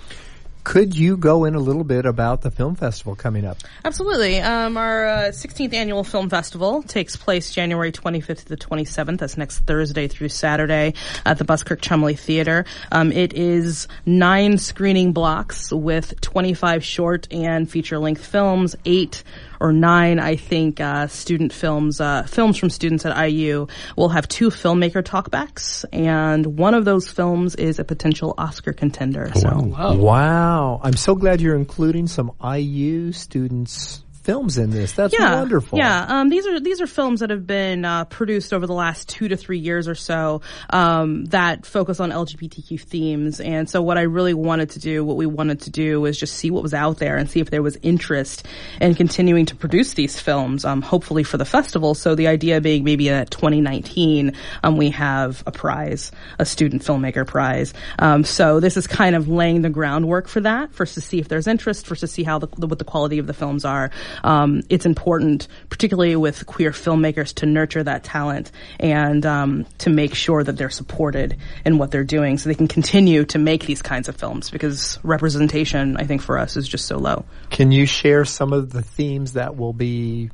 Could 0.66 0.98
you 0.98 1.16
go 1.16 1.46
in 1.46 1.56
a 1.56 1.60
little 1.60 1.86
bit 1.86 2.06
about 2.06 2.42
the 2.42 2.52
film 2.52 2.76
festival 2.76 3.16
coming 3.16 3.46
up? 3.46 3.60
Absolutely. 3.86 4.42
Um, 4.42 4.76
our 4.76 5.06
uh, 5.08 5.22
16th 5.30 5.74
annual 5.74 6.04
film 6.04 6.30
festival 6.30 6.84
takes 6.84 7.16
place 7.16 7.54
January 7.54 7.94
25th 7.94 8.40
to 8.40 8.50
the 8.50 8.58
27th. 8.58 9.20
That's 9.20 9.38
next 9.38 9.60
Thursday 9.60 10.10
through 10.10 10.28
Saturday 10.28 10.96
at 11.26 11.38
the 11.38 11.46
Buskirk 11.46 11.80
Chumley 11.80 12.18
Theater. 12.18 12.66
Um, 12.92 13.14
it 13.14 13.32
is 13.32 13.88
nine 14.06 14.58
screening 14.58 15.14
blocks 15.14 15.72
with 15.72 16.20
25 16.20 16.84
short 16.84 17.30
and 17.32 17.72
feature 17.72 17.98
length 17.98 18.26
films, 18.26 18.76
eight 18.84 19.24
or 19.60 19.72
nine, 19.72 20.20
I 20.20 20.36
think, 20.36 20.80
uh, 20.80 21.08
student 21.08 21.54
films, 21.54 22.00
uh, 22.02 22.24
films 22.24 22.58
from 22.58 22.70
students 22.70 23.06
at 23.06 23.16
IU. 23.30 23.68
We'll 23.96 24.10
have 24.10 24.28
two 24.28 24.50
filmmaker 24.50 25.04
talkbacks, 25.04 25.86
and 25.92 26.58
one 26.58 26.74
of 26.74 26.86
those 26.86 27.10
films 27.10 27.56
is 27.56 27.80
a 27.80 27.84
potential 27.84 28.34
Oscar 28.38 28.74
contender. 28.74 29.32
so. 29.36 29.50
Wow. 29.50 29.96
Wow. 29.96 30.82
I'm 30.84 30.96
so 30.96 31.16
glad 31.16 31.42
you're 31.42 31.56
including 31.56 32.08
some 32.08 32.32
IU 32.44 33.12
students' 33.12 34.04
films 34.28 34.58
in 34.58 34.72
this. 34.72 34.92
That's 34.92 35.18
yeah, 35.18 35.36
wonderful. 35.36 35.80
Yeah, 35.80 36.06
um, 36.06 36.28
these 36.28 36.46
are 36.46 36.60
these 36.60 36.82
are 36.82 36.86
films 36.86 37.22
that 37.22 37.30
have 37.30 37.48
been 37.48 37.86
uh, 37.86 38.04
produced 38.04 38.54
over 38.54 38.68
the 38.68 38.74
last 38.74 39.08
two 39.08 39.30
to 39.30 39.38
three 39.38 39.58
years 39.58 39.88
or 39.88 39.96
so 39.96 40.42
um, 40.70 41.24
that 41.28 41.66
focus 41.66 42.02
on 42.02 42.12
LGBTQ 42.12 42.82
themes. 42.82 43.40
And 43.40 43.70
so, 43.70 43.82
what 43.82 43.98
I 43.98 44.02
really 44.02 44.34
wanted 44.34 44.72
to 44.72 44.80
do, 44.80 45.06
what 45.06 45.16
we 45.16 45.26
wanted 45.26 45.62
to 45.62 45.70
do, 45.70 46.02
was 46.02 46.20
just 46.20 46.36
see 46.36 46.52
what 46.52 46.62
was 46.62 46.74
out 46.74 46.98
there 46.98 47.16
and 47.16 47.30
see 47.30 47.40
if 47.40 47.50
there 47.52 47.64
was 47.64 47.78
interest 47.82 48.46
in 48.82 48.96
continuing 48.96 49.46
to 49.46 49.56
produce 49.56 49.94
these 49.94 50.20
films. 50.20 50.66
Um, 50.66 50.82
hopefully 50.82 51.24
for 51.24 51.38
the 51.38 51.46
festival. 51.46 51.96
So 51.96 52.14
the 52.14 52.28
idea 52.28 52.60
being 52.60 52.84
maybe 52.84 53.10
at 53.10 53.32
2019 53.32 54.34
um, 54.62 54.76
we 54.76 54.90
have 54.90 55.42
a 55.48 55.54
prize, 55.54 56.12
a 56.38 56.46
student 56.46 56.82
filmmaker 56.82 57.26
prize. 57.26 57.74
Um, 57.98 58.26
so 58.26 58.60
this 58.60 58.76
is 58.76 58.88
kind 58.88 59.16
of 59.16 59.30
laying 59.30 59.62
the 59.62 59.70
groundwork 59.70 60.28
for 60.28 60.42
that. 60.42 60.74
First 60.74 60.96
to 60.96 61.02
see 61.02 61.20
if 61.20 61.30
there's 61.30 61.48
interest. 61.48 61.88
First 61.88 62.02
to 62.02 62.08
see 62.08 62.24
how 62.24 62.40
the, 62.40 62.48
what 62.68 62.78
the 62.78 62.84
quality 62.84 63.20
of 63.20 63.28
the 63.28 63.34
films 63.34 63.64
are 63.64 63.90
um, 64.24 64.62
it's 64.70 64.86
important, 64.86 65.48
particularly 65.70 66.16
with 66.16 66.46
queer 66.46 66.72
filmmakers, 66.72 67.34
to 67.36 67.46
nurture 67.46 67.84
that 67.84 68.04
talent 68.04 68.52
and 68.80 69.26
um, 69.26 69.66
to 69.80 69.90
make 69.90 70.16
sure 70.16 70.44
that 70.44 70.58
they're 70.58 70.70
supported 70.70 71.38
in 71.66 71.78
what 71.78 71.92
they're 71.92 72.04
doing, 72.04 72.38
so 72.38 72.50
they 72.50 72.56
can 72.56 72.68
continue 72.68 73.26
to 73.26 73.38
make 73.38 73.66
these 73.66 73.82
kinds 73.82 74.10
of 74.10 74.16
films. 74.16 74.50
Because 74.50 75.00
representation, 75.04 75.98
I 75.98 76.04
think, 76.04 76.22
for 76.22 76.38
us 76.38 76.58
is 76.58 76.68
just 76.68 76.86
so 76.86 76.98
low. 76.98 77.26
Can 77.50 77.72
you 77.72 77.86
share 77.86 78.26
some 78.26 78.54
of 78.54 78.72
the 78.72 78.82
themes 78.82 79.34
that 79.34 79.56
will 79.58 79.74
be 79.74 80.30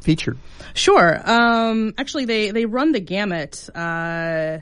featured? 0.00 0.38
Sure. 0.74 1.30
Um, 1.30 1.94
actually, 1.98 2.24
they 2.24 2.50
they 2.50 2.66
run 2.66 2.92
the 2.92 3.00
gamut. 3.00 3.68
Uh, 3.74 4.58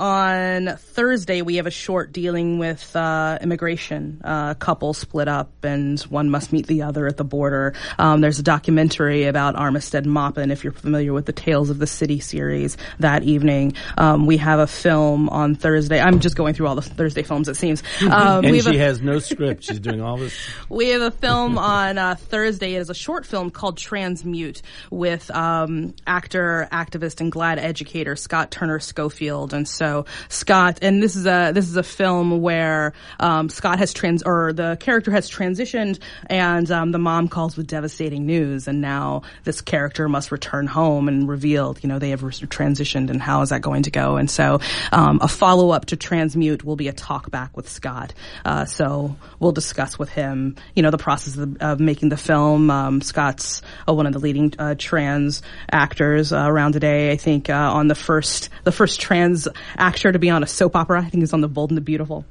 on 0.00 0.76
Thursday, 0.78 1.42
we 1.42 1.56
have 1.56 1.66
a 1.66 1.70
short 1.70 2.10
dealing 2.10 2.58
with 2.58 2.96
uh, 2.96 3.38
immigration. 3.42 4.22
Uh, 4.24 4.48
a 4.52 4.54
couple 4.54 4.94
split 4.94 5.28
up, 5.28 5.52
and 5.62 6.00
one 6.02 6.30
must 6.30 6.52
meet 6.54 6.66
the 6.66 6.82
other 6.82 7.06
at 7.06 7.18
the 7.18 7.24
border. 7.24 7.74
Um, 7.98 8.22
there's 8.22 8.38
a 8.38 8.42
documentary 8.42 9.24
about 9.24 9.56
Armistead 9.56 10.06
Maupin, 10.06 10.50
if 10.50 10.64
you're 10.64 10.72
familiar 10.72 11.12
with 11.12 11.26
the 11.26 11.32
Tales 11.32 11.68
of 11.68 11.78
the 11.78 11.86
City 11.86 12.18
series. 12.18 12.78
That 13.00 13.24
evening, 13.24 13.74
um, 13.98 14.24
we 14.24 14.38
have 14.38 14.58
a 14.58 14.66
film 14.66 15.28
on 15.28 15.54
Thursday. 15.54 16.00
I'm 16.00 16.20
just 16.20 16.34
going 16.34 16.54
through 16.54 16.68
all 16.68 16.76
the 16.76 16.82
Thursday 16.82 17.22
films. 17.22 17.48
It 17.48 17.56
seems. 17.56 17.82
Um, 18.10 18.44
and 18.44 18.60
she 18.62 18.76
a- 18.76 18.78
has 18.78 19.00
no 19.00 19.18
script. 19.20 19.64
She's 19.64 19.78
doing 19.78 20.00
all 20.00 20.16
this. 20.16 20.36
we 20.68 20.88
have 20.88 21.02
a 21.02 21.10
film 21.12 21.58
on 21.80 21.96
uh, 21.96 22.16
Thursday. 22.16 22.74
It 22.74 22.80
is 22.80 22.90
a 22.90 22.94
short 22.94 23.24
film 23.24 23.50
called 23.50 23.76
Transmute 23.76 24.62
with 24.90 25.30
um, 25.30 25.94
actor, 26.06 26.66
activist, 26.72 27.20
and 27.20 27.30
GLAAD 27.30 27.58
educator 27.58 28.16
Scott 28.16 28.50
Turner 28.50 28.80
Schofield. 28.80 29.54
And 29.54 29.68
so 29.68 29.89
Scott, 30.28 30.78
and 30.82 31.02
this 31.02 31.16
is 31.16 31.26
a 31.26 31.52
this 31.52 31.68
is 31.68 31.76
a 31.76 31.82
film 31.82 32.40
where 32.40 32.92
um, 33.18 33.48
Scott 33.48 33.78
has 33.78 33.92
trans 33.92 34.22
or 34.22 34.52
the 34.52 34.76
character 34.80 35.10
has 35.10 35.30
transitioned, 35.30 35.98
and 36.26 36.70
um, 36.70 36.92
the 36.92 36.98
mom 36.98 37.28
calls 37.28 37.56
with 37.56 37.66
devastating 37.66 38.26
news, 38.26 38.68
and 38.68 38.80
now 38.80 39.22
this 39.44 39.60
character 39.60 40.08
must 40.08 40.32
return 40.32 40.66
home 40.66 41.08
and 41.08 41.28
revealed, 41.28 41.82
you 41.82 41.88
know, 41.88 41.98
they 41.98 42.10
have 42.10 42.22
re- 42.22 42.32
transitioned, 42.32 43.10
and 43.10 43.20
how 43.20 43.42
is 43.42 43.50
that 43.50 43.62
going 43.62 43.82
to 43.84 43.90
go? 43.90 44.16
And 44.16 44.30
so 44.30 44.60
um, 44.92 45.18
a 45.22 45.28
follow 45.28 45.70
up 45.70 45.86
to 45.86 45.96
Transmute 45.96 46.64
will 46.64 46.76
be 46.76 46.88
a 46.88 46.92
talk 46.92 47.30
back 47.30 47.56
with 47.56 47.68
Scott. 47.68 48.14
Uh, 48.44 48.64
so 48.64 49.16
we'll 49.38 49.52
discuss 49.52 49.98
with 49.98 50.08
him, 50.08 50.56
you 50.74 50.82
know, 50.82 50.90
the 50.90 50.98
process 50.98 51.36
of, 51.36 51.56
of 51.60 51.80
making 51.80 52.08
the 52.08 52.16
film. 52.16 52.70
Um, 52.70 53.00
Scott's 53.00 53.62
uh, 53.88 53.94
one 53.94 54.06
of 54.06 54.12
the 54.12 54.18
leading 54.18 54.52
uh, 54.58 54.74
trans 54.78 55.42
actors 55.70 56.32
uh, 56.32 56.44
around 56.46 56.72
today. 56.72 57.10
I 57.10 57.16
think 57.16 57.50
uh, 57.50 57.54
on 57.54 57.88
the 57.88 57.94
first 57.94 58.50
the 58.64 58.72
first 58.72 59.00
trans 59.00 59.48
actor 59.80 60.12
to 60.12 60.18
be 60.18 60.30
on 60.30 60.42
a 60.42 60.46
soap 60.46 60.76
opera. 60.76 61.00
I 61.00 61.08
think 61.08 61.22
he's 61.22 61.32
on 61.32 61.40
The 61.40 61.48
Bold 61.48 61.70
and 61.70 61.76
the 61.76 61.82
Beautiful. 61.82 62.24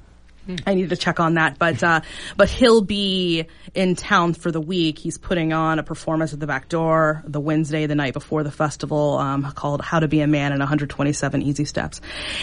I 0.66 0.74
need 0.74 0.90
to 0.90 0.98
check 0.98 1.20
on 1.20 1.36
that, 1.36 1.60
but 1.60 1.84
uh, 1.84 2.02
but 2.36 2.50
he'll 2.50 2.82
be 2.82 3.46
in 3.76 3.96
town 3.96 4.34
for 4.34 4.52
the 4.52 4.62
week. 4.62 4.98
He's 4.98 5.18
putting 5.18 5.54
on 5.54 5.80
a 5.80 5.84
performance 5.84 6.34
at 6.34 6.40
the 6.40 6.48
back 6.48 6.70
door 6.70 7.24
the 7.26 7.40
Wednesday, 7.40 7.86
the 7.86 7.96
night 7.96 8.14
before 8.14 8.44
the 8.44 8.52
festival, 8.52 9.18
um, 9.18 9.52
called 9.52 9.82
"How 9.82 10.00
to 10.00 10.08
Be 10.08 10.22
a 10.22 10.28
Man 10.28 10.52
in 10.52 10.60
127 10.60 11.42
Easy 11.42 11.66
Steps," 11.66 12.02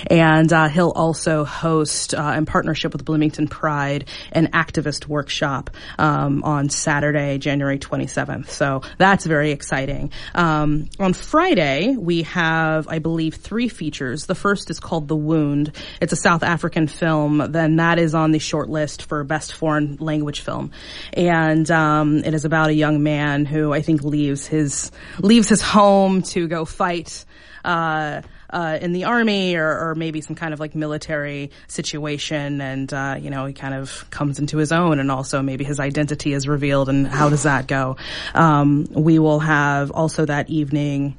and 0.09 0.53
uh, 0.53 0.69
he'll 0.69 0.91
also 0.91 1.45
host 1.45 2.15
uh, 2.15 2.35
in 2.37 2.47
partnership 2.47 2.93
with 2.93 3.05
Bloomington 3.05 3.49
Pride 3.49 4.09
an 4.33 4.49
activist 4.49 5.07
workshop 5.09 5.71
um, 5.99 6.43
on 6.45 6.69
Saturday, 6.69 7.39
January 7.39 7.79
27th. 7.79 8.51
So 8.51 8.83
that's 8.99 9.27
very 9.27 9.51
exciting. 9.51 10.13
Um, 10.35 10.89
on 10.99 11.13
Friday, 11.13 11.97
we 11.97 12.23
have, 12.23 12.87
I 12.89 12.99
believe, 12.99 13.35
three 13.35 13.69
features. 13.69 14.27
The 14.27 14.35
first 14.35 14.71
is 14.71 14.79
called 14.79 15.09
"The 15.09 15.17
Wound." 15.17 15.73
It's 16.01 16.13
a 16.13 16.17
South 16.17 16.43
African 16.43 16.87
film. 16.87 17.51
Then 17.51 17.77
that 17.77 17.96
is 17.99 18.15
on 18.15 18.33
the 18.33 18.39
short 18.39 18.69
list 18.69 19.03
for 19.03 19.23
best 19.25 19.55
foreign 19.55 19.97
language 19.97 20.41
film, 20.41 20.71
and 21.13 21.71
um, 21.71 22.19
it 22.19 22.35
is 22.35 22.45
about 22.45 22.71
a 22.71 22.75
young 22.75 23.03
man 23.03 23.45
who 23.45 23.73
I 23.73 23.83
think 23.83 24.03
leaves 24.03 24.47
his 24.47 24.91
leaves 25.19 25.49
his 25.49 25.63
home 25.63 26.23
to 26.23 26.49
go 26.49 26.65
fight. 26.65 27.25
Uh, 27.65 28.23
uh, 28.49 28.79
in 28.81 28.93
the 28.93 29.05
army 29.05 29.57
or, 29.57 29.91
or 29.91 29.95
maybe 29.97 30.21
some 30.21 30.37
kind 30.37 30.55
of 30.55 30.61
like 30.61 30.75
military 30.75 31.51
situation. 31.67 32.61
And 32.61 32.93
uh, 32.93 33.17
you 33.21 33.31
know 33.31 33.47
he 33.47 33.53
kind 33.53 33.75
of 33.75 34.09
comes 34.11 34.39
into 34.39 34.57
his 34.57 34.73
own 34.73 34.99
and 34.99 35.11
also 35.11 35.43
maybe 35.43 35.65
his 35.65 35.81
identity 35.81 36.33
is 36.33 36.47
revealed. 36.47 36.89
And 36.89 37.07
how 37.07 37.29
does 37.29 37.43
that 37.43 37.67
go? 37.67 37.97
Um, 38.35 38.87
we 38.91 39.19
will 39.19 39.41
have 39.41 39.91
also 39.91 40.25
that 40.27 40.49
evening 40.49 41.17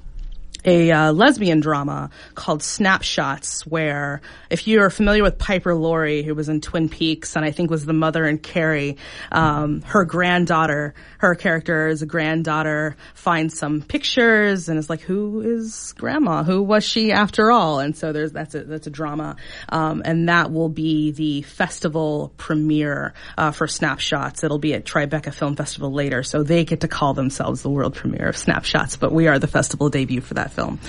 a 0.65 0.91
uh, 0.91 1.11
lesbian 1.11 1.59
drama 1.59 2.09
called 2.35 2.63
Snapshots, 2.63 3.65
where 3.65 4.21
if 4.49 4.67
you're 4.67 4.89
familiar 4.89 5.23
with 5.23 5.37
Piper 5.37 5.73
Laurie, 5.75 6.23
who 6.23 6.35
was 6.35 6.49
in 6.49 6.61
Twin 6.61 6.89
Peaks 6.89 7.35
and 7.35 7.45
I 7.45 7.51
think 7.51 7.69
was 7.69 7.85
the 7.85 7.93
mother 7.93 8.25
in 8.25 8.37
Carrie, 8.37 8.97
um, 9.31 9.81
her 9.81 10.05
granddaughter, 10.05 10.93
her 11.19 11.35
character 11.35 11.87
is 11.87 12.01
a 12.01 12.05
granddaughter, 12.05 12.95
finds 13.13 13.57
some 13.57 13.81
pictures 13.81 14.69
and 14.69 14.77
is 14.77 14.89
like, 14.89 15.01
"Who 15.01 15.41
is 15.41 15.93
Grandma? 15.97 16.43
Who 16.43 16.61
was 16.61 16.83
she 16.83 17.11
after 17.11 17.51
all?" 17.51 17.79
And 17.79 17.95
so 17.95 18.11
there's 18.11 18.31
that's 18.31 18.55
a 18.55 18.63
that's 18.63 18.87
a 18.87 18.91
drama, 18.91 19.35
um, 19.69 20.01
and 20.05 20.29
that 20.29 20.51
will 20.51 20.69
be 20.69 21.11
the 21.11 21.41
festival 21.43 22.33
premiere 22.37 23.13
uh, 23.37 23.51
for 23.51 23.67
Snapshots. 23.67 24.43
It'll 24.43 24.59
be 24.59 24.73
at 24.73 24.85
Tribeca 24.85 25.33
Film 25.33 25.55
Festival 25.55 25.91
later, 25.91 26.23
so 26.23 26.43
they 26.43 26.65
get 26.65 26.81
to 26.81 26.87
call 26.87 27.13
themselves 27.13 27.61
the 27.61 27.69
world 27.69 27.95
premiere 27.95 28.29
of 28.29 28.37
Snapshots, 28.37 28.97
but 28.97 29.11
we 29.11 29.27
are 29.27 29.39
the 29.39 29.47
festival 29.47 29.89
debut 29.89 30.21
for 30.21 30.35
that 30.35 30.46
that 30.47 30.53
film. 30.55 30.79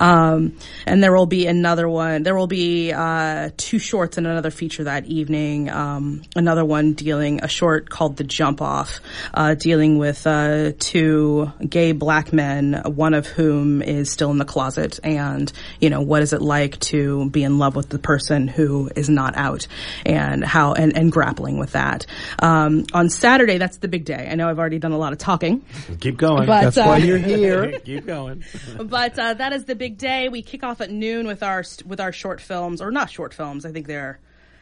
Um, 0.00 0.56
and 0.86 1.02
there 1.02 1.12
will 1.14 1.26
be 1.26 1.46
another 1.46 1.88
one. 1.88 2.22
There 2.22 2.36
will 2.36 2.46
be 2.46 2.92
uh, 2.92 3.50
two 3.56 3.78
shorts 3.78 4.18
and 4.18 4.26
another 4.26 4.50
feature 4.50 4.84
that 4.84 5.06
evening. 5.06 5.70
Um, 5.70 6.22
another 6.36 6.64
one 6.64 6.92
dealing 6.92 7.42
a 7.42 7.48
short 7.48 7.88
called 7.90 8.16
"The 8.16 8.24
Jump 8.24 8.62
Off," 8.62 9.00
uh, 9.34 9.54
dealing 9.54 9.98
with 9.98 10.26
uh, 10.26 10.72
two 10.78 11.50
gay 11.66 11.92
black 11.92 12.32
men, 12.32 12.82
one 12.84 13.14
of 13.14 13.26
whom 13.26 13.82
is 13.82 14.10
still 14.10 14.30
in 14.30 14.38
the 14.38 14.44
closet, 14.44 14.98
and 15.02 15.52
you 15.80 15.90
know 15.90 16.00
what 16.00 16.22
is 16.22 16.32
it 16.32 16.42
like 16.42 16.78
to 16.80 17.28
be 17.30 17.42
in 17.42 17.58
love 17.58 17.76
with 17.76 17.88
the 17.88 17.98
person 17.98 18.48
who 18.48 18.90
is 18.94 19.08
not 19.08 19.36
out, 19.36 19.66
and 20.06 20.44
how 20.44 20.72
and, 20.72 20.96
and 20.96 21.12
grappling 21.12 21.58
with 21.58 21.72
that. 21.72 22.06
Um, 22.40 22.86
on 22.92 23.08
Saturday, 23.10 23.58
that's 23.58 23.78
the 23.78 23.88
big 23.88 24.04
day. 24.04 24.28
I 24.30 24.34
know 24.34 24.48
I've 24.48 24.58
already 24.58 24.78
done 24.78 24.92
a 24.92 24.98
lot 24.98 25.12
of 25.12 25.18
talking, 25.18 25.64
Keep 26.00 26.18
going. 26.18 26.46
but 26.46 26.62
That's 26.62 26.78
uh, 26.78 26.84
why 26.84 26.98
you're 26.98 27.18
here. 27.18 27.78
Keep 27.84 28.06
going. 28.06 28.44
but 28.84 29.07
uh, 29.16 29.34
that 29.34 29.52
is 29.52 29.66
the 29.66 29.76
big 29.76 29.96
day. 29.96 30.28
We 30.28 30.42
kick 30.42 30.64
off 30.64 30.80
at 30.80 30.90
noon 30.90 31.26
with 31.28 31.44
our 31.44 31.62
with 31.86 32.00
our 32.00 32.10
short 32.10 32.40
films, 32.40 32.82
or 32.82 32.90
not 32.90 33.10
short 33.10 33.32
films. 33.32 33.64
I 33.64 33.70
think 33.70 33.86
they're. 33.86 34.18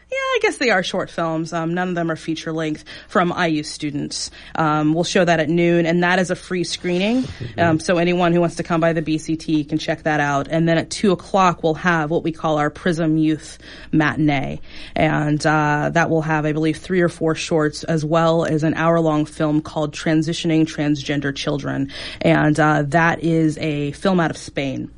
Yeah, 0.09 0.19
I 0.19 0.39
guess 0.41 0.59
they 0.59 0.71
are 0.71 0.85
short 0.85 1.11
films. 1.11 1.53
Um, 1.53 1.75
none 1.75 1.89
of 1.89 1.97
them 1.97 2.13
are 2.13 2.17
feature 2.17 2.53
length 2.53 2.85
from 3.09 3.35
IU 3.37 3.65
students. 3.65 4.31
Um, 4.55 4.95
we'll 4.95 5.03
show 5.03 5.25
that 5.25 5.41
at 5.41 5.49
noon, 5.49 5.85
and 5.85 6.05
that 6.05 6.21
is 6.21 6.31
a 6.31 6.37
free 6.37 6.65
screening. 6.65 7.25
Um, 7.59 7.81
so 7.81 7.97
anyone 7.97 8.33
who 8.33 8.41
wants 8.41 8.57
to 8.57 8.63
come 8.63 8.81
by 8.83 8.93
the 8.93 9.01
BCT 9.01 9.67
can 9.69 9.79
check 9.79 10.03
that 10.03 10.21
out. 10.21 10.49
And 10.49 10.69
then 10.69 10.77
at 10.77 10.91
two 10.91 11.11
o'clock, 11.11 11.63
we'll 11.63 11.75
have 11.75 12.11
what 12.11 12.23
we 12.23 12.33
call 12.33 12.59
our 12.59 12.69
Prism 12.69 13.17
Youth 13.17 13.57
Matinee, 13.93 14.61
and 14.95 15.45
uh, 15.47 15.91
that 15.95 16.11
will 16.11 16.21
have, 16.23 16.45
I 16.45 16.53
believe, 16.53 16.77
three 16.77 17.01
or 17.01 17.09
four 17.09 17.35
shorts 17.35 17.83
as 17.85 18.05
well 18.05 18.45
as 18.45 18.63
an 18.63 18.75
hour-long 18.75 19.25
film 19.25 19.63
called 19.63 19.95
"Transitioning 19.95 20.67
Transgender 20.67 21.35
Children," 21.35 21.91
and 22.21 22.61
uh, 22.61 22.83
that 22.89 23.23
is 23.23 23.57
a 23.59 23.93
film 23.93 24.21
out 24.21 24.31
of 24.31 24.37
Spain. 24.37 24.91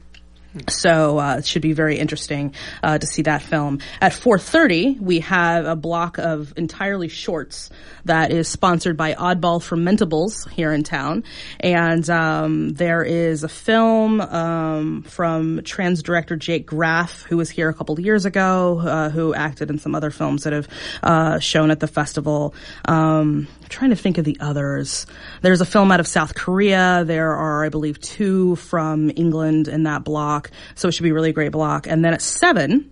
So 0.68 1.18
uh, 1.18 1.36
it 1.38 1.46
should 1.46 1.62
be 1.62 1.72
very 1.72 1.98
interesting 1.98 2.54
uh, 2.82 2.98
to 2.98 3.06
see 3.06 3.22
that 3.22 3.42
film. 3.42 3.80
At 4.00 4.12
4:30, 4.12 5.00
we 5.00 5.20
have 5.20 5.66
a 5.66 5.76
block 5.76 6.18
of 6.18 6.52
entirely 6.56 7.09
shorts 7.09 7.70
that 8.04 8.30
is 8.30 8.48
sponsored 8.48 8.96
by 8.96 9.14
Oddball 9.14 9.61
Fermentables 9.61 10.48
here 10.50 10.72
in 10.72 10.82
town, 10.82 11.24
and 11.61 12.09
um, 12.11 12.70
there 12.70 13.02
is 13.02 13.44
a 13.44 13.48
film 13.48 14.20
um, 14.20 15.02
from 15.02 15.62
trans 15.64 16.02
director 16.02 16.36
Jake 16.36 16.66
Graff, 16.66 17.22
who 17.22 17.36
was 17.36 17.50
here 17.50 17.68
a 17.68 17.74
couple 17.74 17.92
of 17.92 18.00
years 18.00 18.24
ago, 18.24 18.78
uh, 18.80 19.11
who 19.11 19.34
acted 19.34 19.70
in 19.70 19.78
some 19.78 19.94
other 19.94 20.11
films 20.11 20.44
that 20.44 20.52
have 20.52 20.68
uh, 21.02 21.38
shown 21.38 21.70
at 21.70 21.80
the 21.80 21.86
festival. 21.88 22.54
Um, 22.84 23.48
I'm 23.68 23.70
trying 23.70 23.90
to 23.90 23.96
think 23.96 24.16
of 24.16 24.24
the 24.24 24.38
others. 24.40 25.04
There's 25.42 25.60
a 25.60 25.66
film 25.66 25.92
out 25.92 26.00
of 26.00 26.06
South 26.06 26.34
Korea. 26.34 27.04
There 27.04 27.34
are, 27.34 27.66
I 27.66 27.68
believe, 27.68 28.00
two 28.00 28.56
from 28.56 29.10
England 29.14 29.68
in 29.68 29.82
that 29.82 30.04
block. 30.04 30.50
So 30.74 30.88
it 30.88 30.92
should 30.92 31.02
be 31.02 31.12
really 31.12 31.34
great 31.34 31.52
block. 31.52 31.86
And 31.86 32.02
then 32.02 32.14
at 32.14 32.22
seven, 32.22 32.90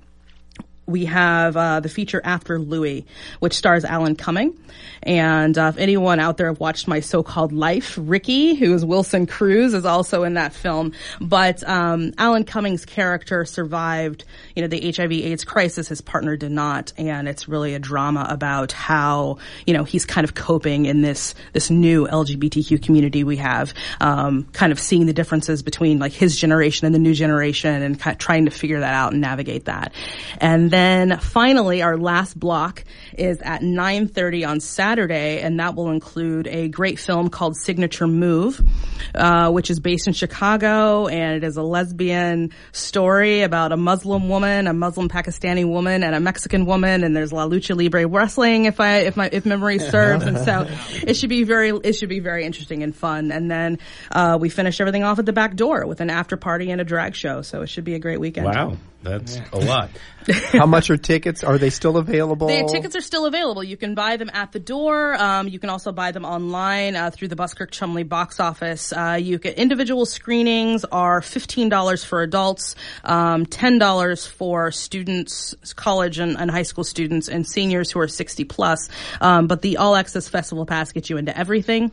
we 0.87 1.07
have 1.07 1.57
uh, 1.57 1.81
the 1.81 1.89
feature 1.89 2.21
After 2.23 2.59
Louis, 2.59 3.05
which 3.41 3.55
stars 3.55 3.85
Alan 3.85 4.17
Cumming. 4.17 4.57
And 5.03 5.57
uh, 5.57 5.73
if 5.75 5.79
anyone 5.79 6.21
out 6.21 6.37
there 6.37 6.47
have 6.47 6.61
watched 6.61 6.89
My 6.89 7.01
So-Called 7.01 7.53
Life, 7.53 7.99
Ricky, 8.01 8.55
who 8.55 8.75
is 8.75 8.85
Wilson 8.85 9.27
Cruz, 9.27 9.75
is 9.75 9.85
also 9.85 10.23
in 10.23 10.35
that 10.35 10.53
film. 10.53 10.93
But 11.21 11.67
um, 11.69 12.13
Alan 12.19 12.45
Cumming's 12.45 12.85
character 12.85 13.45
survived, 13.45 14.25
you 14.55 14.63
know, 14.63 14.69
the 14.69 14.93
HIV/AIDS 14.93 15.45
crisis. 15.45 15.89
His 15.89 16.01
partner 16.01 16.37
did 16.37 16.51
not, 16.51 16.93
and 16.97 17.29
it's 17.29 17.49
really 17.49 17.75
a 17.75 17.79
drama 17.79 18.27
about 18.29 18.73
how, 18.73 19.39
you 19.67 19.75
know, 19.75 19.85
he's 19.85 20.05
kind 20.05 20.25
of 20.25 20.35
coping 20.35 20.87
in 20.87 21.03
this 21.03 21.35
this 21.53 21.71
new 21.71 22.07
LGBTQ 22.07 22.83
community 22.83 23.25
we 23.25 23.37
have, 23.37 23.75
um, 24.01 24.45
kind 24.53 24.73
of 24.73 24.79
seeing 24.79 25.07
the 25.07 25.13
differences 25.13 25.63
between 25.63 25.99
like 25.99 26.13
his 26.13 26.37
generation 26.37 26.87
and 26.87 26.95
the 26.95 26.99
new 26.99 27.15
generation, 27.15 27.83
and 27.83 27.99
kind 27.99 28.15
of 28.15 28.19
trying 28.19 28.45
to 28.47 28.51
figure 28.51 28.81
that 28.81 28.95
out 28.95 29.13
and 29.13 29.21
navigate 29.21 29.67
that. 29.67 29.93
And 30.39 30.71
then 30.77 31.19
finally, 31.19 31.83
our 31.83 31.97
last 31.97 32.39
block 32.39 32.85
is 33.19 33.41
at 33.43 33.63
9:30 33.63 34.45
on 34.45 34.61
Saturday, 34.61 35.41
and 35.41 35.61
that 35.61 35.75
will 35.75 35.91
include 35.91 36.47
a 36.47 36.69
great 36.69 36.99
film 36.99 37.29
called 37.29 37.57
Signature 37.57 38.07
Move, 38.07 38.61
uh, 39.15 39.51
which 39.51 39.71
is 39.71 39.81
based 39.81 40.07
in 40.07 40.13
Chicago, 40.13 41.07
and 41.07 41.37
it 41.37 41.45
is 41.45 41.57
a 41.57 41.63
lesbian 41.63 42.53
story 42.73 43.43
about 43.43 43.73
a 43.73 43.77
Muslim 43.77 44.29
woman, 44.29 44.67
a 44.67 44.73
Muslim 44.73 45.09
Pakistani 45.09 45.67
woman, 45.67 46.03
and 46.03 46.15
a 46.15 46.21
Mexican 46.21 46.67
woman, 46.67 47.05
and 47.05 47.17
there's 47.17 47.33
La 47.33 47.47
Lucha 47.47 47.77
Libre 47.77 48.07
wrestling, 48.07 48.65
if 48.67 48.81
I 48.81 48.99
if 48.99 49.17
my 49.17 49.29
if 49.33 49.47
memory 49.47 49.79
serves, 49.91 50.25
and 50.25 50.39
so 50.39 50.67
it 51.07 51.15
should 51.15 51.31
be 51.31 51.45
very 51.45 51.71
it 51.71 51.95
should 51.95 52.09
be 52.09 52.21
very 52.21 52.45
interesting 52.45 52.83
and 52.83 52.95
fun. 52.95 53.31
And 53.33 53.51
then 53.51 53.79
uh, 54.11 54.39
we 54.41 54.49
finish 54.49 54.81
everything 54.81 55.05
off 55.05 55.19
at 55.19 55.27
the 55.27 55.33
back 55.33 55.57
door 55.57 55.87
with 55.87 56.01
an 56.01 56.11
after 56.11 56.37
party 56.37 56.71
and 56.71 56.81
a 56.81 56.85
drag 56.85 57.15
show, 57.15 57.43
so 57.43 57.63
it 57.63 57.69
should 57.69 57.85
be 57.85 57.95
a 57.95 57.99
great 57.99 58.21
weekend. 58.21 58.47
Wow, 58.47 58.77
that's 59.03 59.39
a 59.53 59.59
lot. 59.59 59.91
How 60.53 60.67
much 60.67 60.91
are 60.91 60.97
tickets? 60.97 61.45
Are 61.45 61.59
they 61.59 61.71
still 61.71 61.97
available? 61.97 62.49
The 62.49 62.69
tickets 62.71 62.97
are 62.97 63.01
still 63.07 63.25
available. 63.27 63.63
You 63.65 63.77
can 63.77 63.95
buy 63.95 64.17
them 64.17 64.31
at 64.33 64.53
the 64.53 64.59
door. 64.59 65.15
Um, 65.15 65.49
you 65.49 65.59
can 65.59 65.71
also 65.71 65.93
buy 65.93 66.11
them 66.13 66.25
online 66.25 66.97
uh, 66.97 67.11
through 67.11 67.29
the 67.29 67.37
Buskirk 67.37 67.71
Chumley 67.71 68.03
box 68.03 68.41
office. 68.41 68.93
Uh, 68.93 69.19
you 69.21 69.39
get 69.39 69.57
individual 69.57 70.05
screenings 70.05 70.85
are 70.85 71.23
fifteen 71.23 71.69
dollars 71.69 72.05
for 72.05 72.23
adults, 72.23 72.75
um, 73.05 73.47
ten 73.47 73.79
dollars 73.79 74.27
for 74.27 74.71
students, 74.71 75.55
college 75.75 76.19
and, 76.19 76.37
and 76.37 76.51
high 76.51 76.63
school 76.63 76.85
students, 76.85 77.29
and 77.29 77.47
seniors 77.47 77.91
who 77.91 78.01
are 78.01 78.09
sixty 78.09 78.45
plus. 78.45 78.89
Um, 79.21 79.47
but 79.47 79.63
the 79.63 79.79
All 79.79 79.97
Access 79.97 80.29
Festival 80.29 80.67
Pass 80.67 80.93
gets 80.93 81.09
you 81.09 81.17
into 81.17 81.37
everything. 81.37 81.93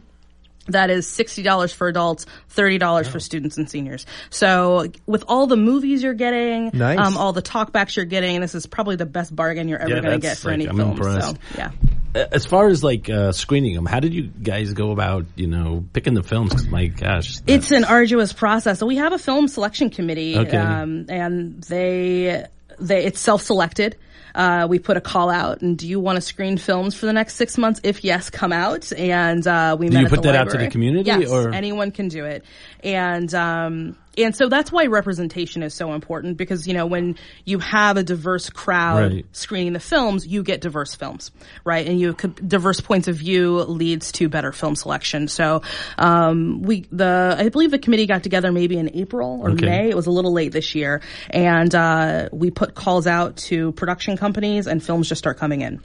That 0.67 0.89
is 0.89 1.05
$60 1.07 1.73
for 1.73 1.87
adults, 1.89 2.25
$30 2.55 3.07
for 3.07 3.19
students 3.19 3.57
and 3.57 3.69
seniors. 3.69 4.05
So 4.29 4.85
with 5.05 5.25
all 5.27 5.45
the 5.45 5.57
movies 5.57 6.01
you're 6.03 6.13
getting, 6.13 6.71
Nice. 6.73 6.99
um, 6.99 7.17
all 7.17 7.33
the 7.33 7.41
talkbacks 7.41 7.95
you're 7.97 8.05
getting, 8.05 8.39
this 8.39 8.55
is 8.55 8.65
probably 8.65 8.95
the 8.95 9.05
best 9.05 9.35
bargain 9.35 9.67
you're 9.67 9.79
ever 9.79 9.95
Yeah, 9.95 9.99
going 10.01 10.13
to 10.13 10.25
get 10.25 10.37
for 10.37 10.47
like, 10.49 10.53
any 10.55 10.67
I'm 10.67 10.77
film. 10.77 10.91
impressed. 10.91 11.27
So, 11.31 11.37
yeah. 11.57 11.71
As 12.31 12.45
far 12.45 12.67
as 12.67 12.83
like 12.83 13.09
uh, 13.09 13.31
screening 13.33 13.73
them, 13.75 13.85
how 13.87 13.99
did 13.99 14.13
you 14.13 14.23
guys 14.27 14.71
go 14.73 14.91
about, 14.91 15.25
you 15.35 15.47
know, 15.47 15.83
picking 15.93 16.13
the 16.13 16.23
films? 16.23 16.51
'Cause 16.53 16.67
my 16.67 16.85
gosh, 16.85 17.39
It's 17.47 17.71
an 17.71 17.83
arduous 17.83 18.31
process. 18.33 18.79
So 18.79 18.85
we 18.85 18.97
have 18.97 19.13
a 19.13 19.17
film 19.17 19.47
selection 19.47 19.89
committee, 19.89 20.37
Okay. 20.37 20.55
um, 20.55 21.07
and 21.09 21.61
they 21.63 22.45
they 22.79 23.03
it's 23.05 23.19
self 23.19 23.41
selected. 23.41 23.97
Uh, 24.35 24.65
we 24.69 24.79
put 24.79 24.97
a 24.97 25.01
call 25.01 25.29
out, 25.29 25.61
and 25.61 25.77
do 25.77 25.87
you 25.87 25.99
want 25.99 26.15
to 26.17 26.21
screen 26.21 26.57
films 26.57 26.95
for 26.95 27.05
the 27.05 27.13
next 27.13 27.35
six 27.35 27.57
months? 27.57 27.79
If 27.83 28.03
yes, 28.03 28.29
come 28.29 28.51
out. 28.53 28.91
And 28.93 29.45
uh, 29.45 29.75
we 29.79 29.89
Do 29.89 29.99
you 29.99 30.07
put 30.07 30.23
that 30.23 30.35
out 30.35 30.49
to 30.51 30.57
the 30.57 30.69
community, 30.69 31.07
Yes, 31.07 31.29
or- 31.29 31.53
anyone 31.53 31.91
can 31.91 32.07
do 32.07 32.25
it. 32.25 32.43
And 32.83 33.33
um, 33.33 33.97
and 34.17 34.35
so 34.35 34.47
that's 34.49 34.71
why 34.71 34.85
representation 34.87 35.63
is 35.63 35.73
so 35.73 35.93
important 35.93 36.37
because 36.37 36.67
you 36.67 36.73
know 36.73 36.85
when 36.85 37.15
you 37.45 37.59
have 37.59 37.95
a 37.97 38.03
diverse 38.03 38.49
crowd 38.49 39.11
Right. 39.13 39.25
screening 39.31 39.73
the 39.73 39.79
films, 39.79 40.27
you 40.27 40.43
get 40.43 40.59
diverse 40.61 40.93
films, 40.93 41.31
right? 41.63 41.87
And 41.87 41.99
you 41.99 42.13
could, 42.13 42.47
diverse 42.47 42.79
points 42.81 43.07
of 43.07 43.15
view 43.15 43.57
leads 43.61 44.11
to 44.13 44.27
better 44.29 44.51
film 44.51 44.75
selection. 44.75 45.27
So 45.29 45.61
um, 45.97 46.61
we 46.61 46.85
the 46.91 47.35
I 47.39 47.49
believe 47.49 47.71
the 47.71 47.79
committee 47.79 48.05
got 48.05 48.21
together 48.23 48.51
maybe 48.51 48.77
in 48.77 48.91
April 48.95 49.39
or 49.41 49.51
Okay. 49.51 49.65
May. 49.65 49.89
It 49.89 49.95
was 49.95 50.07
a 50.07 50.11
little 50.11 50.33
late 50.33 50.51
this 50.51 50.75
year, 50.75 51.01
and 51.29 51.73
uh, 51.73 52.29
we 52.33 52.51
put 52.51 52.75
calls 52.75 53.07
out 53.07 53.37
to 53.37 53.71
production 53.73 54.17
companies, 54.27 54.67
and 54.67 54.81
films 54.81 55.09
just 55.09 55.19
start 55.19 55.37
coming 55.37 55.59
in. 55.61 55.81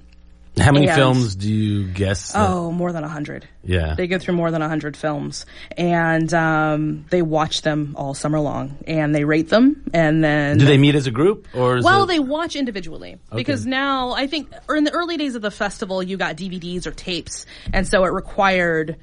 how 0.59 0.70
many 0.72 0.86
and- 0.89 0.97
films 0.97 1.34
do 1.36 1.53
you 1.53 1.86
guess? 1.89 2.32
that- 2.32 2.49
Oh, 2.51 2.70
more 2.72 2.93
than 2.93 3.03
a 3.05 3.09
hundred. 3.09 3.47
yeah. 3.64 3.95
They 3.97 4.07
go 4.07 4.18
through 4.18 4.34
more 4.34 4.51
than 4.53 4.61
a 4.62 4.66
100 4.66 4.97
films 4.97 5.45
and 5.76 6.32
um, 6.34 7.05
they 7.11 7.22
watch 7.22 7.62
them 7.62 7.95
all 7.97 8.12
summer 8.14 8.41
long 8.41 8.76
and 8.86 9.14
they 9.14 9.24
rate 9.24 9.49
them 9.51 9.84
and 9.95 10.22
then 10.24 10.59
do 10.59 10.66
they 10.66 10.78
meet 10.78 10.95
as 10.97 11.07
a 11.07 11.12
group 11.12 11.47
or? 11.55 11.80
Well, 11.82 12.05
it- 12.05 12.07
they 12.09 12.18
watch 12.18 12.57
individually 12.57 13.18
because 13.32 13.66
now 13.66 14.12
I 14.12 14.26
think, 14.26 14.53
or 14.68 14.74
in 14.76 14.82
the 14.84 14.93
early 14.93 15.16
days 15.16 15.34
of 15.36 15.43
the 15.43 15.51
festival, 15.53 16.03
you 16.03 16.16
got 16.16 16.36
DVDs 16.36 16.86
or 16.86 16.93
tapes, 16.93 17.47
and 17.72 17.86
so 17.86 18.05
it 18.05 18.09
required 18.12 18.97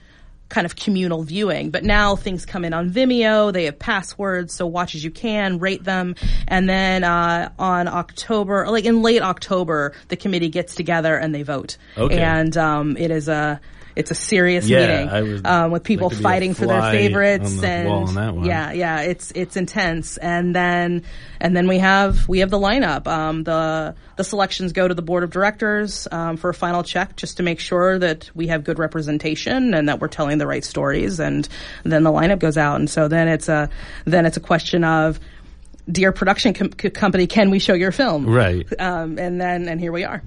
kind 0.49 0.65
of 0.65 0.75
communal 0.75 1.23
viewing. 1.23 1.71
But 1.71 1.83
now 1.83 2.15
things 2.15 2.45
come 2.45 2.65
in 2.65 2.73
on 2.73 2.89
Vimeo; 2.89 3.51
they 3.51 3.65
have 3.65 3.79
passwords, 3.79 4.53
so 4.53 4.65
watch 4.65 4.95
as 4.95 5.03
you 5.03 5.11
can, 5.11 5.59
rate 5.59 5.83
them, 5.83 6.15
and 6.47 6.69
then 6.69 7.03
uh, 7.03 7.49
on 7.57 7.87
October, 7.87 8.67
like 8.69 8.85
in 8.85 9.01
late 9.01 9.21
October, 9.21 9.93
the 10.09 10.17
committee 10.17 10.49
gets 10.49 10.75
together 10.75 11.15
and 11.15 11.33
they 11.33 11.43
vote. 11.43 11.77
Okay. 11.97 12.19
and 12.19 12.55
um, 12.57 12.97
it 12.97 13.11
is 13.11 13.27
a 13.27 13.59
it's 13.95 14.11
a 14.11 14.15
serious 14.15 14.67
Yeah, 14.67 14.79
meeting 14.79 15.09
I 15.09 15.21
would 15.21 15.45
um, 15.45 15.71
with 15.71 15.83
people 15.83 16.07
like 16.07 16.17
to 16.17 16.23
be 16.23 16.23
a 16.23 16.29
fighting 16.29 16.53
for 16.53 16.65
their 16.65 16.81
favorites 16.91 17.61
the 17.61 17.67
and 17.67 17.89
on 17.89 18.43
yeah, 18.43 18.71
yeah, 18.73 19.01
it's 19.01 19.31
it's 19.31 19.55
intense. 19.55 20.17
And 20.17 20.53
then 20.53 21.03
and 21.39 21.55
then 21.55 21.67
we 21.67 21.79
have 21.79 22.27
we 22.27 22.39
have 22.39 22.49
the 22.49 22.59
lineup. 22.59 23.07
Um, 23.07 23.43
the 23.43 23.95
the 24.17 24.23
selections 24.23 24.73
go 24.73 24.87
to 24.87 24.93
the 24.93 25.01
board 25.01 25.23
of 25.23 25.31
directors 25.31 26.07
um, 26.11 26.37
for 26.37 26.49
a 26.49 26.53
final 26.53 26.83
check, 26.83 27.15
just 27.15 27.37
to 27.37 27.43
make 27.43 27.59
sure 27.59 27.97
that 27.99 28.29
we 28.35 28.47
have 28.47 28.63
good 28.63 28.79
representation 28.79 29.73
and 29.73 29.89
that 29.89 29.99
we're 29.99 30.07
telling 30.07 30.37
the 30.37 30.47
right 30.47 30.63
stories. 30.63 31.19
And 31.19 31.47
then 31.83 32.03
the 32.03 32.11
lineup 32.11 32.39
goes 32.39 32.57
out. 32.57 32.75
And 32.79 32.89
so 32.89 33.07
then 33.07 33.27
it's 33.27 33.49
a 33.49 33.69
then 34.05 34.25
it's 34.25 34.37
a 34.37 34.41
question 34.41 34.83
of. 34.83 35.19
Dear 35.89 36.11
production 36.11 36.53
com- 36.53 36.69
company, 36.71 37.27
can 37.27 37.51
we 37.51 37.59
show 37.59 37.73
your 37.73 37.91
film? 37.91 38.25
Right. 38.25 38.67
Um, 38.79 39.19
and 39.19 39.39
then, 39.39 39.67
and 39.67 39.79
here 39.79 39.91
we 39.91 40.03
are. 40.03 40.23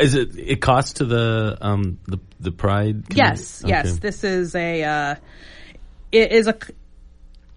Is 0.00 0.14
it? 0.14 0.38
It 0.38 0.60
costs 0.60 0.94
to 0.94 1.04
the 1.04 1.58
um 1.60 1.98
the 2.06 2.18
the 2.40 2.50
Pride. 2.50 3.14
Yes, 3.14 3.62
yes. 3.66 3.98
This 3.98 4.24
is 4.24 4.54
a. 4.54 4.82
Uh, 4.82 5.14
it 6.10 6.32
is 6.32 6.46
a. 6.46 6.56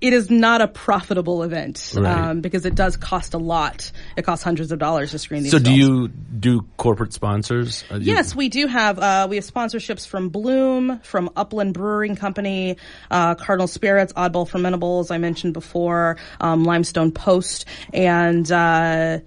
it 0.05 0.13
is 0.13 0.29
not 0.29 0.61
a 0.61 0.67
profitable 0.67 1.41
event 1.41 1.91
Right. 1.95 2.29
um, 2.29 2.41
because 2.41 2.63
it 2.67 2.75
does 2.75 2.95
cost 2.95 3.33
a 3.33 3.39
lot. 3.39 3.91
It 4.15 4.21
costs 4.21 4.43
hundreds 4.43 4.71
of 4.71 4.77
dollars 4.77 5.11
to 5.11 5.19
screen 5.19 5.41
these. 5.41 5.51
So 5.51 5.57
do 5.57 5.73
you 5.73 6.07
do 6.09 6.61
corporate 6.77 7.11
sponsors? 7.11 7.83
Uh, 7.89 7.95
you- 7.95 8.13
Yes, 8.13 8.35
we 8.35 8.49
do 8.49 8.67
have 8.67 8.99
uh, 8.99 9.25
we 9.27 9.37
have 9.37 9.45
sponsorships 9.45 10.05
from 10.07 10.29
Bloom, 10.29 10.99
from 11.03 11.31
Upland 11.35 11.73
Brewing 11.73 12.15
Company, 12.15 12.77
uh, 13.09 13.33
Cardinal 13.33 13.67
Spirits, 13.67 14.13
Oddball 14.13 14.47
Fermentables, 14.47 15.09
I 15.09 15.17
mentioned 15.17 15.53
before, 15.53 16.17
um, 16.39 16.63
Limestone 16.65 17.11
Post, 17.11 17.65
and 17.91 18.51
uh, 18.51 19.19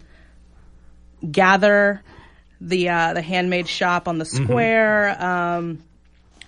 Gather, 1.28 2.02
the 2.60 2.88
uh, 2.88 3.14
the 3.14 3.22
handmade 3.22 3.66
shop 3.68 4.06
on 4.06 4.18
the 4.18 4.24
square. 4.24 5.20
Um, 5.20 5.82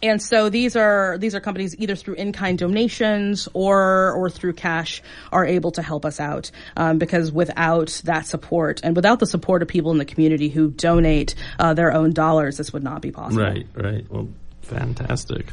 and 0.03 0.23
so 0.23 0.49
these 0.49 0.77
are 0.77 1.19
these 1.19 1.35
are 1.35 1.41
companies 1.41 1.77
either 1.79 1.95
through 1.95 2.15
in-kind 2.15 2.59
donations 2.59 3.49
or 3.53 4.13
or 4.13 4.31
through 4.31 4.55
cash 4.55 5.03
are 5.33 5.45
able 5.45 5.71
to 5.73 5.83
help 5.83 6.05
us 6.05 6.21
out 6.21 6.51
um, 6.77 6.99
because 6.99 7.31
without 7.33 8.01
that 8.05 8.27
support 8.27 8.81
and 8.83 8.97
without 8.97 9.19
the 9.21 9.27
support 9.27 9.63
of 9.63 9.69
people 9.69 9.91
in 9.91 9.99
the 9.99 10.05
community 10.05 10.49
who 10.49 10.71
donate 10.71 11.35
uh, 11.59 11.75
their 11.75 11.93
own 11.93 12.13
dollars, 12.13 12.57
this 12.57 12.73
would 12.73 12.83
not 12.83 13.03
be 13.03 13.11
possible. 13.11 13.43
Right, 13.43 13.67
right. 13.75 14.07
Well, 14.11 14.29
fantastic. 14.63 15.47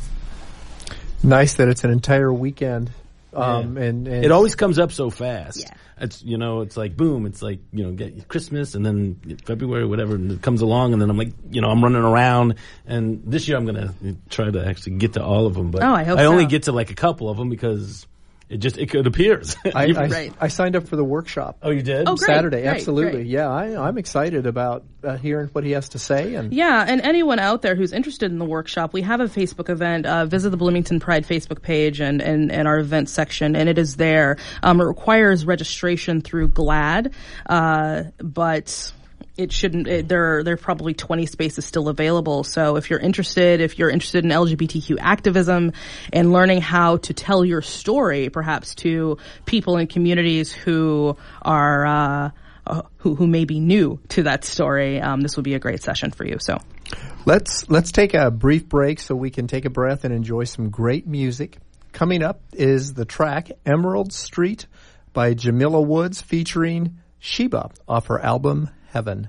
Nice 1.24 1.56
that 1.56 1.68
it's 1.68 1.84
an 1.84 1.92
entire 1.92 2.32
weekend. 2.32 2.92
Um, 3.34 3.78
and, 3.78 4.08
and 4.08 4.26
It 4.26 4.32
always 4.32 4.56
comes 4.56 4.80
up 4.80 4.92
so 4.92 5.10
fast. 5.10 5.60
Yeah. 5.62 5.74
It's 6.00 6.22
you 6.24 6.38
know, 6.38 6.62
it's 6.62 6.78
like 6.78 6.96
boom, 6.96 7.26
it's 7.26 7.42
like 7.42 7.60
you 7.74 7.84
know, 7.84 7.92
get 7.92 8.28
Christmas 8.28 8.76
and 8.76 8.86
then 8.86 9.20
February, 9.46 9.86
whatever, 9.86 10.16
and 10.16 10.32
it 10.32 10.42
comes 10.42 10.62
along, 10.62 10.94
and 10.94 11.02
then 11.02 11.10
I'm 11.10 11.18
like, 11.18 11.34
you 11.50 11.60
know, 11.60 11.70
I'm 11.70 11.84
running 11.84 12.04
around, 12.04 12.56
and 12.86 13.22
this 13.26 13.48
year 13.48 13.58
I'm 13.58 13.66
gonna 13.66 13.94
try 14.30 14.50
to 14.52 14.66
actually 14.68 14.98
get 14.98 15.14
to 15.14 15.24
all 15.24 15.48
of 15.48 15.56
them, 15.56 15.72
but 15.72 15.82
Oh, 15.84 15.94
I 15.94 16.04
hope 16.04 16.20
I 16.20 16.26
only 16.26 16.44
so. 16.46 16.50
get 16.50 16.64
to 16.64 16.72
like 16.72 16.92
a 16.92 16.96
couple 16.96 17.30
of 17.30 17.38
them 17.38 17.50
because 17.50 18.06
it 18.50 18.58
just 18.58 18.78
it, 18.78 18.94
it 18.96 19.06
appears. 19.06 19.58
I, 19.66 19.88
I, 19.88 20.08
Right. 20.08 20.34
I 20.40 20.48
signed 20.48 20.76
up 20.76 20.88
for 20.88 20.96
the 20.96 21.04
workshop. 21.04 21.58
oh, 21.62 21.70
you 21.70 21.82
did? 21.82 22.08
Oh, 22.08 22.16
great. 22.16 22.28
Saturday, 22.28 22.62
great, 22.62 22.76
absolutely. 22.76 23.12
great. 23.12 23.28
Yeah, 23.28 23.50
I, 23.50 23.88
I'm 23.88 23.98
excited 23.98 24.46
about 24.46 24.86
uh, 25.04 25.18
hearing 25.18 25.48
what 25.50 25.64
he 25.64 25.72
has 25.72 25.90
to 25.90 26.00
say. 26.00 26.36
And 26.36 26.54
Yeah, 26.54 26.86
and 26.88 27.02
anyone 27.02 27.40
out 27.40 27.62
there 27.62 27.76
who's 27.76 27.92
interested 27.92 28.32
in 28.32 28.40
the 28.40 28.46
workshop, 28.46 28.94
we 28.94 29.02
have 29.02 29.20
a 29.20 29.26
Facebook 29.26 29.70
event. 29.70 30.06
Uh, 30.06 30.26
visit 30.26 30.50
the 30.50 30.58
Bloomington 30.58 31.00
Pride 31.00 31.28
Facebook 31.28 31.62
page 31.62 32.00
and, 32.00 32.22
and, 32.22 32.52
and 32.52 32.68
our 32.68 32.80
event 32.80 33.10
section, 33.10 33.56
and 33.56 33.68
it 33.68 33.78
is 33.78 33.98
there. 33.98 34.38
Um, 34.64 34.80
it 34.80 34.86
requires 34.86 35.46
registration 35.46 36.22
through 36.22 36.50
GLAAD, 36.50 37.14
uh, 37.48 38.04
but 38.20 38.94
it 39.38 39.52
shouldn't. 39.52 39.88
It, 39.88 40.08
there, 40.08 40.38
are, 40.38 40.44
there 40.44 40.56
are 40.56 40.58
probably 40.58 40.94
20 40.94 41.26
spaces 41.26 41.66
still 41.66 41.90
available. 41.90 42.44
So 42.44 42.76
if 42.76 42.90
you're 42.90 43.00
interested, 43.00 43.62
if 43.62 43.78
you're 43.78 43.90
interested 43.90 44.26
in 44.26 44.32
LGBTQ 44.32 44.98
activism 45.00 45.74
and 46.12 46.34
learning 46.34 46.62
how 46.62 46.98
to 46.98 47.14
tell 47.14 47.46
your 47.46 47.62
story, 47.62 48.30
perhaps 48.30 48.76
to 48.76 49.18
people 49.46 49.78
in 49.78 49.88
communities 49.88 50.52
who 50.52 51.18
are. 51.42 51.86
Uh, 51.86 52.32
uh, 52.66 52.82
who, 52.98 53.16
who 53.16 53.28
may 53.28 53.46
be 53.46 53.62
new 53.62 53.98
to 54.10 54.24
that 54.24 54.44
story, 54.44 55.00
um, 55.00 55.22
this 55.22 55.38
would 55.38 55.46
be 55.46 55.54
a 55.54 55.60
great 55.60 55.82
session 55.82 56.12
for 56.12 56.26
you. 56.26 56.38
So, 56.38 56.58
let's 57.26 57.70
let's 57.70 57.94
take 57.94 58.14
a 58.14 58.30
brief 58.30 58.68
break 58.68 59.00
so 59.00 59.16
we 59.16 59.30
can 59.30 59.48
take 59.48 59.64
a 59.64 59.70
breath 59.70 60.04
and 60.04 60.14
enjoy 60.14 60.44
some 60.44 60.70
great 60.70 61.08
music. 61.08 61.60
Coming 61.94 62.22
up 62.22 62.42
is 62.52 62.94
the 62.94 63.06
track 63.06 63.52
Emerald 63.66 64.12
Street 64.12 64.68
by 65.14 65.34
Jamila 65.34 65.82
Woods 65.82 66.22
featuring 66.22 66.98
Saba 67.22 67.72
off 67.88 68.08
her 68.08 68.20
album 68.20 68.70
HEAVN. 68.94 69.28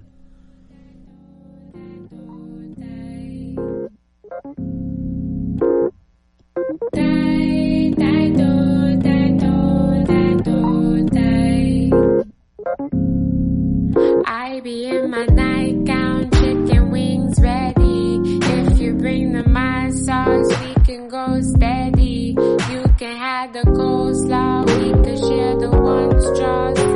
I 14.27 14.61
be 14.63 14.87
in 14.87 15.11
my 15.11 15.25
nightgown, 15.27 16.31
chicken 16.33 16.91
wings 16.91 17.41
ready. 17.41 18.21
If 18.25 18.79
you 18.79 18.95
bring 18.95 19.33
the 19.33 19.43
my 19.49 19.91
sauce, 19.91 20.49
we 20.61 20.75
can 20.85 21.09
go 21.09 21.41
steady. 21.41 22.37
You 22.71 22.85
can 22.99 23.17
have 23.17 23.53
the 23.53 23.63
coleslaw, 23.63 24.67
we 24.67 24.93
could 25.03 25.19
share 25.19 25.57
the 25.59 25.71
one 25.71 26.21
straw. 26.21 26.88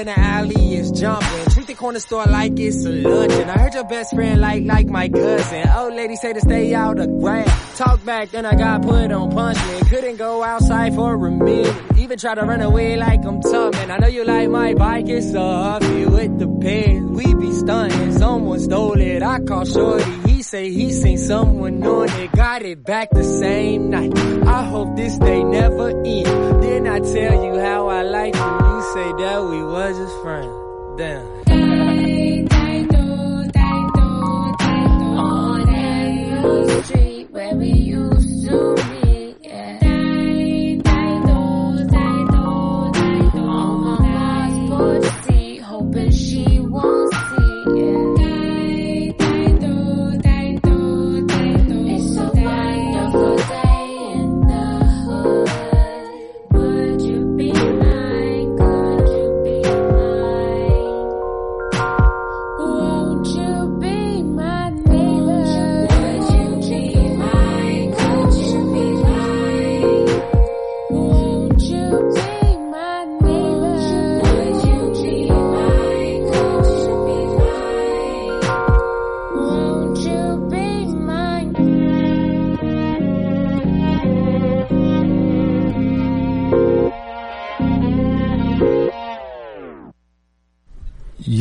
In 0.00 0.06
the 0.06 0.18
alley 0.18 0.74
is 0.76 0.90
jumping. 0.90 1.46
Treat 1.50 1.66
the 1.66 1.74
corner 1.74 2.00
store 2.00 2.24
like 2.24 2.58
it's 2.58 2.84
a 2.84 2.90
luncheon. 2.90 3.48
I 3.48 3.58
heard 3.58 3.74
your 3.74 3.84
best 3.84 4.14
friend 4.14 4.40
like 4.40 4.64
like 4.64 4.86
my 4.86 5.08
cousin. 5.08 5.68
Old 5.76 5.94
lady 5.94 6.16
say 6.16 6.32
to 6.32 6.40
stay 6.40 6.74
out 6.74 6.98
of 6.98 7.08
grass. 7.20 7.78
Talk 7.78 8.04
back, 8.04 8.30
then 8.30 8.46
I 8.46 8.54
got 8.54 8.82
put 8.82 9.12
on 9.12 9.30
punishment. 9.30 9.88
Couldn't 9.90 10.16
go 10.16 10.42
outside 10.42 10.94
for 10.94 11.14
a 11.14 11.30
minute. 11.30 11.76
Even 11.98 12.18
try 12.18 12.34
to 12.34 12.42
run 12.42 12.62
away 12.62 12.96
like 12.96 13.24
I'm 13.24 13.40
tough, 13.42 13.74
man. 13.74 13.90
I 13.90 13.98
know 13.98 14.08
you 14.08 14.24
like 14.24 14.48
my 14.48 14.74
bike, 14.74 15.08
it's 15.08 15.34
off. 15.34 15.82
Here 15.82 16.08
with 16.08 16.38
the 16.38 16.48
pins, 16.60 17.10
we 17.10 17.34
be 17.34 17.52
stunting. 17.52 18.18
Someone 18.18 18.58
stole 18.58 19.00
it, 19.00 19.22
I 19.22 19.40
call 19.40 19.64
Shorty. 19.64 20.28
He 20.28 20.42
say 20.42 20.70
he 20.70 20.92
seen 20.92 21.18
someone 21.18 21.82
on 21.84 22.08
it, 22.08 22.32
got 22.32 22.62
it 22.62 22.82
back 22.84 23.10
the 23.10 23.24
same 23.24 23.90
night. 23.90 24.16
I 24.18 24.64
hope 24.64 24.96
this 24.96 25.18
day 25.18 25.42
never 25.44 25.90
end. 25.90 26.62
Then 26.62 26.86
I 26.86 27.00
tell 27.00 27.44
you 27.44 27.60
how 27.60 27.88
I 27.88 28.02
like 28.02 28.34
you. 28.34 28.69
Say 28.80 29.12
that 29.12 29.44
we 29.44 29.62
was 29.62 29.98
just 29.98 30.22
friends. 30.22 30.48
Damn. 30.96 31.49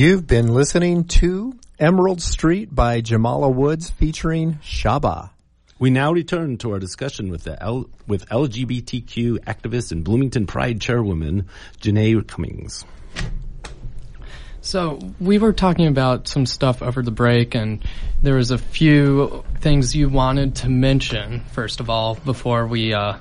You've 0.10 0.26
been 0.26 0.56
listening 0.56 1.04
to 1.20 1.54
Emerald 1.78 2.20
Street 2.20 2.74
by 2.74 3.00
Jamila 3.00 3.48
Woods 3.48 3.92
featuring 3.92 4.58
Saba. 4.64 5.30
We 5.78 5.92
now 5.92 6.12
return 6.12 6.58
to 6.58 6.72
our 6.72 6.80
discussion 6.80 7.30
with 7.30 7.44
the 7.44 7.62
L- 7.62 7.92
with 8.08 8.28
LGBTQ 8.30 9.38
activist 9.42 9.92
and 9.92 10.04
Bloomington 10.04 10.48
Pride 10.48 10.82
chairwoman 10.82 11.48
Janae 11.80 12.26
Cummings. 12.26 12.86
So 14.62 14.98
we 15.20 15.38
were 15.38 15.54
talking 15.54 15.86
about 15.86 16.28
some 16.28 16.48
stuff 16.48 16.82
over 16.82 17.04
the 17.04 17.12
break, 17.12 17.54
and 17.54 17.84
there 18.24 18.34
was 18.34 18.50
a 18.50 18.58
few 18.58 19.44
things 19.60 19.96
you 19.96 20.10
wanted 20.10 20.56
to 20.56 20.70
mention. 20.70 21.42
First 21.52 21.80
of 21.82 21.92
all, 21.92 22.16
before 22.16 22.66
we 22.66 22.96
uh, 22.96 23.20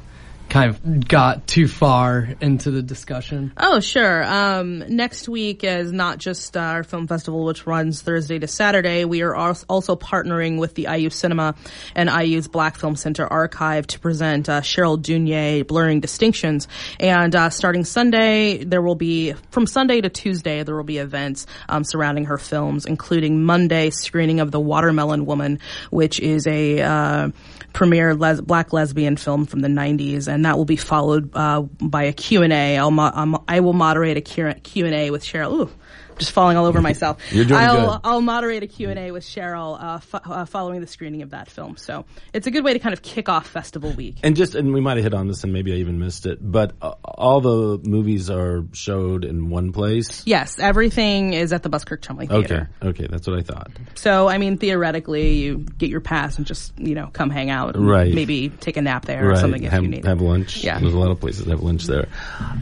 kind 0.49 0.71
of 0.71 1.09
got 1.09 1.47
too 1.47 1.69
far 1.69 2.29
into 2.41 2.71
the 2.71 2.83
discussion. 2.83 3.53
Oh, 3.57 3.81
sure. 3.81 4.25
Um, 4.25 4.79
next 4.89 5.29
week 5.29 5.65
is 5.65 5.93
not 5.93 6.19
just 6.19 6.57
our 6.57 6.83
film 6.83 7.07
festival, 7.07 7.45
which 7.45 7.67
runs 7.67 8.03
Thursday 8.03 8.39
to 8.39 8.47
Saturday. 8.47 9.05
We 9.05 9.23
are 9.23 9.35
also 9.35 9.97
partnering 9.97 10.59
with 10.59 10.75
the 10.75 10.89
IU 10.91 11.11
Cinema 11.11 11.55
and 11.95 12.09
IU's 12.09 12.49
Black 12.49 12.77
Film 12.77 12.97
Center 12.97 13.27
Archive 13.27 13.87
to 13.89 14.01
present 14.01 14.49
uh, 14.49 14.61
Cheryl 14.61 14.99
Dunye, 14.99 15.67
Blurring 15.67 16.01
Distinctions. 16.01 16.69
And 16.99 17.35
uh, 17.37 17.51
starting 17.51 17.85
Sunday, 17.85 18.65
there 18.65 18.83
will 18.83 18.95
be, 18.95 19.35
from 19.51 19.67
Sunday 19.67 20.01
to 20.01 20.09
Tuesday, 20.09 20.63
there 20.63 20.77
will 20.77 20.85
be 20.85 20.99
events 20.99 21.47
um, 21.69 21.85
surrounding 21.85 22.27
her 22.27 22.39
films, 22.39 22.87
including 22.87 23.45
Monday 23.45 23.91
screening 23.91 24.41
of 24.41 24.51
The 24.51 24.61
Watermelon 24.61 25.27
Woman, 25.27 25.61
which 25.91 26.21
is 26.21 26.47
a 26.47 26.81
uh, 26.81 27.31
premiere 27.73 28.15
les- 28.15 28.41
black 28.41 28.73
lesbian 28.73 29.17
film 29.17 29.47
from 29.47 29.61
the 29.61 29.69
90s, 29.69 30.27
and 30.29 30.45
that 30.45 30.57
will 30.57 30.65
be 30.65 30.77
followed 30.77 31.31
uh, 31.35 31.63
by 31.81 32.05
a 32.05 32.13
Q&A. 32.13 32.77
I'll 32.79 32.91
mo- 32.91 33.45
I 33.49 33.61
will 33.61 33.73
moderate 33.73 34.17
a 34.17 34.21
Q- 34.21 34.55
Q&A 34.63 35.11
with 35.11 35.23
Cheryl. 35.23 35.53
Ooh, 35.53 35.71
just 36.19 36.33
falling 36.33 36.57
all 36.57 36.67
over 36.67 36.81
myself. 36.81 37.19
You're 37.33 37.45
doing 37.45 37.61
I'll, 37.61 37.93
good. 37.93 38.01
I'll 38.05 38.21
moderate 38.21 38.63
a 38.63 38.67
Q&A 38.67 39.11
with 39.11 39.25
Cheryl 39.25 39.83
uh, 39.83 39.99
fo- 39.99 40.19
uh, 40.25 40.45
following 40.45 40.81
the 40.81 40.87
screening 40.87 41.23
of 41.23 41.31
that 41.31 41.49
film. 41.51 41.77
So 41.77 42.05
it's 42.33 42.47
a 42.47 42.51
good 42.51 42.65
way 42.65 42.73
to 42.73 42.79
kind 42.79 42.93
of 42.93 43.03
kick 43.03 43.29
off 43.29 43.47
festival 43.47 43.93
week. 43.93 44.17
And 44.23 44.37
just, 44.37 44.55
and 44.55 44.73
we 44.73 44.81
might 44.81 44.97
have 44.97 45.05
hit 45.05 45.15
on 45.15 45.29
this, 45.29 45.45
and 45.45 45.53
maybe 45.53 45.73
I 45.73 45.77
even 45.77 45.99
missed 45.99 46.27
it, 46.27 46.39
but 46.41 46.73
uh, 46.83 46.95
all 47.05 47.41
the 47.41 47.81
movies 47.89 48.31
are 48.31 48.65
showed 48.73 49.25
in 49.25 49.51
one 49.51 49.73
place. 49.73 50.23
Yes, 50.27 50.59
everything 50.59 51.33
is 51.35 51.53
at 51.53 51.63
the 51.63 51.69
Buskirk 51.69 52.03
Chumley 52.03 52.27
Okay, 52.29 52.47
Theater. 52.49 52.71
okay, 52.83 53.07
that's 53.09 53.27
what 53.27 53.39
I 53.39 53.43
thought. 53.43 53.71
So, 53.95 54.29
I 54.29 54.39
mean, 54.39 54.59
theoretically, 54.59 55.35
you 55.35 55.59
get 55.79 55.89
your 55.91 56.01
pass 56.01 56.37
and 56.39 56.47
just, 56.47 56.79
you 56.79 56.95
know, 56.95 57.09
come 57.13 57.31
hang 57.31 57.51
out. 57.51 57.77
And 57.77 57.89
Right. 57.89 58.13
Maybe 58.15 58.49
take 58.49 58.77
a 58.77 58.83
nap 58.83 59.05
there 59.07 59.31
or 59.31 59.37
something 59.37 59.63
if 59.63 59.71
have, 59.73 59.83
you 59.83 59.89
need. 59.89 60.05
have 60.05 60.21
lunch. 60.21 60.63
Yeah. 60.65 60.79
there's 60.79 60.95
a 60.95 60.99
lot 60.99 61.11
of 61.11 61.21
places 61.21 61.45
that 61.45 61.51
have 61.51 61.63
lunch 61.63 61.85
there. 61.87 62.09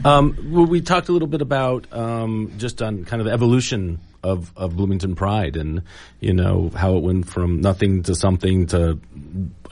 Um, 0.05 0.37
well, 0.51 0.65
we 0.65 0.81
talked 0.81 1.09
a 1.09 1.11
little 1.11 1.27
bit 1.27 1.41
about 1.41 1.91
um, 1.93 2.53
just 2.57 2.81
on 2.81 3.05
kind 3.05 3.21
of 3.21 3.25
the 3.25 3.33
evolution 3.47 3.99
of, 4.23 4.51
of 4.57 4.75
Bloomington 4.75 5.15
Pride, 5.15 5.55
and 5.55 5.83
you 6.19 6.33
know 6.33 6.69
how 6.75 6.97
it 6.97 7.03
went 7.03 7.29
from 7.29 7.61
nothing 7.61 8.03
to 8.03 8.15
something 8.15 8.67
to 8.67 8.99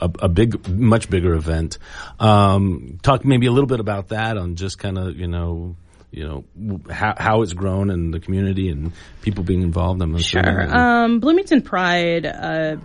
a, 0.00 0.10
a 0.20 0.28
big, 0.28 0.66
much 0.68 1.10
bigger 1.10 1.34
event. 1.34 1.78
Um, 2.18 2.98
talk 3.02 3.24
maybe 3.24 3.46
a 3.46 3.52
little 3.52 3.66
bit 3.66 3.80
about 3.80 4.08
that 4.08 4.38
on 4.38 4.56
just 4.56 4.78
kind 4.78 4.98
of 4.98 5.16
you 5.16 5.28
know. 5.28 5.76
You 6.12 6.24
know 6.24 6.80
how, 6.90 7.14
how 7.18 7.42
it's 7.42 7.52
grown 7.52 7.90
and 7.90 8.14
the 8.14 8.20
community 8.20 8.70
and 8.70 8.92
people 9.20 9.44
being 9.44 9.60
involved. 9.60 10.00
I'm 10.00 10.14
assuming. 10.14 10.46
Sure. 10.46 10.74
Um, 10.74 11.20
Bloomington 11.20 11.60
Pride 11.60 12.24
uh, 12.24 12.76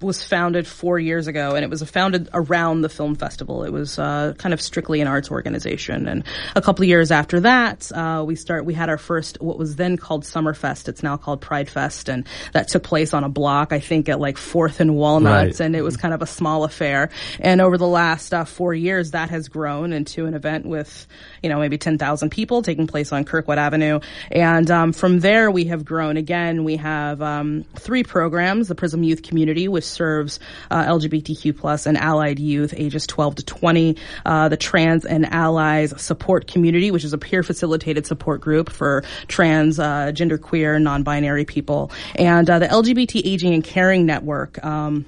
was 0.00 0.24
founded 0.24 0.66
four 0.66 0.98
years 0.98 1.26
ago, 1.26 1.54
and 1.54 1.64
it 1.64 1.68
was 1.70 1.82
founded 1.82 2.28
around 2.32 2.80
the 2.80 2.88
film 2.88 3.14
festival. 3.14 3.64
It 3.64 3.70
was 3.72 3.98
uh, 3.98 4.34
kind 4.38 4.52
of 4.54 4.60
strictly 4.60 5.00
an 5.00 5.06
arts 5.06 5.30
organization, 5.30 6.08
and 6.08 6.24
a 6.56 6.62
couple 6.62 6.82
of 6.84 6.88
years 6.88 7.10
after 7.10 7.40
that, 7.40 7.90
uh, 7.92 8.24
we 8.26 8.34
start. 8.34 8.64
We 8.64 8.74
had 8.74 8.88
our 8.88 8.98
first 8.98 9.40
what 9.40 9.58
was 9.58 9.76
then 9.76 9.96
called 9.96 10.24
Summerfest. 10.24 10.88
It's 10.88 11.02
now 11.02 11.16
called 11.16 11.40
Pride 11.40 11.68
Fest, 11.68 12.08
and 12.08 12.26
that 12.52 12.68
took 12.68 12.82
place 12.82 13.12
on 13.12 13.24
a 13.24 13.28
block, 13.28 13.72
I 13.72 13.80
think, 13.80 14.08
at 14.08 14.18
like 14.20 14.38
Fourth 14.38 14.80
and 14.80 14.96
Walnuts, 14.96 15.60
Right. 15.60 15.66
and 15.66 15.76
it 15.76 15.82
was 15.82 15.96
kind 15.96 16.14
of 16.14 16.22
a 16.22 16.26
small 16.26 16.64
affair. 16.64 17.10
And 17.38 17.60
over 17.60 17.76
the 17.76 17.86
last 17.86 18.32
uh, 18.32 18.44
four 18.44 18.72
years, 18.74 19.10
that 19.10 19.30
has 19.30 19.48
grown 19.48 19.92
into 19.92 20.26
an 20.26 20.34
event 20.34 20.64
with, 20.66 21.06
you 21.42 21.48
know, 21.48 21.58
maybe 21.58 21.78
10,000 21.78 22.30
people 22.30 22.62
taking 22.62 22.86
place 22.86 23.12
on 23.12 23.24
Kirkwood 23.24 23.58
Avenue. 23.58 24.00
And 24.30 24.70
um, 24.70 24.92
from 24.92 25.20
there, 25.20 25.50
we 25.50 25.66
have 25.66 25.84
grown. 25.84 26.16
Again, 26.16 26.64
we 26.64 26.76
have 26.76 27.22
um, 27.22 27.64
three 27.76 28.02
programs: 28.02 28.68
the 28.68 28.74
Prism 28.74 29.02
Youth 29.02 29.22
Community, 29.22 29.68
which 29.68 29.84
serves 29.84 30.40
uh, 30.70 30.84
LGBTQ 30.84 31.56
plus 31.56 31.86
and 31.86 31.96
allied 31.96 32.38
youth 32.38 32.74
ages 32.76 33.06
12 33.06 33.36
to 33.36 33.44
20; 33.44 33.96
uh, 34.24 34.48
the 34.48 34.56
Trans 34.56 35.04
and 35.04 35.26
Allies 35.26 36.00
Support 36.00 36.46
Community, 36.46 36.90
which 36.90 37.04
is 37.04 37.12
a 37.12 37.18
peer 37.18 37.42
facilitated 37.42 38.06
support 38.06 38.40
group 38.40 38.70
for 38.70 39.04
trans, 39.28 39.78
uh, 39.78 40.12
genderqueer, 40.12 40.80
non-binary 40.80 41.44
people, 41.44 41.90
and 42.16 42.48
uh, 42.48 42.58
the 42.58 42.66
LGBT 42.66 43.22
Aging 43.24 43.54
and 43.54 43.64
Caring 43.64 44.06
Network. 44.06 44.62
Um, 44.64 45.06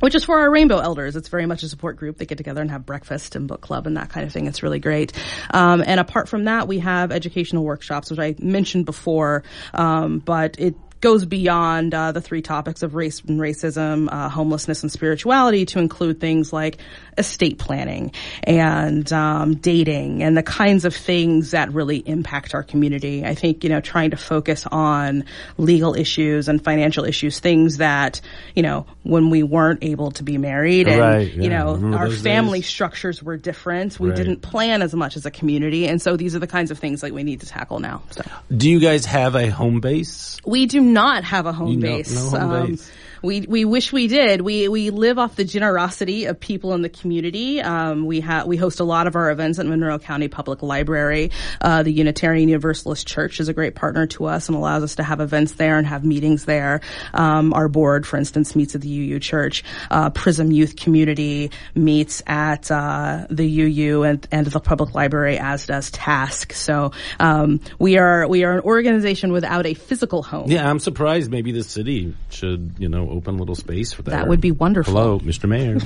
which 0.00 0.14
is 0.14 0.24
for 0.24 0.40
our 0.40 0.50
rainbow 0.50 0.78
elders. 0.78 1.16
It's 1.16 1.28
very 1.28 1.46
much 1.46 1.62
a 1.62 1.68
support 1.68 1.96
group. 1.96 2.18
They 2.18 2.26
get 2.26 2.38
together 2.38 2.60
and 2.60 2.70
have 2.70 2.86
breakfast 2.86 3.36
and 3.36 3.48
book 3.48 3.60
club 3.60 3.86
and 3.86 3.96
that 3.96 4.10
kind 4.10 4.26
of 4.26 4.32
thing. 4.32 4.46
It's 4.46 4.62
really 4.62 4.80
great. 4.80 5.12
Um, 5.50 5.82
and 5.84 6.00
apart 6.00 6.28
from 6.28 6.44
that, 6.44 6.68
we 6.68 6.80
have 6.80 7.12
educational 7.12 7.64
workshops, 7.64 8.10
which 8.10 8.20
I 8.20 8.34
mentioned 8.38 8.86
before, 8.86 9.44
um, 9.74 10.18
but 10.18 10.58
it 10.58 10.74
goes 11.00 11.24
beyond 11.24 11.94
uh, 11.94 12.12
the 12.12 12.20
three 12.20 12.42
topics 12.42 12.82
of 12.82 12.94
race 12.94 13.20
and 13.20 13.40
racism, 13.40 14.08
uh, 14.10 14.28
homelessness, 14.28 14.82
and 14.82 14.90
spirituality 14.90 15.64
to 15.66 15.78
include 15.78 16.20
things 16.20 16.52
like 16.52 16.78
estate 17.16 17.58
planning 17.58 18.12
and 18.44 19.12
um, 19.12 19.56
dating 19.56 20.22
and 20.22 20.36
the 20.36 20.42
kinds 20.42 20.84
of 20.84 20.94
things 20.94 21.52
that 21.52 21.72
really 21.72 21.98
impact 21.98 22.54
our 22.54 22.62
community. 22.62 23.24
I 23.24 23.34
think 23.34 23.64
you 23.64 23.70
know 23.70 23.80
trying 23.80 24.10
to 24.10 24.16
focus 24.16 24.66
on 24.66 25.24
legal 25.56 25.94
issues 25.94 26.48
and 26.48 26.62
financial 26.62 27.04
issues, 27.04 27.38
things 27.38 27.78
that 27.78 28.20
you 28.54 28.62
know 28.62 28.86
when 29.08 29.30
we 29.30 29.42
weren't 29.42 29.82
able 29.82 30.10
to 30.12 30.22
be 30.22 30.36
married 30.36 30.86
and 30.86 31.00
Right, 31.00 31.32
you 31.32 31.48
know 31.48 31.94
our 31.94 32.10
family 32.10 32.58
days? 32.60 32.68
structures 32.68 33.22
were 33.22 33.38
different. 33.38 33.98
We 33.98 34.10
Right. 34.10 34.16
didn't 34.16 34.42
plan 34.42 34.82
as 34.82 34.94
much 34.94 35.16
as 35.16 35.24
a 35.24 35.30
community, 35.30 35.86
and 35.88 36.00
so 36.00 36.16
these 36.16 36.36
are 36.36 36.38
the 36.40 36.46
kinds 36.46 36.70
of 36.70 36.78
things 36.78 37.00
that 37.00 37.12
we 37.14 37.22
need 37.22 37.40
to 37.40 37.46
tackle 37.46 37.80
now. 37.80 38.02
So. 38.10 38.22
Do 38.54 38.70
you 38.70 38.80
guys 38.80 39.06
have 39.06 39.34
a 39.34 39.48
home 39.50 39.80
base? 39.80 40.36
We 40.44 40.66
do 40.66 40.80
not 40.82 41.24
have 41.24 41.46
a 41.46 41.52
home 41.52 41.80
base. 41.80 42.14
no 42.14 42.38
home 42.38 42.50
Um, 42.52 42.66
base. 42.72 42.90
We 43.22 43.42
we 43.42 43.64
wish 43.64 43.92
we 43.92 44.06
did. 44.06 44.40
We 44.40 44.68
we 44.68 44.90
live 44.90 45.18
off 45.18 45.36
the 45.36 45.44
generosity 45.44 46.26
of 46.26 46.38
people 46.38 46.74
in 46.74 46.82
the 46.82 46.88
community. 46.88 47.60
Um, 47.60 48.06
we 48.06 48.20
have 48.20 48.46
we 48.46 48.56
host 48.56 48.80
a 48.80 48.84
lot 48.84 49.06
of 49.06 49.16
our 49.16 49.30
events 49.30 49.58
at 49.58 49.66
Monroe 49.66 49.98
County 49.98 50.28
Public 50.28 50.62
Library. 50.62 51.30
Uh, 51.60 51.82
the 51.82 51.92
Unitarian 51.92 52.48
Universalist 52.48 53.06
Church 53.06 53.40
is 53.40 53.48
a 53.48 53.52
great 53.52 53.74
partner 53.74 54.06
to 54.08 54.26
us 54.26 54.48
and 54.48 54.56
allows 54.56 54.82
us 54.82 54.96
to 54.96 55.02
have 55.02 55.20
events 55.20 55.52
there 55.52 55.78
and 55.78 55.86
have 55.86 56.04
meetings 56.04 56.44
there. 56.44 56.80
Um, 57.12 57.52
our 57.54 57.68
board, 57.68 58.06
for 58.06 58.16
instance, 58.16 58.54
meets 58.54 58.74
at 58.74 58.80
the 58.80 58.88
UU 58.88 59.20
Church. 59.20 59.64
Uh, 59.90 60.10
Prism 60.10 60.52
Youth 60.52 60.76
Community 60.76 61.50
meets 61.74 62.22
at 62.26 62.70
uh, 62.70 63.26
the 63.30 63.62
UU 63.62 64.02
and, 64.02 64.26
and 64.30 64.46
the 64.46 64.60
public 64.60 64.94
library, 64.94 65.38
as 65.38 65.66
does 65.66 65.90
TASC. 65.90 66.52
So 66.52 66.92
um, 67.18 67.60
we 67.78 67.98
are 67.98 68.26
we 68.28 68.44
are 68.44 68.52
an 68.52 68.60
organization 68.60 69.32
without 69.32 69.66
a 69.66 69.74
physical 69.74 70.22
home. 70.22 70.50
Yeah, 70.50 70.68
I'm 70.68 70.78
surprised. 70.78 71.30
Maybe 71.30 71.52
the 71.52 71.62
city 71.62 72.14
should, 72.30 72.74
you 72.78 72.88
know, 72.88 73.07
open 73.10 73.36
a 73.36 73.38
little 73.38 73.54
space 73.54 73.92
for 73.92 74.02
that. 74.02 74.10
That 74.10 74.28
would 74.28 74.40
be 74.40 74.50
wonderful. 74.50 74.92
Hello, 74.92 75.18
Mr. 75.18 75.48
Mayor. 75.48 75.78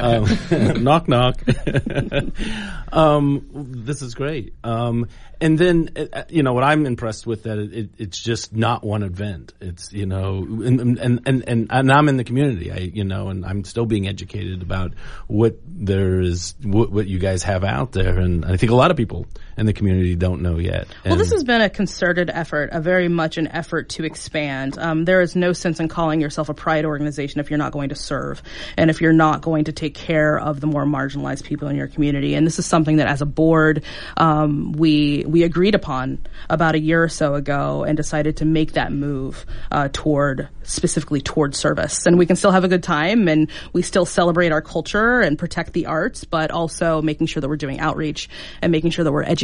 um, 0.00 0.82
knock, 0.84 1.08
knock. 1.08 1.42
um, 2.92 3.46
this 3.52 4.02
is 4.02 4.14
great. 4.14 4.54
Um, 4.64 5.08
and 5.40 5.58
then, 5.58 5.90
uh, 5.96 6.22
you 6.28 6.42
know, 6.42 6.52
what 6.52 6.64
I'm 6.64 6.86
impressed 6.86 7.26
with 7.26 7.44
that 7.44 7.58
it, 7.58 7.90
it's 7.98 8.18
just 8.20 8.54
not 8.54 8.84
one 8.84 9.02
event. 9.02 9.54
It's, 9.60 9.92
you 9.92 10.06
know, 10.06 10.38
and, 10.38 10.80
and, 10.80 10.98
and, 10.98 11.48
and, 11.48 11.66
and 11.70 11.92
I'm 11.92 12.08
in 12.08 12.16
the 12.16 12.24
community, 12.24 12.70
I, 12.70 12.78
you 12.78 13.04
know, 13.04 13.28
and 13.28 13.44
I'm 13.44 13.64
still 13.64 13.86
being 13.86 14.06
educated 14.06 14.62
about 14.62 14.94
what 15.26 15.58
there 15.66 16.20
is, 16.20 16.54
what, 16.62 16.92
what 16.92 17.06
you 17.06 17.18
guys 17.18 17.42
have 17.42 17.64
out 17.64 17.92
there. 17.92 18.18
And 18.18 18.44
I 18.44 18.56
think 18.56 18.70
a 18.70 18.76
lot 18.76 18.90
of 18.90 18.96
people 18.96 19.26
in 19.56 19.66
the 19.66 19.72
community 19.72 20.14
don't 20.14 20.42
know 20.42 20.58
yet. 20.58 20.88
Well, 21.04 21.16
this 21.16 21.32
has 21.32 21.44
been 21.44 21.60
a 21.60 21.70
concerted 21.70 22.30
effort, 22.30 22.70
a 22.72 22.80
very 22.80 23.08
much 23.08 23.38
an 23.38 23.48
effort 23.48 23.90
to 23.90 24.04
expand. 24.04 24.78
Um, 24.78 25.04
there 25.04 25.20
is 25.20 25.36
no 25.36 25.52
sense 25.52 25.80
in 25.80 25.88
calling 25.88 26.20
yourself 26.20 26.48
a 26.48 26.54
pride 26.54 26.84
organization 26.84 27.40
if 27.40 27.50
you're 27.50 27.58
not 27.58 27.72
going 27.72 27.90
to 27.90 27.94
serve 27.94 28.42
and 28.76 28.90
if 28.90 29.00
you're 29.00 29.12
not 29.12 29.42
going 29.42 29.64
to 29.64 29.72
take 29.72 29.94
care 29.94 30.38
of 30.38 30.60
the 30.60 30.66
more 30.66 30.84
marginalized 30.84 31.44
people 31.44 31.68
in 31.68 31.76
your 31.76 31.88
community. 31.88 32.34
And 32.34 32.46
this 32.46 32.58
is 32.58 32.66
something 32.66 32.96
that, 32.96 33.08
as 33.08 33.20
a 33.20 33.26
board, 33.26 33.84
um, 34.16 34.72
we 34.72 35.24
we 35.26 35.42
agreed 35.42 35.74
upon 35.74 36.18
about 36.48 36.74
a 36.74 36.80
year 36.80 37.02
or 37.02 37.08
so 37.08 37.34
ago 37.34 37.84
and 37.84 37.96
decided 37.96 38.38
to 38.38 38.44
make 38.44 38.72
that 38.72 38.92
move 38.92 39.44
uh, 39.70 39.88
toward 39.92 40.48
specifically 40.62 41.20
toward 41.20 41.54
service. 41.54 42.06
And 42.06 42.18
we 42.18 42.26
can 42.26 42.36
still 42.36 42.52
have 42.52 42.64
a 42.64 42.68
good 42.68 42.82
time 42.82 43.28
and 43.28 43.50
we 43.72 43.82
still 43.82 44.06
celebrate 44.06 44.52
our 44.52 44.62
culture 44.62 45.20
and 45.20 45.38
protect 45.38 45.72
the 45.72 45.86
arts, 45.86 46.24
but 46.24 46.50
also 46.50 47.02
making 47.02 47.26
sure 47.26 47.40
that 47.40 47.48
we're 47.48 47.56
doing 47.56 47.80
outreach 47.80 48.28
and 48.60 48.72
making 48.72 48.90
sure 48.92 49.04
that 49.04 49.12
we're 49.12 49.24
educating 49.24 49.41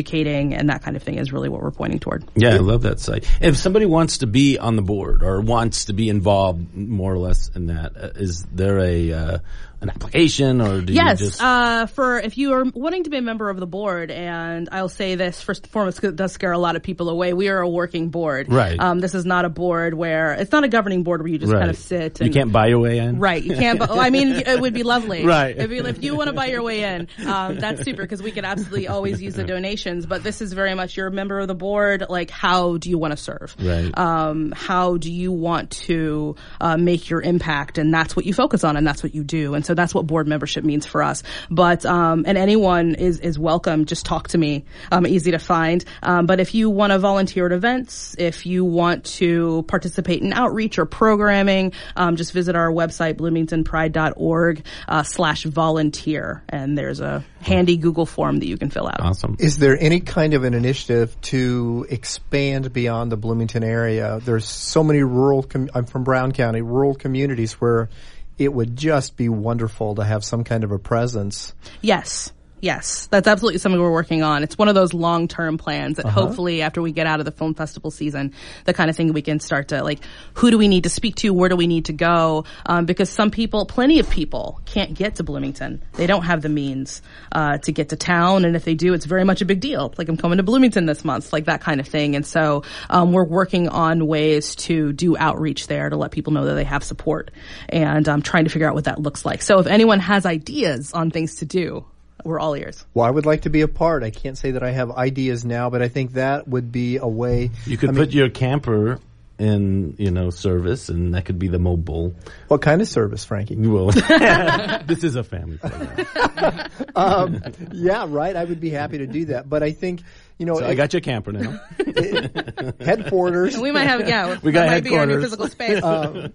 and 0.55 0.71
that 0.71 0.83
kind 0.83 0.97
of 0.97 1.03
thing 1.03 1.17
is 1.17 1.33
really 1.33 1.49
what 1.49 1.63
we're 1.63 1.71
pointing 1.71 1.99
toward. 1.99 2.25
Yeah, 2.35 2.55
I 2.55 2.59
love 2.59 2.83
that 2.83 3.01
site. 3.01 3.29
If 3.41 3.57
somebody 3.57 3.87
wants 3.87 4.19
to 4.19 4.27
be 4.27 4.59
on 4.59 4.77
the 4.77 4.83
board 4.83 5.23
or 5.23 5.41
wants 5.41 5.87
to 5.87 5.93
be 5.93 6.09
involved 6.09 6.75
more 6.75 7.13
or 7.13 7.19
less 7.19 7.49
in 7.55 7.67
that, 7.67 7.97
uh, 7.97 8.11
there 8.53 8.79
a 8.79 9.13
uh, 9.13 9.39
an 9.81 9.91
application, 9.91 10.61
or 10.61 10.81
do 10.81 10.93
Yes, 10.93 11.21
you 11.21 11.27
just? 11.27 11.43
uh, 11.43 11.87
for 11.87 12.19
if 12.19 12.37
you 12.37 12.53
are 12.55 12.65
wanting 12.75 13.05
to 13.05 13.11
be 13.11 13.17
a 13.19 13.23
member 13.23 13.49
of 13.49 13.59
the 13.61 13.67
board, 13.67 14.11
and 14.11 14.69
I'll 14.73 14.89
say 14.89 15.15
this 15.15 15.41
first 15.41 15.65
and 15.65 15.71
foremost, 15.73 16.01
'cause 16.01 16.11
it 16.11 16.17
does 16.17 16.33
scare 16.33 16.53
a 16.53 16.59
lot 16.59 16.75
of 16.77 16.83
people 16.83 17.09
away. 17.09 17.33
We 17.33 17.49
are 17.49 17.61
a 17.61 17.69
working 17.69 18.09
board. 18.09 18.51
Right. 18.51 18.79
Um, 18.79 18.99
this 18.99 19.15
is 19.15 19.25
not 19.25 19.45
a 19.45 19.49
board 19.49 19.95
where 19.95 20.33
it's 20.33 20.51
not 20.51 20.65
a 20.65 20.69
governing 20.69 21.05
board 21.05 21.21
where 21.23 21.29
you 21.31 21.39
just 21.39 21.53
right. 21.53 21.61
kind 21.61 21.71
of 21.71 21.77
sit. 21.77 22.21
you 22.21 22.31
can't 22.31 22.51
buy 22.53 22.67
your 22.69 22.81
way 22.81 22.99
in. 22.99 23.19
Right, 23.21 23.43
you 23.43 23.55
can't. 23.55 23.79
But, 23.79 23.91
I 23.93 24.11
mean, 24.11 24.29
it 24.33 24.61
would 24.61 24.75
be 24.75 24.83
lovely. 24.83 25.25
Right. 25.29 25.57
If 25.59 25.71
you, 25.71 25.85
if 25.85 26.03
you 26.03 26.17
want 26.17 26.29
to 26.29 26.33
buy 26.33 26.47
your 26.47 26.63
way 26.63 26.83
in, 26.83 27.09
um, 27.27 27.57
that's 27.59 27.83
super 27.85 28.03
because 28.03 28.23
we 28.23 28.31
could 28.31 28.45
absolutely 28.45 28.89
always 28.89 29.21
use 29.21 29.35
the 29.35 29.45
donations. 29.45 30.07
But 30.07 30.23
this 30.23 30.41
is 30.41 30.53
very 30.55 30.75
much 30.75 30.97
you're 30.97 31.09
a 31.09 31.13
member 31.13 31.39
of 31.39 31.49
the 31.49 31.55
board. 31.55 32.05
Like, 32.09 32.31
how 32.31 32.79
do 32.79 32.89
you 32.89 32.97
want 32.99 33.13
to 33.13 33.17
serve? 33.17 33.55
Right. 33.61 33.97
Um, 33.97 34.53
how 34.57 34.97
do 34.97 35.13
you 35.13 35.31
want 35.31 35.71
to 35.87 36.35
uh, 36.61 36.77
make 36.79 37.11
your 37.11 37.21
impact? 37.21 37.79
And 37.79 37.93
that's 37.93 38.17
what 38.17 38.25
you 38.27 38.33
focus 38.33 38.65
on, 38.65 38.77
and 38.77 38.87
that's 38.87 39.03
what 39.03 39.15
you 39.15 39.23
do. 39.23 39.55
And 39.55 39.65
so 39.69 39.75
that's 39.75 39.95
what 39.95 40.07
board 40.07 40.27
membership 40.27 40.65
means 40.65 40.87
for 40.87 41.03
us. 41.03 41.23
But 41.51 41.85
um, 41.85 42.25
and 42.27 42.39
anyone 42.39 42.95
is 42.95 43.21
is 43.21 43.39
welcome. 43.39 43.85
Just 43.85 44.07
talk 44.07 44.29
to 44.29 44.39
me. 44.39 44.65
Um, 44.91 45.07
easy 45.07 45.33
to 45.33 45.39
find. 45.39 45.85
Um, 46.03 46.25
but 46.25 46.41
if 46.41 46.55
you 46.55 46.71
want 46.71 46.93
to 46.93 46.99
volunteer 46.99 47.45
at 47.45 47.53
events, 47.53 48.17
if 48.19 48.47
you 48.47 48.65
want 48.65 49.05
to 49.19 49.65
participate 49.69 50.23
in 50.23 50.33
outreach 50.33 50.79
or 50.79 50.87
programming, 50.87 51.75
um, 51.97 52.17
just 52.17 52.33
visit 52.33 52.57
our 52.57 52.71
website 52.71 53.19
bloomingtonpride.org 53.19 54.65
uh, 54.89 55.03
slash 55.03 55.45
volunteer, 55.45 56.43
and 56.49 56.79
there's 56.79 57.01
a 57.01 57.23
handy 57.43 57.77
Google 57.77 58.07
form 58.07 58.39
that 58.39 58.47
you 58.47 58.57
can 58.57 58.71
fill 58.71 58.87
out. 58.87 59.01
Awesome. 59.01 59.37
Is 59.39 59.59
there 59.59 59.77
any 59.79 60.01
kind 60.01 60.33
of 60.33 60.45
an 60.45 60.55
initiative 60.55 61.21
to 61.21 61.87
expand 61.91 62.73
beyond 62.73 63.13
the 63.13 63.19
Bloomington 63.19 63.63
area? 63.63 64.19
There's 64.25 64.47
so 64.47 64.83
many 64.83 65.03
rural. 65.03 65.43
Com- 65.43 65.69
I'm 65.75 65.85
from 65.85 66.05
Brown 66.05 66.33
County, 66.33 66.63
rural 66.63 66.95
communities 66.95 67.53
where 67.61 67.91
it 68.39 68.53
would 68.53 68.77
just 68.77 69.17
be 69.17 69.29
wonderful 69.29 69.97
to 69.97 70.05
have 70.05 70.25
some 70.25 70.45
kind 70.45 70.65
of 70.65 70.71
a 70.71 70.79
presence. 70.79 71.55
Yes. 71.83 72.33
Yes, 72.61 73.07
that's 73.07 73.29
absolutely 73.29 73.59
something 73.59 73.81
we're 73.81 73.93
working 73.93 74.23
on. 74.23 74.43
It's 74.43 74.59
one 74.59 74.69
of 74.69 74.75
those 74.75 74.93
long-term 74.93 75.59
plans 75.59 75.97
that 75.97 76.07
hopefully 76.07 76.63
after 76.63 76.83
we 76.83 76.93
get 76.93 77.07
out 77.07 77.21
of 77.21 77.25
the 77.25 77.33
film 77.33 77.55
festival 77.55 77.91
season, 77.91 78.33
the 78.65 78.75
kind 78.75 78.91
of 78.91 78.97
thing 78.97 79.13
we 79.13 79.23
can 79.23 79.39
start 79.41 79.69
to 79.69 79.83
like, 79.83 80.01
who 80.35 80.51
do 80.51 80.59
we 80.59 80.69
need 80.69 80.85
to 80.85 80.91
speak 80.91 81.17
to? 81.17 81.33
Where 81.33 81.49
do 81.49 81.57
we 81.57 81.67
need 81.67 81.87
to 81.87 81.93
go? 81.93 82.45
Um, 82.67 82.85
because 82.85 83.11
some 83.11 83.31
people, 83.31 83.67
plenty 83.67 84.01
of 84.01 84.11
people 84.11 84.61
can't 84.67 84.95
get 84.95 85.17
to 85.17 85.23
Bloomington. 85.23 85.83
They 85.95 86.07
don't 86.07 86.25
have 86.25 86.43
the 86.43 86.49
means, 86.49 87.03
uh, 87.33 87.59
to 87.59 87.73
get 87.73 87.91
to 87.91 87.97
town. 87.97 88.45
And 88.45 88.57
if 88.57 88.65
they 88.65 88.75
do, 88.75 88.93
it's 88.95 89.07
very 89.07 89.25
much 89.25 89.41
a 89.41 89.45
big 89.45 89.61
deal. 89.61 89.95
Like 89.97 90.09
I'm 90.09 90.17
coming 90.17 90.39
to 90.39 90.43
Bloomington 90.43 90.87
this 90.87 91.05
month, 91.05 91.33
like 91.33 91.45
that 91.45 91.61
kind 91.61 91.81
of 91.81 91.87
thing. 91.87 92.17
And 92.17 92.27
so, 92.27 92.65
um, 92.91 93.13
we're 93.13 93.25
working 93.25 93.69
on 93.69 94.07
ways 94.07 94.57
to 94.57 94.93
do 94.93 95.17
outreach 95.17 95.67
there 95.69 95.89
to 95.89 95.97
let 95.97 96.11
people 96.11 96.33
know 96.33 96.45
that 96.47 96.55
they 96.55 96.65
have 96.65 96.83
support 96.83 97.31
and 97.69 98.09
I'm 98.09 98.23
trying 98.23 98.45
to 98.45 98.51
figure 98.51 98.69
out 98.69 98.75
what 98.75 98.85
that 98.85 99.01
looks 99.01 99.25
like. 99.25 99.43
So 99.43 99.59
if 99.59 99.67
anyone 99.67 100.01
has 100.01 100.27
ideas 100.27 100.93
on 100.93 101.11
things 101.11 101.37
to 101.37 101.45
do, 101.45 101.85
we're 102.25 102.41
all 102.41 102.55
ears. 102.55 102.85
Well, 102.95 103.07
I 103.07 103.11
would 103.11 103.27
like 103.27 103.43
to 103.43 103.51
be 103.51 103.61
a 103.63 103.69
part. 103.69 104.03
I 104.03 104.11
can't 104.11 104.37
say 104.37 104.53
that 104.53 104.63
I 104.63 104.71
have 104.71 104.91
ideas 104.91 105.45
now, 105.45 105.71
but 105.71 105.83
I 105.83 105.89
think 105.89 106.13
that 106.15 106.49
would 106.49 106.73
be 106.73 106.97
a 106.97 107.07
way. 107.07 107.51
You 107.67 107.77
could 107.77 107.91
I 107.91 107.93
mean, 107.93 108.05
put 108.05 108.15
your 108.15 108.29
camper 108.29 109.01
in, 109.39 109.95
you 109.99 110.11
know, 110.11 110.31
service, 110.31 110.89
and 110.89 111.15
that 111.15 111.25
could 111.25 111.39
be 111.39 111.49
the 111.49 111.59
mobile. 111.59 112.15
what 112.49 112.63
kind 112.63 112.81
of 112.81 112.89
service, 112.89 113.25
Frankie? 113.25 113.57
Well, 113.57 113.87
this 114.87 115.05
is 115.05 115.17
a 115.17 115.25
family 115.25 115.59
program. 115.59 116.71
um, 116.97 117.43
yeah, 117.73 118.07
right. 118.09 118.35
I 118.35 118.45
would 118.45 118.61
be 118.61 118.71
happy 118.71 118.99
to 118.99 119.07
do 119.07 119.27
that, 119.27 119.49
but 119.49 119.63
I 119.63 119.73
think 119.73 120.03
you 120.39 120.47
know, 120.47 120.55
So 120.55 120.67
I 120.67 120.75
got 120.75 120.93
your 120.93 121.01
camper 121.01 121.33
now. 121.33 121.61
headquarters. 122.81 123.59
We 123.59 123.73
might 123.73 123.89
have, 123.89 124.09
yeah, 124.09 124.39
We 124.41 124.53
got 124.53 124.67
that 124.67 124.71
might 124.71 124.85
be 124.85 124.97
our 124.97 125.05
new 125.05 125.21
headquarters. 125.21 125.25
physical 125.25 125.49
space. 125.49 125.83
Um, 125.83 126.33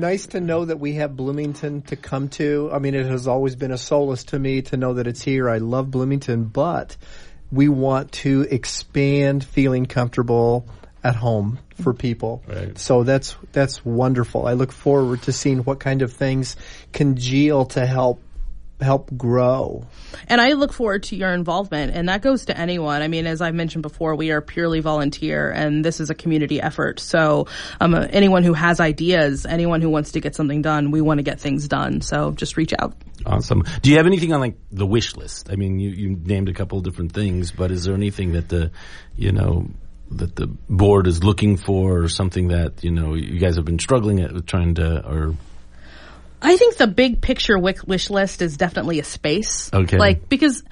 nice 0.00 0.26
to 0.28 0.40
know 0.40 0.64
that 0.64 0.80
we 0.80 0.94
have 0.94 1.16
Bloomington 1.16 1.82
to 1.82 1.96
come 1.96 2.28
to. 2.30 2.70
I 2.72 2.80
mean, 2.80 2.96
it 2.96 3.06
has 3.06 3.28
always 3.28 3.54
been 3.54 3.70
a 3.70 3.78
solace 3.78 4.24
to 4.24 4.38
me 4.38 4.62
to 4.62 4.76
know 4.76 4.94
that 4.94 5.06
it's 5.06 5.22
here. 5.22 5.48
I 5.48 5.58
love 5.58 5.92
Bloomington, 5.92 6.46
but 6.46 6.96
we 7.52 7.68
want 7.68 8.10
to 8.12 8.46
expand 8.50 9.44
feeling 9.44 9.86
comfortable 9.86 10.68
at 11.02 11.16
home 11.16 11.58
for 11.82 11.94
people. 11.94 12.42
Right. 12.46 12.78
So 12.78 13.04
that's 13.04 13.36
that's 13.52 13.84
wonderful. 13.84 14.46
I 14.46 14.52
look 14.52 14.72
forward 14.72 15.22
to 15.22 15.32
seeing 15.32 15.58
what 15.58 15.80
kind 15.80 16.02
of 16.02 16.12
things 16.12 16.56
congeal 16.92 17.66
to 17.66 17.86
help 17.86 18.22
help 18.82 19.10
grow. 19.16 19.86
And 20.28 20.40
I 20.40 20.52
look 20.52 20.72
forward 20.72 21.04
to 21.04 21.16
your 21.16 21.32
involvement, 21.32 21.94
and 21.94 22.08
that 22.08 22.22
goes 22.22 22.46
to 22.46 22.58
anyone. 22.58 23.02
I 23.02 23.08
mean, 23.08 23.26
as 23.26 23.40
I 23.40 23.50
mentioned 23.50 23.82
before, 23.82 24.14
we 24.14 24.30
are 24.30 24.40
purely 24.40 24.80
volunteer, 24.80 25.50
and 25.50 25.84
this 25.84 26.00
is 26.00 26.10
a 26.10 26.14
community 26.14 26.60
effort. 26.60 27.00
So, 27.00 27.46
um, 27.80 27.94
uh, 27.94 28.06
anyone 28.10 28.42
who 28.42 28.54
has 28.54 28.80
ideas, 28.80 29.46
anyone 29.46 29.80
who 29.80 29.90
wants 29.90 30.12
to 30.12 30.20
get 30.20 30.34
something 30.34 30.62
done, 30.62 30.90
we 30.90 31.00
want 31.00 31.18
to 31.18 31.22
get 31.22 31.40
things 31.40 31.68
done. 31.68 32.00
So, 32.00 32.32
just 32.32 32.56
reach 32.56 32.72
out. 32.78 32.94
Awesome. 33.26 33.64
Do 33.82 33.90
you 33.90 33.98
have 33.98 34.06
anything 34.06 34.32
on 34.32 34.40
like 34.40 34.56
the 34.72 34.86
wish 34.86 35.14
list? 35.16 35.50
I 35.50 35.56
mean, 35.56 35.78
you, 35.78 35.90
you 35.90 36.10
named 36.10 36.48
a 36.48 36.54
couple 36.54 36.78
of 36.78 36.84
different 36.84 37.12
things, 37.12 37.50
but 37.50 37.70
is 37.70 37.84
there 37.84 37.94
anything 37.94 38.32
that 38.32 38.48
the, 38.48 38.70
you 39.14 39.32
know, 39.32 39.68
that 40.12 40.36
the 40.36 40.46
board 40.46 41.06
is 41.06 41.22
looking 41.22 41.56
for 41.56 41.98
or 42.02 42.08
something 42.08 42.48
that, 42.48 42.82
you 42.82 42.90
know, 42.90 43.14
you 43.14 43.38
guys 43.38 43.56
have 43.56 43.64
been 43.64 43.78
struggling 43.78 44.20
at 44.20 44.46
trying 44.46 44.74
to, 44.74 45.06
or 45.06 45.34
I 46.42 46.56
think 46.56 46.76
the 46.76 46.86
big 46.86 47.20
picture 47.20 47.58
wish, 47.58 47.82
wish 47.84 48.10
list 48.10 48.42
is 48.42 48.56
definitely 48.56 48.98
a 48.98 49.04
space. 49.04 49.72
Okay. 49.72 49.98
Like, 49.98 50.28
because 50.28 50.62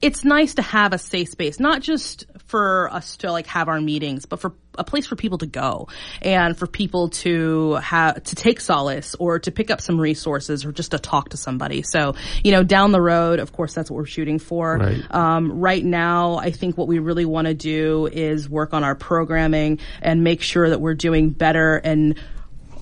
it's 0.00 0.24
nice 0.24 0.54
to 0.54 0.62
have 0.62 0.92
a 0.92 0.98
safe 0.98 1.28
space, 1.28 1.58
not 1.58 1.82
just 1.82 2.26
for 2.46 2.88
us 2.92 3.16
to 3.18 3.32
like 3.32 3.46
have 3.48 3.68
our 3.68 3.80
meetings, 3.80 4.26
but 4.26 4.40
for 4.40 4.54
a 4.78 4.84
place 4.84 5.06
for 5.06 5.16
people 5.16 5.38
to 5.38 5.46
go 5.46 5.88
and 6.22 6.56
for 6.56 6.66
people 6.66 7.08
to 7.08 7.74
have, 7.74 8.22
to 8.22 8.34
take 8.36 8.60
solace 8.60 9.14
or 9.18 9.38
to 9.38 9.50
pick 9.50 9.70
up 9.70 9.80
some 9.80 10.00
resources 10.00 10.64
or 10.64 10.72
just 10.72 10.92
to 10.92 10.98
talk 10.98 11.30
to 11.30 11.36
somebody. 11.36 11.82
So, 11.82 12.14
you 12.44 12.52
know, 12.52 12.62
down 12.62 12.92
the 12.92 13.00
road, 13.00 13.38
of 13.38 13.52
course, 13.52 13.74
that's 13.74 13.90
what 13.90 13.96
we're 13.96 14.06
shooting 14.06 14.38
for. 14.38 14.76
Right. 14.76 15.02
Um, 15.14 15.60
right 15.60 15.84
now, 15.84 16.36
I 16.36 16.50
think 16.50 16.76
what 16.76 16.88
we 16.88 16.98
really 16.98 17.24
want 17.24 17.46
to 17.46 17.54
do 17.54 18.06
is 18.06 18.48
work 18.48 18.74
on 18.74 18.84
our 18.84 18.94
programming 18.94 19.80
and 20.00 20.22
make 20.22 20.42
sure 20.42 20.68
that 20.68 20.80
we're 20.80 20.94
doing 20.94 21.30
better 21.30 21.76
and 21.76 22.18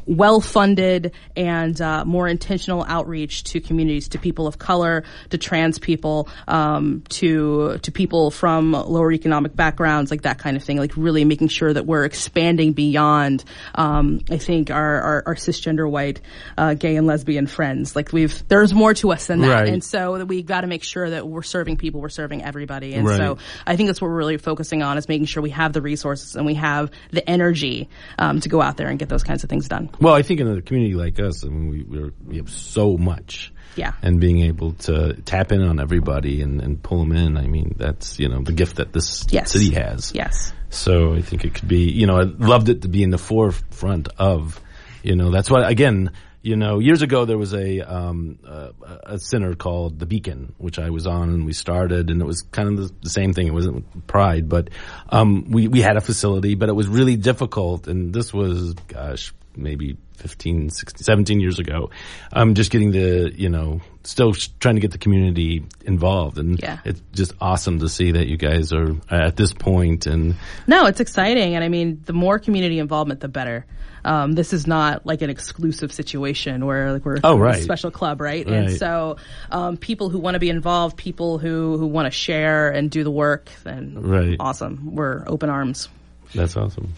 well 0.06 0.40
funded 0.40 1.12
and 1.36 1.80
uh, 1.80 2.04
more 2.04 2.28
intentional 2.28 2.84
outreach 2.86 3.44
to 3.44 3.60
communities, 3.60 4.08
to 4.08 4.18
people 4.18 4.46
of 4.46 4.58
color, 4.58 5.04
to 5.30 5.38
trans 5.38 5.78
people, 5.78 6.28
um, 6.48 7.02
to 7.08 7.78
to 7.78 7.92
people 7.92 8.30
from 8.30 8.72
lower 8.72 9.12
economic 9.12 9.54
backgrounds, 9.56 10.10
like 10.10 10.22
that 10.22 10.38
kind 10.38 10.56
of 10.56 10.64
thing. 10.64 10.78
Like 10.78 10.96
really 10.96 11.24
making 11.24 11.48
sure 11.48 11.72
that 11.72 11.86
we're 11.86 12.04
expanding 12.04 12.72
beyond. 12.72 13.44
Um, 13.74 14.20
I 14.30 14.38
think 14.38 14.70
our, 14.70 15.00
our, 15.00 15.22
our 15.26 15.34
cisgender 15.34 15.90
white, 15.90 16.20
uh, 16.58 16.74
gay 16.74 16.96
and 16.96 17.06
lesbian 17.06 17.46
friends. 17.46 17.96
Like 17.96 18.12
we've 18.12 18.46
there's 18.48 18.72
more 18.74 18.94
to 18.94 19.12
us 19.12 19.26
than 19.26 19.40
that, 19.40 19.48
Right. 19.48 19.68
and 19.68 19.82
so 19.82 20.24
we've 20.24 20.46
got 20.46 20.62
to 20.62 20.66
make 20.66 20.84
sure 20.84 21.08
that 21.10 21.26
we're 21.26 21.42
serving 21.42 21.76
people, 21.76 22.00
we're 22.00 22.08
serving 22.08 22.42
everybody, 22.44 22.94
and 22.94 23.06
Right. 23.06 23.16
so 23.16 23.38
I 23.66 23.76
think 23.76 23.88
that's 23.88 24.00
what 24.00 24.08
we're 24.08 24.16
really 24.16 24.36
focusing 24.36 24.82
on 24.82 24.98
is 24.98 25.08
making 25.08 25.26
sure 25.26 25.42
we 25.42 25.50
have 25.50 25.72
the 25.72 25.80
resources 25.82 26.36
and 26.36 26.46
we 26.46 26.54
have 26.54 26.90
the 27.10 27.28
energy 27.28 27.88
um, 28.18 28.40
to 28.40 28.48
go 28.48 28.60
out 28.60 28.76
there 28.76 28.88
and 28.88 28.98
get 28.98 29.08
those 29.08 29.22
kinds 29.22 29.44
of 29.44 29.50
things 29.50 29.68
done. 29.68 29.88
Well, 30.00 30.14
I 30.14 30.22
think 30.22 30.40
in 30.40 30.48
a 30.48 30.62
community 30.62 30.94
like 30.94 31.20
us, 31.20 31.44
I 31.44 31.48
mean, 31.48 31.68
we 31.68 31.82
we're, 31.82 32.12
we 32.26 32.36
have 32.36 32.50
so 32.50 32.96
much. 32.96 33.52
Yeah. 33.76 33.92
And 34.02 34.20
being 34.20 34.40
able 34.42 34.72
to 34.72 35.14
tap 35.22 35.50
in 35.50 35.60
on 35.60 35.80
everybody 35.80 36.42
and, 36.42 36.60
and 36.60 36.80
pull 36.80 37.00
them 37.00 37.12
in, 37.12 37.36
I 37.36 37.48
mean, 37.48 37.74
that's, 37.76 38.20
you 38.20 38.28
know, 38.28 38.40
the 38.40 38.52
gift 38.52 38.76
that 38.76 38.92
this 38.92 39.26
Yes. 39.30 39.50
city 39.50 39.74
has. 39.74 40.12
Yes. 40.14 40.52
So 40.70 41.14
I 41.14 41.22
think 41.22 41.44
it 41.44 41.54
could 41.54 41.66
be, 41.68 41.90
you 41.90 42.06
know, 42.06 42.16
I 42.18 42.22
loved 42.22 42.68
it 42.68 42.82
to 42.82 42.88
be 42.88 43.02
in 43.02 43.10
the 43.10 43.18
forefront 43.18 44.08
of, 44.16 44.60
you 45.02 45.16
know, 45.16 45.30
that's 45.32 45.50
why, 45.50 45.68
again, 45.68 46.12
you 46.40 46.54
know, 46.56 46.78
years 46.78 47.02
ago 47.02 47.24
there 47.24 47.38
was 47.38 47.52
a, 47.52 47.80
um, 47.80 48.38
a, 48.44 48.70
a 49.14 49.18
center 49.18 49.54
called 49.54 49.98
The 49.98 50.06
Beacon, 50.06 50.54
which 50.58 50.78
I 50.78 50.90
was 50.90 51.06
on 51.08 51.30
and 51.30 51.44
we 51.44 51.52
started 51.52 52.10
and 52.10 52.20
it 52.20 52.26
was 52.26 52.42
kind 52.42 52.68
of 52.68 52.76
the, 52.76 52.94
the 53.02 53.10
same 53.10 53.32
thing. 53.32 53.48
It 53.48 53.54
wasn't 53.54 54.06
pride, 54.06 54.48
but, 54.48 54.70
um, 55.08 55.50
we, 55.50 55.66
we 55.66 55.80
had 55.80 55.96
a 55.96 56.00
facility, 56.00 56.54
but 56.54 56.68
it 56.68 56.74
was 56.74 56.86
really 56.86 57.16
difficult 57.16 57.88
and 57.88 58.14
this 58.14 58.32
was, 58.32 58.74
gosh, 58.86 59.32
maybe 59.56 59.96
15, 60.16 60.70
16, 60.70 61.02
17 61.04 61.40
years 61.40 61.58
ago. 61.58 61.90
Um, 62.32 62.54
just 62.54 62.70
getting 62.70 62.92
the, 62.92 63.32
you 63.34 63.48
know, 63.48 63.80
still 64.04 64.32
trying 64.60 64.76
to 64.76 64.80
get 64.80 64.92
the 64.92 64.98
community 64.98 65.64
involved 65.84 66.38
and 66.38 66.60
Yeah. 66.62 66.78
it's 66.84 67.00
just 67.12 67.32
awesome 67.40 67.78
to 67.80 67.88
see 67.88 68.12
that 68.12 68.26
you 68.28 68.36
guys 68.36 68.72
are 68.72 68.94
at 69.10 69.36
this 69.36 69.52
point 69.52 70.06
and 70.06 70.34
No, 70.66 70.86
it's 70.86 71.00
exciting, 71.00 71.54
and 71.54 71.64
I 71.64 71.68
mean, 71.68 72.02
the 72.04 72.12
more 72.12 72.38
community 72.38 72.78
involvement, 72.78 73.20
the 73.20 73.28
better. 73.28 73.66
Um, 74.06 74.32
this 74.32 74.52
is 74.52 74.66
not 74.66 75.06
like 75.06 75.22
an 75.22 75.30
exclusive 75.30 75.90
situation 75.90 76.66
where 76.66 76.92
like 76.92 77.06
we're 77.06 77.16
Oh, 77.24 77.36
a 77.36 77.38
right. 77.38 77.62
special 77.62 77.90
club, 77.90 78.20
right? 78.20 78.44
Right. 78.46 78.54
And 78.54 78.70
so, 78.76 79.16
um, 79.50 79.78
people 79.78 80.10
who 80.10 80.18
want 80.18 80.34
to 80.34 80.38
be 80.40 80.50
involved, 80.50 80.98
people 80.98 81.38
who 81.38 81.78
who 81.78 81.86
want 81.86 82.04
to 82.06 82.10
share 82.10 82.68
and 82.68 82.90
do 82.90 83.02
the 83.02 83.10
work, 83.10 83.48
then 83.64 83.94
Right. 83.98 84.36
awesome. 84.38 84.94
We're 84.94 85.24
open 85.26 85.48
arms. 85.48 85.88
that's 86.34 86.54
awesome. 86.56 86.92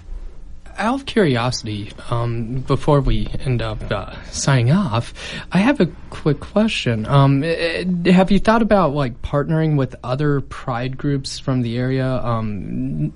Out 0.79 1.01
of 1.01 1.07
curiosity, 1.07 1.91
um, 2.11 2.61
before 2.61 3.01
we 3.01 3.29
end 3.41 3.62
up 3.62 3.91
uh, 3.91 4.22
signing 4.24 4.70
off, 4.70 5.14
I 5.51 5.59
have 5.59 5.81
a 5.81 5.87
quick 6.11 6.41
question. 6.41 7.07
Um, 7.07 7.43
eh, 7.43 7.85
have 8.11 8.31
you 8.31 8.39
thought 8.39 8.62
about 8.62 8.93
like 8.93 9.22
partnering 9.22 9.77
with 9.77 9.97
other 10.05 10.41
pride 10.43 10.99
groups 10.99 11.39
from 11.39 11.62
the 11.62 11.79
area? 11.79 12.07
Um, 12.07 13.12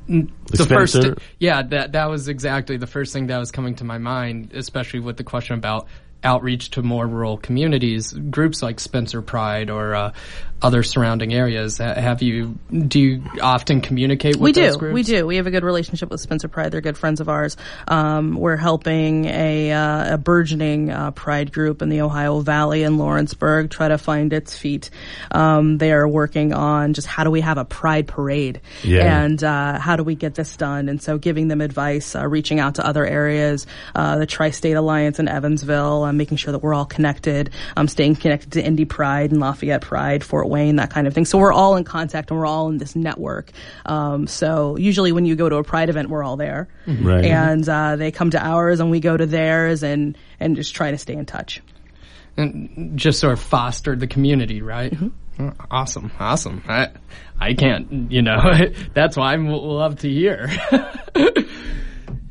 the 0.46 0.66
first, 0.66 1.04
yeah, 1.38 1.62
that 1.62 1.92
that 1.92 2.08
was 2.08 2.28
exactly 2.28 2.76
the 2.78 2.86
first 2.86 3.12
thing 3.12 3.26
that 3.26 3.38
was 3.38 3.50
coming 3.50 3.74
to 3.76 3.84
my 3.84 3.98
mind, 3.98 4.52
especially 4.54 5.00
with 5.00 5.16
the 5.16 5.24
question 5.24 5.54
about 5.54 5.86
outreach 6.22 6.70
to 6.70 6.82
more 6.82 7.06
rural 7.06 7.36
communities, 7.36 8.12
groups 8.12 8.62
like 8.62 8.80
Spencer 8.80 9.22
Pride 9.22 9.70
or 9.70 9.94
uh, 9.94 10.12
other 10.62 10.82
surrounding 10.82 11.32
areas. 11.32 11.78
Have 11.78 12.22
you? 12.22 12.58
Do 12.70 12.98
you 13.00 13.22
often 13.40 13.80
communicate 13.80 14.36
with 14.36 14.42
we 14.42 14.52
those 14.52 14.74
do. 14.74 14.78
groups? 14.78 14.94
We 14.94 15.02
do. 15.02 15.26
We 15.26 15.36
have 15.36 15.46
a 15.46 15.50
good 15.50 15.64
relationship 15.64 16.10
with 16.10 16.20
Spencer 16.20 16.48
Pride. 16.48 16.72
They're 16.72 16.80
good 16.80 16.98
friends 16.98 17.20
of 17.20 17.28
ours. 17.28 17.56
Um, 17.88 18.34
we're 18.34 18.56
helping 18.56 19.24
a, 19.26 19.72
uh, 19.72 20.14
a 20.14 20.18
burgeoning 20.18 20.90
uh, 20.90 21.10
Pride 21.12 21.52
group 21.52 21.82
in 21.82 21.88
the 21.88 22.02
Ohio 22.02 22.40
Valley 22.40 22.82
in 22.82 22.98
Lawrenceburg 22.98 23.70
try 23.70 23.88
to 23.88 23.98
find 23.98 24.32
its 24.32 24.56
feet. 24.56 24.90
Um, 25.30 25.78
they 25.78 25.92
are 25.92 26.06
working 26.08 26.52
on 26.52 26.94
just 26.94 27.06
how 27.06 27.24
do 27.24 27.30
we 27.30 27.40
have 27.40 27.58
a 27.58 27.64
Pride 27.64 28.06
parade 28.06 28.60
Yeah. 28.82 29.22
and 29.24 29.42
uh, 29.42 29.78
how 29.78 29.96
do 29.96 30.04
we 30.04 30.14
get 30.14 30.34
this 30.34 30.56
done. 30.56 30.88
And 30.88 31.02
so 31.02 31.18
giving 31.18 31.48
them 31.48 31.60
advice, 31.60 32.14
uh, 32.14 32.26
reaching 32.26 32.60
out 32.60 32.74
to 32.76 32.86
other 32.86 33.06
areas, 33.06 33.66
uh, 33.94 34.18
the 34.18 34.26
Tri-State 34.26 34.74
Alliance 34.74 35.18
in 35.18 35.28
Evansville, 35.28 36.04
uh, 36.04 36.12
making 36.12 36.36
sure 36.36 36.52
that 36.52 36.58
we're 36.58 36.74
all 36.74 36.84
connected, 36.84 37.50
um, 37.76 37.88
staying 37.88 38.16
connected 38.16 38.52
to 38.52 38.64
Indy 38.64 38.84
Pride 38.84 39.30
and 39.30 39.40
Lafayette 39.40 39.80
Pride, 39.82 40.22
Fort 40.24 40.48
Wayne, 40.50 40.76
that 40.76 40.90
kind 40.90 41.06
of 41.06 41.14
thing. 41.14 41.24
So 41.24 41.38
we're 41.38 41.52
all 41.52 41.76
in 41.76 41.84
contact 41.84 42.30
and 42.30 42.38
we're 42.38 42.44
all 42.46 42.68
in 42.68 42.76
this 42.76 42.94
network. 42.94 43.50
Um, 43.86 44.26
so 44.26 44.76
usually 44.76 45.12
when 45.12 45.24
you 45.24 45.36
go 45.36 45.48
to 45.48 45.56
a 45.56 45.64
Pride 45.64 45.88
event, 45.88 46.10
we're 46.10 46.22
all 46.22 46.36
there, 46.36 46.68
Right. 46.86 47.24
and 47.24 47.66
uh, 47.66 47.96
they 47.96 48.10
come 48.10 48.30
to 48.30 48.44
ours 48.44 48.80
and 48.80 48.90
we 48.90 49.00
go 49.00 49.16
to 49.16 49.24
theirs, 49.24 49.82
and 49.82 50.18
and 50.38 50.56
just 50.56 50.74
try 50.74 50.90
to 50.90 50.98
stay 50.98 51.14
in 51.14 51.24
touch. 51.24 51.62
and 52.36 52.98
just 52.98 53.18
sort 53.20 53.32
of 53.32 53.40
fostered 53.40 54.00
the 54.00 54.06
community, 54.06 54.60
right? 54.60 54.92
Mm-hmm. 54.92 55.08
Oh, 55.48 55.52
Awesome, 55.70 56.10
awesome. 56.20 56.62
I, 56.68 56.88
I 57.38 57.54
can't, 57.54 58.12
you 58.12 58.20
know, 58.20 58.38
that's 58.94 59.16
why 59.16 59.32
I 59.32 59.36
love 59.36 60.00
to 60.00 60.08
hear. 60.10 60.50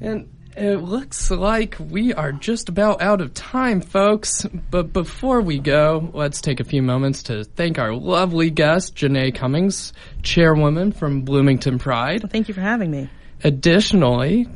and 0.01 0.29
it 0.59 0.77
looks 0.77 1.31
like 1.31 1.77
we 1.79 2.13
are 2.13 2.31
just 2.31 2.69
about 2.69 3.01
out 3.01 3.21
of 3.21 3.33
time, 3.33 3.81
folks. 3.81 4.45
But 4.69 4.91
before 4.91 5.41
we 5.41 5.59
go, 5.59 6.09
let's 6.13 6.41
take 6.41 6.59
a 6.59 6.63
few 6.63 6.81
moments 6.81 7.23
to 7.23 7.43
thank 7.43 7.79
our 7.79 7.93
lovely 7.93 8.49
guest, 8.49 8.95
Janae 8.95 9.33
Cummings, 9.33 9.93
chairwoman 10.21 10.91
from 10.91 11.21
Bloomington 11.21 11.79
Pride. 11.79 12.29
Thank 12.29 12.47
you 12.47 12.53
for 12.53 12.61
having 12.61 12.91
me. 12.91 13.09
Additionally, 13.43 14.47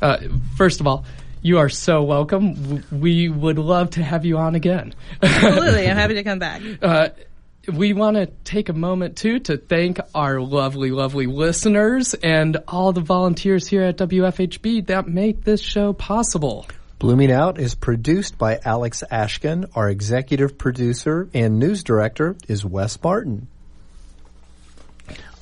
uh, 0.00 0.18
first 0.56 0.80
of 0.80 0.86
all, 0.86 1.04
you 1.42 1.58
are 1.58 1.68
so 1.68 2.02
welcome. 2.02 2.84
We 2.92 3.28
would 3.28 3.58
love 3.58 3.90
to 3.90 4.02
have 4.02 4.24
you 4.24 4.38
on 4.38 4.54
again. 4.54 4.94
Absolutely, 5.20 5.88
I'm 5.88 5.96
happy 6.02 6.14
to 6.14 6.22
come 6.22 6.38
back. 6.38 6.62
Uh, 6.80 7.08
we 7.68 7.92
want 7.92 8.16
to 8.16 8.26
take 8.44 8.68
a 8.68 8.72
moment 8.72 9.16
too 9.16 9.38
to 9.40 9.56
thank 9.56 10.00
our 10.14 10.40
lovely, 10.40 10.90
lovely 10.90 11.26
listeners 11.26 12.14
and 12.14 12.56
all 12.66 12.92
the 12.92 13.00
volunteers 13.00 13.66
here 13.66 13.82
at 13.82 13.98
WFHB 13.98 14.86
that 14.86 15.06
make 15.06 15.44
this 15.44 15.60
show 15.60 15.92
possible. 15.92 16.66
Blooming 16.98 17.32
Out 17.32 17.58
is 17.58 17.74
produced 17.74 18.38
by 18.38 18.58
Alex 18.64 19.02
Ashkin. 19.10 19.70
Our 19.74 19.88
executive 19.88 20.58
producer 20.58 21.28
and 21.34 21.58
news 21.58 21.82
director 21.82 22.36
is 22.48 22.64
Wes 22.64 23.00
Martin. 23.02 23.48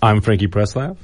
I'm 0.03 0.21
Frankie 0.23 0.49
Presslaf. 0.49 0.97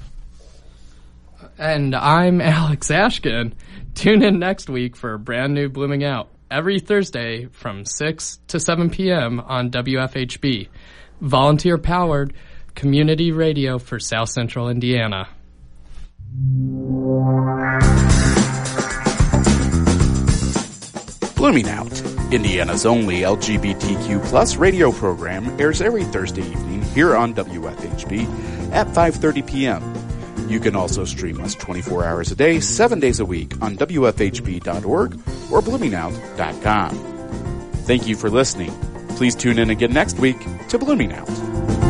And 1.59 1.95
I'm 1.95 2.41
Alex 2.41 2.89
Ashkin. 2.89 3.53
Tune 3.95 4.23
in 4.23 4.39
next 4.39 4.69
week 4.69 4.97
for 4.97 5.15
a 5.15 5.19
brand 5.19 5.55
new 5.55 5.69
Blooming 5.69 6.05
Out 6.05 6.29
every 6.51 6.81
Thursday 6.81 7.47
from 7.47 7.85
6 7.85 8.41
to 8.49 8.61
7 8.61 8.91
p.m. 8.91 9.41
on 9.41 9.71
WFHB. 9.71 10.69
Volunteer 11.21 11.79
powered 11.79 12.35
community 12.75 13.33
radio 13.33 13.79
for 13.79 13.99
South 13.99 14.29
Central 14.29 14.69
Indiana. 14.69 15.29
Blooming 21.37 21.69
Out, 21.69 22.03
Indiana's 22.33 22.85
only 22.87 23.21
LGBTQ 23.21 24.25
plus 24.27 24.57
radio 24.57 24.91
program, 24.91 25.49
airs 25.61 25.81
every 25.81 26.05
Thursday 26.05 26.43
evening 26.43 26.83
here 26.83 27.15
on 27.15 27.35
WFHB 27.35 28.73
at 28.73 28.87
5:30 28.89 29.47
p.m. 29.47 30.49
You 30.49 30.61
can 30.61 30.77
also 30.77 31.05
stream 31.05 31.41
us 31.41 31.55
24 31.55 32.05
hours 32.05 32.31
a 32.31 32.37
day, 32.37 32.61
7 32.61 33.01
days 33.01 33.21
a 33.21 33.25
week 33.25 33.53
on 33.61 33.77
WFHB.org 33.77 35.15
or 35.51 35.61
BloomingOut.com. 35.61 36.95
Thank 37.85 38.07
you 38.07 38.17
for 38.17 38.31
listening. 38.31 38.73
Please 39.17 39.35
tune 39.35 39.59
in 39.59 39.71
again 39.71 39.93
next 39.93 40.19
week 40.19 40.39
to 40.69 40.79
Blooming 40.79 41.13
Out. 41.15 41.86